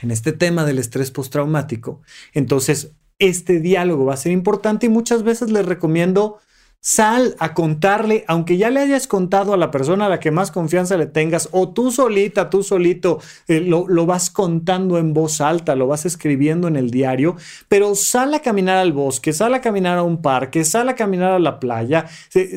en 0.00 0.10
este 0.10 0.32
tema 0.32 0.64
del 0.64 0.78
estrés 0.78 1.10
postraumático, 1.10 2.00
entonces 2.32 2.92
este 3.18 3.60
diálogo 3.60 4.06
va 4.06 4.14
a 4.14 4.18
ser 4.18 4.32
importante 4.32 4.86
y 4.86 4.88
muchas 4.88 5.22
veces 5.22 5.50
les 5.50 5.66
recomiendo 5.66 6.38
Sal 6.86 7.34
a 7.38 7.54
contarle, 7.54 8.26
aunque 8.28 8.58
ya 8.58 8.68
le 8.68 8.78
hayas 8.78 9.06
contado 9.06 9.54
a 9.54 9.56
la 9.56 9.70
persona 9.70 10.04
a 10.04 10.08
la 10.10 10.20
que 10.20 10.30
más 10.30 10.50
confianza 10.50 10.98
le 10.98 11.06
tengas, 11.06 11.48
o 11.50 11.70
tú 11.70 11.90
solita, 11.90 12.50
tú 12.50 12.62
solito, 12.62 13.20
eh, 13.48 13.60
lo, 13.60 13.88
lo, 13.88 14.04
vas 14.04 14.28
contando 14.28 14.98
en 14.98 15.14
voz 15.14 15.40
alta, 15.40 15.76
lo 15.76 15.86
vas 15.86 16.04
escribiendo 16.04 16.68
en 16.68 16.76
el 16.76 16.90
diario, 16.90 17.36
pero 17.70 17.94
sal 17.94 18.34
a 18.34 18.40
caminar 18.40 18.76
al 18.76 18.92
bosque, 18.92 19.32
sal 19.32 19.54
a 19.54 19.62
caminar 19.62 19.96
a 19.96 20.02
un 20.02 20.20
parque, 20.20 20.62
sal 20.62 20.90
a 20.90 20.94
caminar 20.94 21.32
a 21.32 21.38
la 21.38 21.58
playa, 21.58 22.04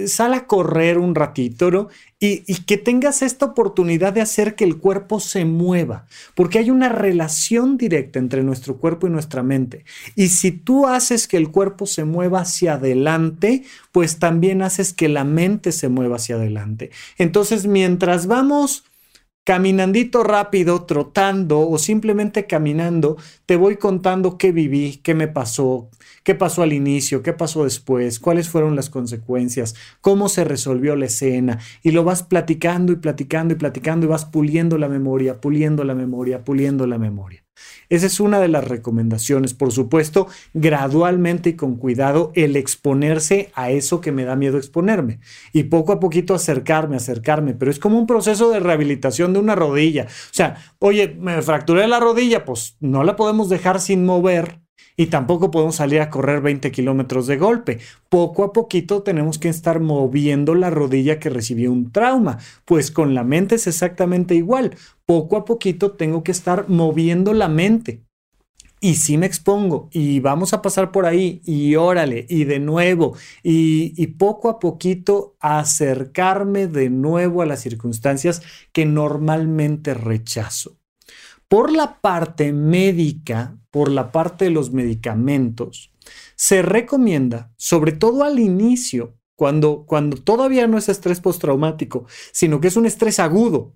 sal 0.07 0.33
a 0.33 0.45
correr 0.45 0.97
un 0.97 1.15
ratito, 1.15 1.71
¿no? 1.71 1.87
Y, 2.19 2.41
que 2.63 2.77
tengas 2.77 3.21
esta 3.21 3.45
oportunidad 3.45 4.11
de 4.11 4.21
hacer 4.21 4.55
que 4.55 4.63
el 4.63 4.77
cuerpo 4.77 5.19
se 5.19 5.45
mueva, 5.45 6.07
porque 6.33 6.57
hay 6.57 6.71
una 6.71 6.89
relación 6.89 7.77
directa 7.77 8.17
entre 8.17 8.43
nuestro 8.43 8.77
cuerpo 8.77 9.05
y 9.05 9.11
nuestra 9.11 9.43
mente. 9.43 9.85
Y 10.15 10.29
si 10.29 10.51
tú 10.51 10.87
haces 10.87 11.27
que 11.27 11.37
el 11.37 11.51
cuerpo 11.51 11.85
se 11.85 12.05
mueva 12.05 12.41
hacia 12.41 12.73
adelante, 12.73 13.63
pues 13.91 14.17
también 14.17 14.63
haces 14.63 14.93
que 14.93 15.09
la 15.09 15.23
mente 15.23 15.71
se 15.71 15.89
mueva 15.89 16.15
hacia 16.15 16.35
adelante. 16.35 16.89
Entonces, 17.19 17.67
mientras 17.67 18.25
vamos 18.25 18.83
caminandito 19.47 20.25
rápido, 20.25 20.83
trotando 20.83 21.69
o 21.69 21.77
simplemente 21.77 22.47
caminando, 22.47 23.15
te 23.45 23.55
voy 23.55 23.77
contando 23.77 24.37
qué 24.37 24.51
viví, 24.51 24.99
qué 25.01 25.15
me 25.15 25.29
pasó, 25.29 25.89
qué 26.25 26.35
pasó 26.35 26.63
al 26.63 26.73
inicio, 26.73 27.23
qué 27.23 27.31
pasó 27.31 27.63
después, 27.63 28.19
cuáles 28.19 28.49
fueron 28.49 28.75
las 28.75 28.89
consecuencias, 28.89 29.73
cómo 30.01 30.27
se 30.27 30.43
resolvió 30.43 30.97
la 30.97 31.05
escena 31.05 31.59
y 31.81 31.91
lo 31.91 32.03
vas 32.03 32.23
platicando 32.23 32.91
y 32.91 32.97
platicando 32.97 33.53
y 33.53 33.57
platicando 33.57 34.05
y 34.05 34.09
vas 34.09 34.25
puliendo 34.25 34.77
la 34.77 34.89
memoria, 34.89 35.39
puliendo 35.39 35.85
la 35.85 35.95
memoria, 35.95 36.43
puliendo 36.43 36.85
la 36.85 36.97
memoria. 36.97 37.46
Esa 37.89 38.05
es 38.05 38.19
una 38.19 38.39
de 38.39 38.47
las 38.47 38.67
recomendaciones. 38.67 39.53
Por 39.53 39.71
supuesto, 39.71 40.27
gradualmente 40.53 41.49
y 41.49 41.55
con 41.55 41.75
cuidado 41.75 42.31
el 42.35 42.55
exponerse 42.55 43.51
a 43.55 43.71
eso 43.71 44.01
que 44.01 44.11
me 44.11 44.25
da 44.25 44.35
miedo 44.35 44.57
exponerme. 44.57 45.19
Y 45.53 45.63
poco 45.63 45.91
a 45.93 45.99
poquito 45.99 46.35
acercarme, 46.35 46.97
acercarme. 46.97 47.53
Pero 47.53 47.71
es 47.71 47.79
como 47.79 47.97
un 47.97 48.07
proceso 48.07 48.49
de 48.49 48.59
rehabilitación 48.59 49.33
de 49.33 49.39
una 49.39 49.55
rodilla. 49.55 50.05
O 50.05 50.33
sea, 50.33 50.57
oye, 50.79 51.15
me 51.19 51.41
fracturé 51.41 51.87
la 51.87 51.99
rodilla, 51.99 52.45
pues 52.45 52.77
no 52.79 53.03
la 53.03 53.15
podemos 53.15 53.49
dejar 53.49 53.79
sin 53.79 54.05
mover 54.05 54.66
y 54.95 55.07
tampoco 55.07 55.51
podemos 55.51 55.75
salir 55.75 56.01
a 56.01 56.09
correr 56.09 56.41
20 56.41 56.71
kilómetros 56.71 57.27
de 57.27 57.37
golpe. 57.37 57.79
Poco 58.09 58.43
a 58.43 58.51
poquito 58.51 59.03
tenemos 59.03 59.37
que 59.37 59.49
estar 59.49 59.79
moviendo 59.79 60.55
la 60.55 60.69
rodilla 60.69 61.19
que 61.19 61.29
recibió 61.29 61.71
un 61.71 61.91
trauma, 61.91 62.39
pues 62.65 62.91
con 62.91 63.13
la 63.13 63.23
mente 63.23 63.55
es 63.55 63.67
exactamente 63.67 64.35
igual. 64.35 64.75
Poco 65.05 65.37
a 65.37 65.45
poquito 65.45 65.91
tengo 65.91 66.23
que 66.23 66.31
estar 66.31 66.67
moviendo 66.67 67.33
la 67.33 67.47
mente. 67.47 68.03
Y 68.79 68.95
si 68.95 69.17
me 69.17 69.25
expongo 69.25 69.89
y 69.91 70.19
vamos 70.19 70.53
a 70.53 70.61
pasar 70.61 70.91
por 70.91 71.07
ahí 71.07 71.41
y 71.45 71.75
órale 71.75 72.27
y 72.29 72.43
de 72.43 72.59
nuevo 72.59 73.15
y, 73.41 73.93
y 74.01 74.07
poco 74.07 74.49
a 74.49 74.59
poquito 74.59 75.35
acercarme 75.39 76.67
de 76.67 76.91
nuevo 76.91 77.41
a 77.41 77.47
las 77.47 77.61
circunstancias 77.61 78.43
que 78.71 78.85
normalmente 78.85 79.95
rechazo. 79.95 80.76
Por 81.47 81.71
la 81.71 82.01
parte 82.01 82.51
médica, 82.51 83.57
por 83.71 83.89
la 83.89 84.11
parte 84.11 84.45
de 84.45 84.51
los 84.51 84.71
medicamentos, 84.71 85.91
se 86.35 86.61
recomienda, 86.61 87.51
sobre 87.57 87.93
todo 87.93 88.23
al 88.23 88.39
inicio, 88.39 89.15
cuando, 89.35 89.85
cuando 89.85 90.17
todavía 90.17 90.67
no 90.67 90.77
es 90.77 90.89
estrés 90.89 91.21
postraumático, 91.21 92.05
sino 92.31 92.59
que 92.59 92.67
es 92.67 92.75
un 92.75 92.85
estrés 92.85 93.19
agudo, 93.19 93.75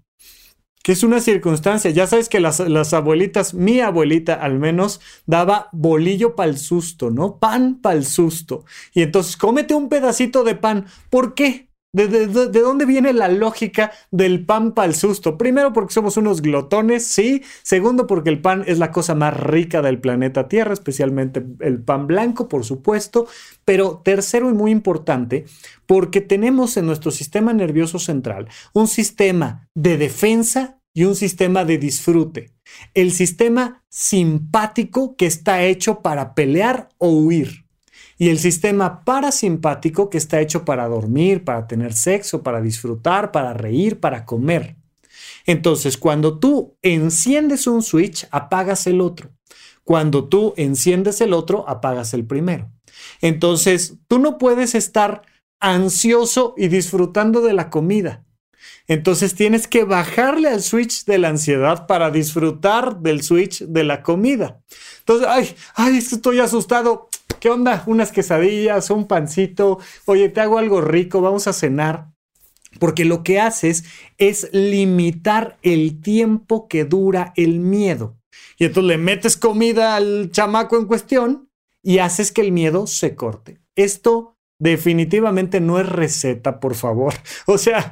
que 0.83 0.91
es 0.91 1.03
una 1.03 1.21
circunstancia. 1.21 1.91
Ya 1.91 2.07
sabes 2.07 2.29
que 2.29 2.39
las, 2.39 2.59
las 2.59 2.93
abuelitas, 2.93 3.53
mi 3.53 3.79
abuelita 3.79 4.33
al 4.33 4.59
menos, 4.59 4.99
daba 5.25 5.69
bolillo 5.71 6.35
para 6.35 6.49
el 6.49 6.57
susto, 6.57 7.11
¿no? 7.11 7.37
Pan 7.37 7.79
para 7.81 7.95
el 7.95 8.05
susto. 8.05 8.65
Y 8.93 9.03
entonces, 9.03 9.37
cómete 9.37 9.75
un 9.75 9.89
pedacito 9.89 10.43
de 10.43 10.55
pan. 10.55 10.87
¿Por 11.09 11.35
qué? 11.35 11.70
¿De, 11.93 12.27
dónde 12.27 12.85
viene 12.85 13.11
la 13.11 13.27
lógica 13.27 13.91
del 14.11 14.45
pan 14.45 14.71
para 14.73 14.87
el 14.87 14.95
susto? 14.95 15.37
Primero 15.37 15.73
porque 15.73 15.93
somos 15.93 16.15
unos 16.15 16.41
glotones, 16.41 17.05
sí. 17.05 17.43
Segundo 17.63 18.07
porque 18.07 18.29
el 18.29 18.39
pan 18.39 18.63
es 18.65 18.79
la 18.79 18.91
cosa 18.91 19.13
más 19.13 19.37
rica 19.37 19.81
del 19.81 19.99
planeta 19.99 20.47
Tierra, 20.47 20.71
especialmente 20.71 21.43
el 21.59 21.81
pan 21.81 22.07
blanco, 22.07 22.47
por 22.47 22.63
supuesto. 22.63 23.27
Pero 23.65 24.01
tercero 24.05 24.49
y 24.49 24.53
muy 24.53 24.71
importante, 24.71 25.43
porque 25.85 26.21
tenemos 26.21 26.77
en 26.77 26.85
nuestro 26.85 27.11
sistema 27.11 27.51
nervioso 27.51 27.99
central 27.99 28.47
un 28.73 28.87
sistema 28.87 29.67
de 29.75 29.97
defensa 29.97 30.77
y 30.93 31.03
un 31.03 31.15
sistema 31.15 31.65
de 31.65 31.77
disfrute. 31.77 32.53
El 32.93 33.11
sistema 33.11 33.83
simpático 33.89 35.17
que 35.17 35.25
está 35.25 35.63
hecho 35.63 36.01
para 36.01 36.35
pelear 36.35 36.87
o 36.99 37.09
huir 37.09 37.65
y 38.21 38.29
el 38.29 38.37
sistema 38.37 39.03
parasimpático 39.03 40.11
que 40.11 40.19
está 40.19 40.41
hecho 40.41 40.63
para 40.63 40.87
dormir, 40.87 41.43
para 41.43 41.65
tener 41.65 41.93
sexo, 41.93 42.43
para 42.43 42.61
disfrutar, 42.61 43.31
para 43.31 43.55
reír, 43.55 43.99
para 43.99 44.25
comer. 44.25 44.75
Entonces, 45.47 45.97
cuando 45.97 46.37
tú 46.37 46.77
enciendes 46.83 47.65
un 47.65 47.81
switch, 47.81 48.27
apagas 48.29 48.85
el 48.85 49.01
otro. 49.01 49.31
Cuando 49.83 50.29
tú 50.29 50.53
enciendes 50.55 51.19
el 51.19 51.33
otro, 51.33 51.67
apagas 51.67 52.13
el 52.13 52.27
primero. 52.27 52.69
Entonces, 53.21 53.95
tú 54.07 54.19
no 54.19 54.37
puedes 54.37 54.75
estar 54.75 55.23
ansioso 55.59 56.53
y 56.57 56.67
disfrutando 56.67 57.41
de 57.41 57.53
la 57.53 57.71
comida. 57.71 58.23
Entonces 58.87 59.35
tienes 59.35 59.67
que 59.67 59.83
bajarle 59.83 60.49
al 60.49 60.61
switch 60.61 61.05
de 61.05 61.17
la 61.17 61.29
ansiedad 61.29 61.87
para 61.87 62.11
disfrutar 62.11 62.99
del 62.99 63.23
switch 63.23 63.63
de 63.63 63.83
la 63.83 64.03
comida. 64.03 64.61
Entonces, 64.99 65.27
ay, 65.27 65.55
ay, 65.75 65.97
estoy 65.97 66.39
asustado. 66.39 67.09
¿Qué 67.41 67.49
onda? 67.49 67.83
Unas 67.87 68.11
quesadillas, 68.11 68.91
un 68.91 69.07
pancito. 69.07 69.79
Oye, 70.05 70.29
te 70.29 70.41
hago 70.41 70.59
algo 70.59 70.79
rico, 70.79 71.21
vamos 71.21 71.47
a 71.47 71.53
cenar. 71.53 72.11
Porque 72.79 73.03
lo 73.03 73.23
que 73.23 73.39
haces 73.39 73.83
es 74.19 74.47
limitar 74.53 75.57
el 75.63 76.01
tiempo 76.01 76.67
que 76.67 76.85
dura 76.85 77.33
el 77.35 77.59
miedo. 77.59 78.15
Y 78.59 78.65
entonces 78.65 78.89
le 78.89 78.97
metes 78.99 79.37
comida 79.37 79.95
al 79.95 80.29
chamaco 80.31 80.77
en 80.77 80.85
cuestión 80.85 81.49
y 81.81 81.97
haces 81.97 82.31
que 82.31 82.41
el 82.41 82.51
miedo 82.51 82.85
se 82.85 83.15
corte. 83.15 83.59
Esto 83.75 84.37
definitivamente 84.59 85.59
no 85.59 85.79
es 85.79 85.89
receta, 85.89 86.59
por 86.59 86.75
favor. 86.75 87.15
O 87.47 87.57
sea, 87.57 87.91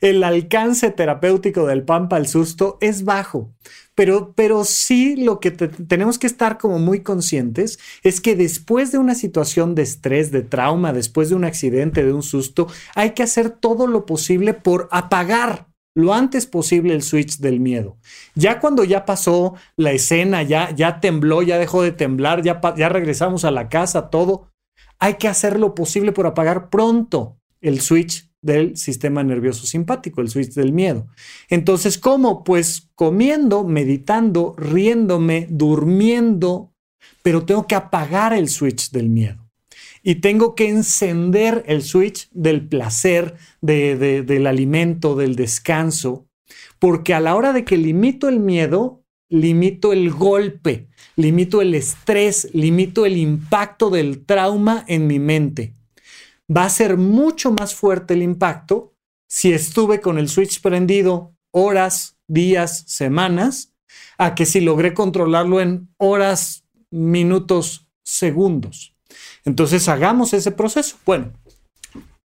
el 0.00 0.24
alcance 0.24 0.90
terapéutico 0.90 1.66
del 1.66 1.84
pan 1.84 2.08
para 2.08 2.22
el 2.22 2.28
susto 2.28 2.78
es 2.80 3.04
bajo. 3.04 3.52
Pero, 3.94 4.32
pero 4.34 4.64
sí 4.64 5.16
lo 5.16 5.38
que 5.38 5.50
tenemos 5.50 6.18
que 6.18 6.26
estar 6.26 6.58
como 6.58 6.78
muy 6.78 7.02
conscientes 7.02 7.78
es 8.02 8.20
que 8.20 8.34
después 8.34 8.90
de 8.90 8.98
una 8.98 9.14
situación 9.14 9.74
de 9.74 9.82
estrés, 9.82 10.32
de 10.32 10.42
trauma, 10.42 10.92
después 10.92 11.28
de 11.28 11.36
un 11.36 11.44
accidente, 11.44 12.04
de 12.04 12.12
un 12.12 12.22
susto, 12.22 12.66
hay 12.94 13.10
que 13.10 13.22
hacer 13.22 13.50
todo 13.50 13.86
lo 13.86 14.04
posible 14.04 14.54
por 14.54 14.88
apagar 14.90 15.68
lo 15.96 16.12
antes 16.12 16.46
posible 16.46 16.92
el 16.92 17.02
switch 17.02 17.38
del 17.38 17.60
miedo. 17.60 17.96
Ya 18.34 18.58
cuando 18.58 18.82
ya 18.84 19.04
pasó 19.04 19.54
la 19.76 19.92
escena, 19.92 20.42
ya, 20.42 20.74
ya 20.74 21.00
tembló, 21.00 21.42
ya 21.42 21.58
dejó 21.58 21.82
de 21.82 21.92
temblar, 21.92 22.42
ya, 22.42 22.60
ya 22.76 22.88
regresamos 22.88 23.44
a 23.44 23.52
la 23.52 23.68
casa, 23.68 24.10
todo, 24.10 24.50
hay 24.98 25.14
que 25.14 25.28
hacer 25.28 25.58
lo 25.58 25.74
posible 25.74 26.12
por 26.12 26.26
apagar 26.26 26.68
pronto 26.68 27.38
el 27.60 27.80
switch 27.80 28.28
del 28.44 28.76
sistema 28.76 29.24
nervioso 29.24 29.66
simpático, 29.66 30.20
el 30.20 30.28
switch 30.28 30.52
del 30.52 30.72
miedo. 30.72 31.06
Entonces, 31.48 31.98
¿cómo? 31.98 32.44
Pues 32.44 32.90
comiendo, 32.94 33.64
meditando, 33.64 34.54
riéndome, 34.58 35.46
durmiendo, 35.50 36.72
pero 37.22 37.46
tengo 37.46 37.66
que 37.66 37.74
apagar 37.74 38.34
el 38.34 38.50
switch 38.50 38.90
del 38.90 39.08
miedo. 39.08 39.50
Y 40.02 40.16
tengo 40.16 40.54
que 40.54 40.68
encender 40.68 41.64
el 41.66 41.82
switch 41.82 42.28
del 42.32 42.68
placer, 42.68 43.36
del 43.62 44.46
alimento, 44.46 45.16
del 45.16 45.34
descanso, 45.34 46.26
porque 46.78 47.14
a 47.14 47.20
la 47.20 47.34
hora 47.36 47.54
de 47.54 47.64
que 47.64 47.78
limito 47.78 48.28
el 48.28 48.40
miedo, 48.40 49.02
limito 49.30 49.94
el 49.94 50.10
golpe, 50.10 50.88
limito 51.16 51.62
el 51.62 51.74
estrés, 51.74 52.50
limito 52.52 53.06
el 53.06 53.16
impacto 53.16 53.88
del 53.88 54.26
trauma 54.26 54.84
en 54.86 55.06
mi 55.06 55.18
mente. 55.18 55.72
Va 56.50 56.64
a 56.64 56.70
ser 56.70 56.96
mucho 56.96 57.52
más 57.52 57.74
fuerte 57.74 58.14
el 58.14 58.22
impacto 58.22 58.94
si 59.26 59.52
estuve 59.52 60.00
con 60.00 60.18
el 60.18 60.28
switch 60.28 60.60
prendido 60.60 61.34
horas, 61.50 62.18
días, 62.26 62.84
semanas, 62.86 63.72
a 64.18 64.34
que 64.34 64.44
si 64.46 64.60
logré 64.60 64.92
controlarlo 64.92 65.60
en 65.60 65.88
horas, 65.98 66.64
minutos, 66.90 67.86
segundos. 68.02 68.94
Entonces 69.44 69.88
hagamos 69.88 70.34
ese 70.34 70.50
proceso. 70.50 70.96
Bueno, 71.06 71.32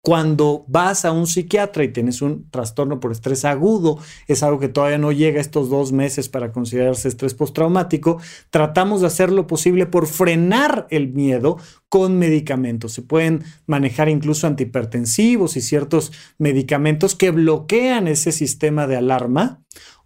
cuando 0.02 0.64
vas 0.68 1.04
a 1.04 1.12
un 1.12 1.28
psiquiatra 1.28 1.84
y 1.84 1.90
tienes 1.90 2.22
un 2.22 2.50
trastorno 2.50 3.00
por 3.00 3.12
estrés 3.12 3.44
agudo, 3.44 4.00
es 4.28 4.44
algo 4.44 4.60
que 4.60 4.70
todavía 4.70 4.98
no 4.98 5.12
llega 5.12 5.42
estos 5.42 5.70
dos 5.70 5.92
meses 5.92 6.30
para 6.30 6.52
considerarse 6.52 7.08
estrés 7.08 7.34
postraumático, 7.34 8.20
tratamos 8.50 9.02
de 9.02 9.08
hacer 9.08 9.32
lo 9.32 9.46
posible 9.46 9.86
por 9.86 10.08
frenar 10.08 10.88
el 10.90 11.10
miedo 11.10 11.58
con 11.90 12.18
medicamentos. 12.18 12.94
Se 12.94 13.02
pueden 13.02 13.44
manejar 13.66 14.10
incluso 14.10 14.48
antihipertensivos 14.48 15.58
y 15.58 15.62
ciertos 15.62 16.12
medicamentos 16.38 17.16
que 17.16 17.32
bloquean 17.32 18.08
ese 18.08 18.32
sistema 18.32 18.88
de 18.88 18.96
alarma. 18.96 19.62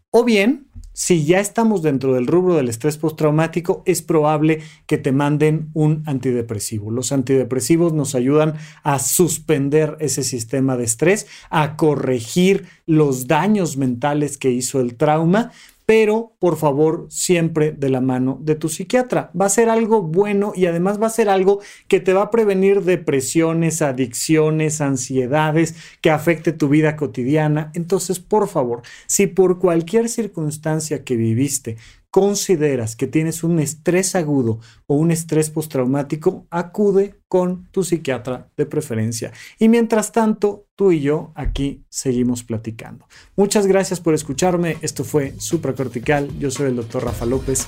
O 0.10 0.24
bien 0.24 0.68
si 0.94 1.26
ya 1.26 1.40
estamos 1.40 1.82
dentro 1.82 2.14
del 2.14 2.28
rubro 2.28 2.56
del 2.56 2.70
estrés 2.70 2.98
postraumático, 2.98 3.82
es 3.86 4.02
probable 4.02 4.62
que 4.86 4.98
te 4.98 5.12
manden 5.12 5.70
un 5.74 6.04
antidepresivo. 6.06 6.92
Los 6.92 7.12
antidepresivos 7.12 7.94
nos 7.94 8.14
ayudan 8.14 8.54
a 8.84 9.00
suspender 9.00 9.98
ese 10.00 10.24
sistema 10.24 10.78
de 10.78 10.84
estrés, 10.84 11.28
a 11.50 11.76
corregir 11.76 12.68
los 12.86 13.28
daños 13.28 13.76
mentales 13.76 14.38
que 14.38 14.52
hizo 14.52 14.80
el 14.80 14.96
trauma 14.96 15.52
pero 15.86 16.36
por 16.40 16.58
favor 16.58 17.08
siempre 17.10 17.72
de 17.72 17.90
la 17.90 18.02
mano 18.02 18.38
de 18.42 18.56
tu 18.56 18.70
psiquiatra. 18.70 19.32
Va 19.40 19.46
a 19.46 19.50
ser 19.50 19.70
algo 19.70 20.02
bueno 20.02 20.54
y 20.56 20.66
además 20.66 21.02
va 21.02 21.08
a 21.08 21.12
ser 21.12 21.30
algo 21.30 21.60
que 21.88 22.00
te 22.00 22.14
va 22.14 22.24
a 22.24 22.32
prevenir 22.32 22.84
depresiones, 22.84 23.82
adicciones, 23.82 24.82
ansiedades, 24.82 25.76
que 26.02 26.10
afecte 26.10 26.54
tu 26.54 26.70
vida 26.70 26.96
cotidiana. 26.96 27.72
Entonces, 27.74 28.20
por 28.20 28.48
favor, 28.48 28.82
si 29.08 29.28
por 29.28 29.60
cualquier 29.60 30.10
circunstancia 30.10 31.04
que 31.04 31.16
viviste 31.16 31.78
consideras 32.14 32.96
que 32.96 33.08
tienes 33.08 33.44
un 33.44 33.58
estrés 33.58 34.14
agudo 34.14 34.60
o 34.86 34.94
un 34.94 35.10
estrés 35.10 35.50
postraumático, 35.50 36.46
acude 36.52 37.16
con 37.28 37.68
tu 37.72 37.84
psiquiatra 37.84 38.52
de 38.56 38.68
preferencia. 38.68 39.32
Y 39.58 39.68
mientras 39.68 40.12
tanto, 40.12 40.68
tú 40.76 40.92
y 40.92 41.02
yo 41.02 41.32
aquí 41.34 41.84
seguimos 41.90 42.44
platicando. 42.44 43.08
Muchas 43.36 43.66
gracias 43.66 44.00
por 44.00 44.14
escucharme. 44.14 44.78
Esto 44.84 45.04
fue 45.04 45.34
Supracortical. 45.40 46.30
Yo 46.38 46.52
soy 46.52 46.68
el 46.68 46.76
doctor 46.76 47.04
Rafa 47.04 47.26
López. 47.26 47.68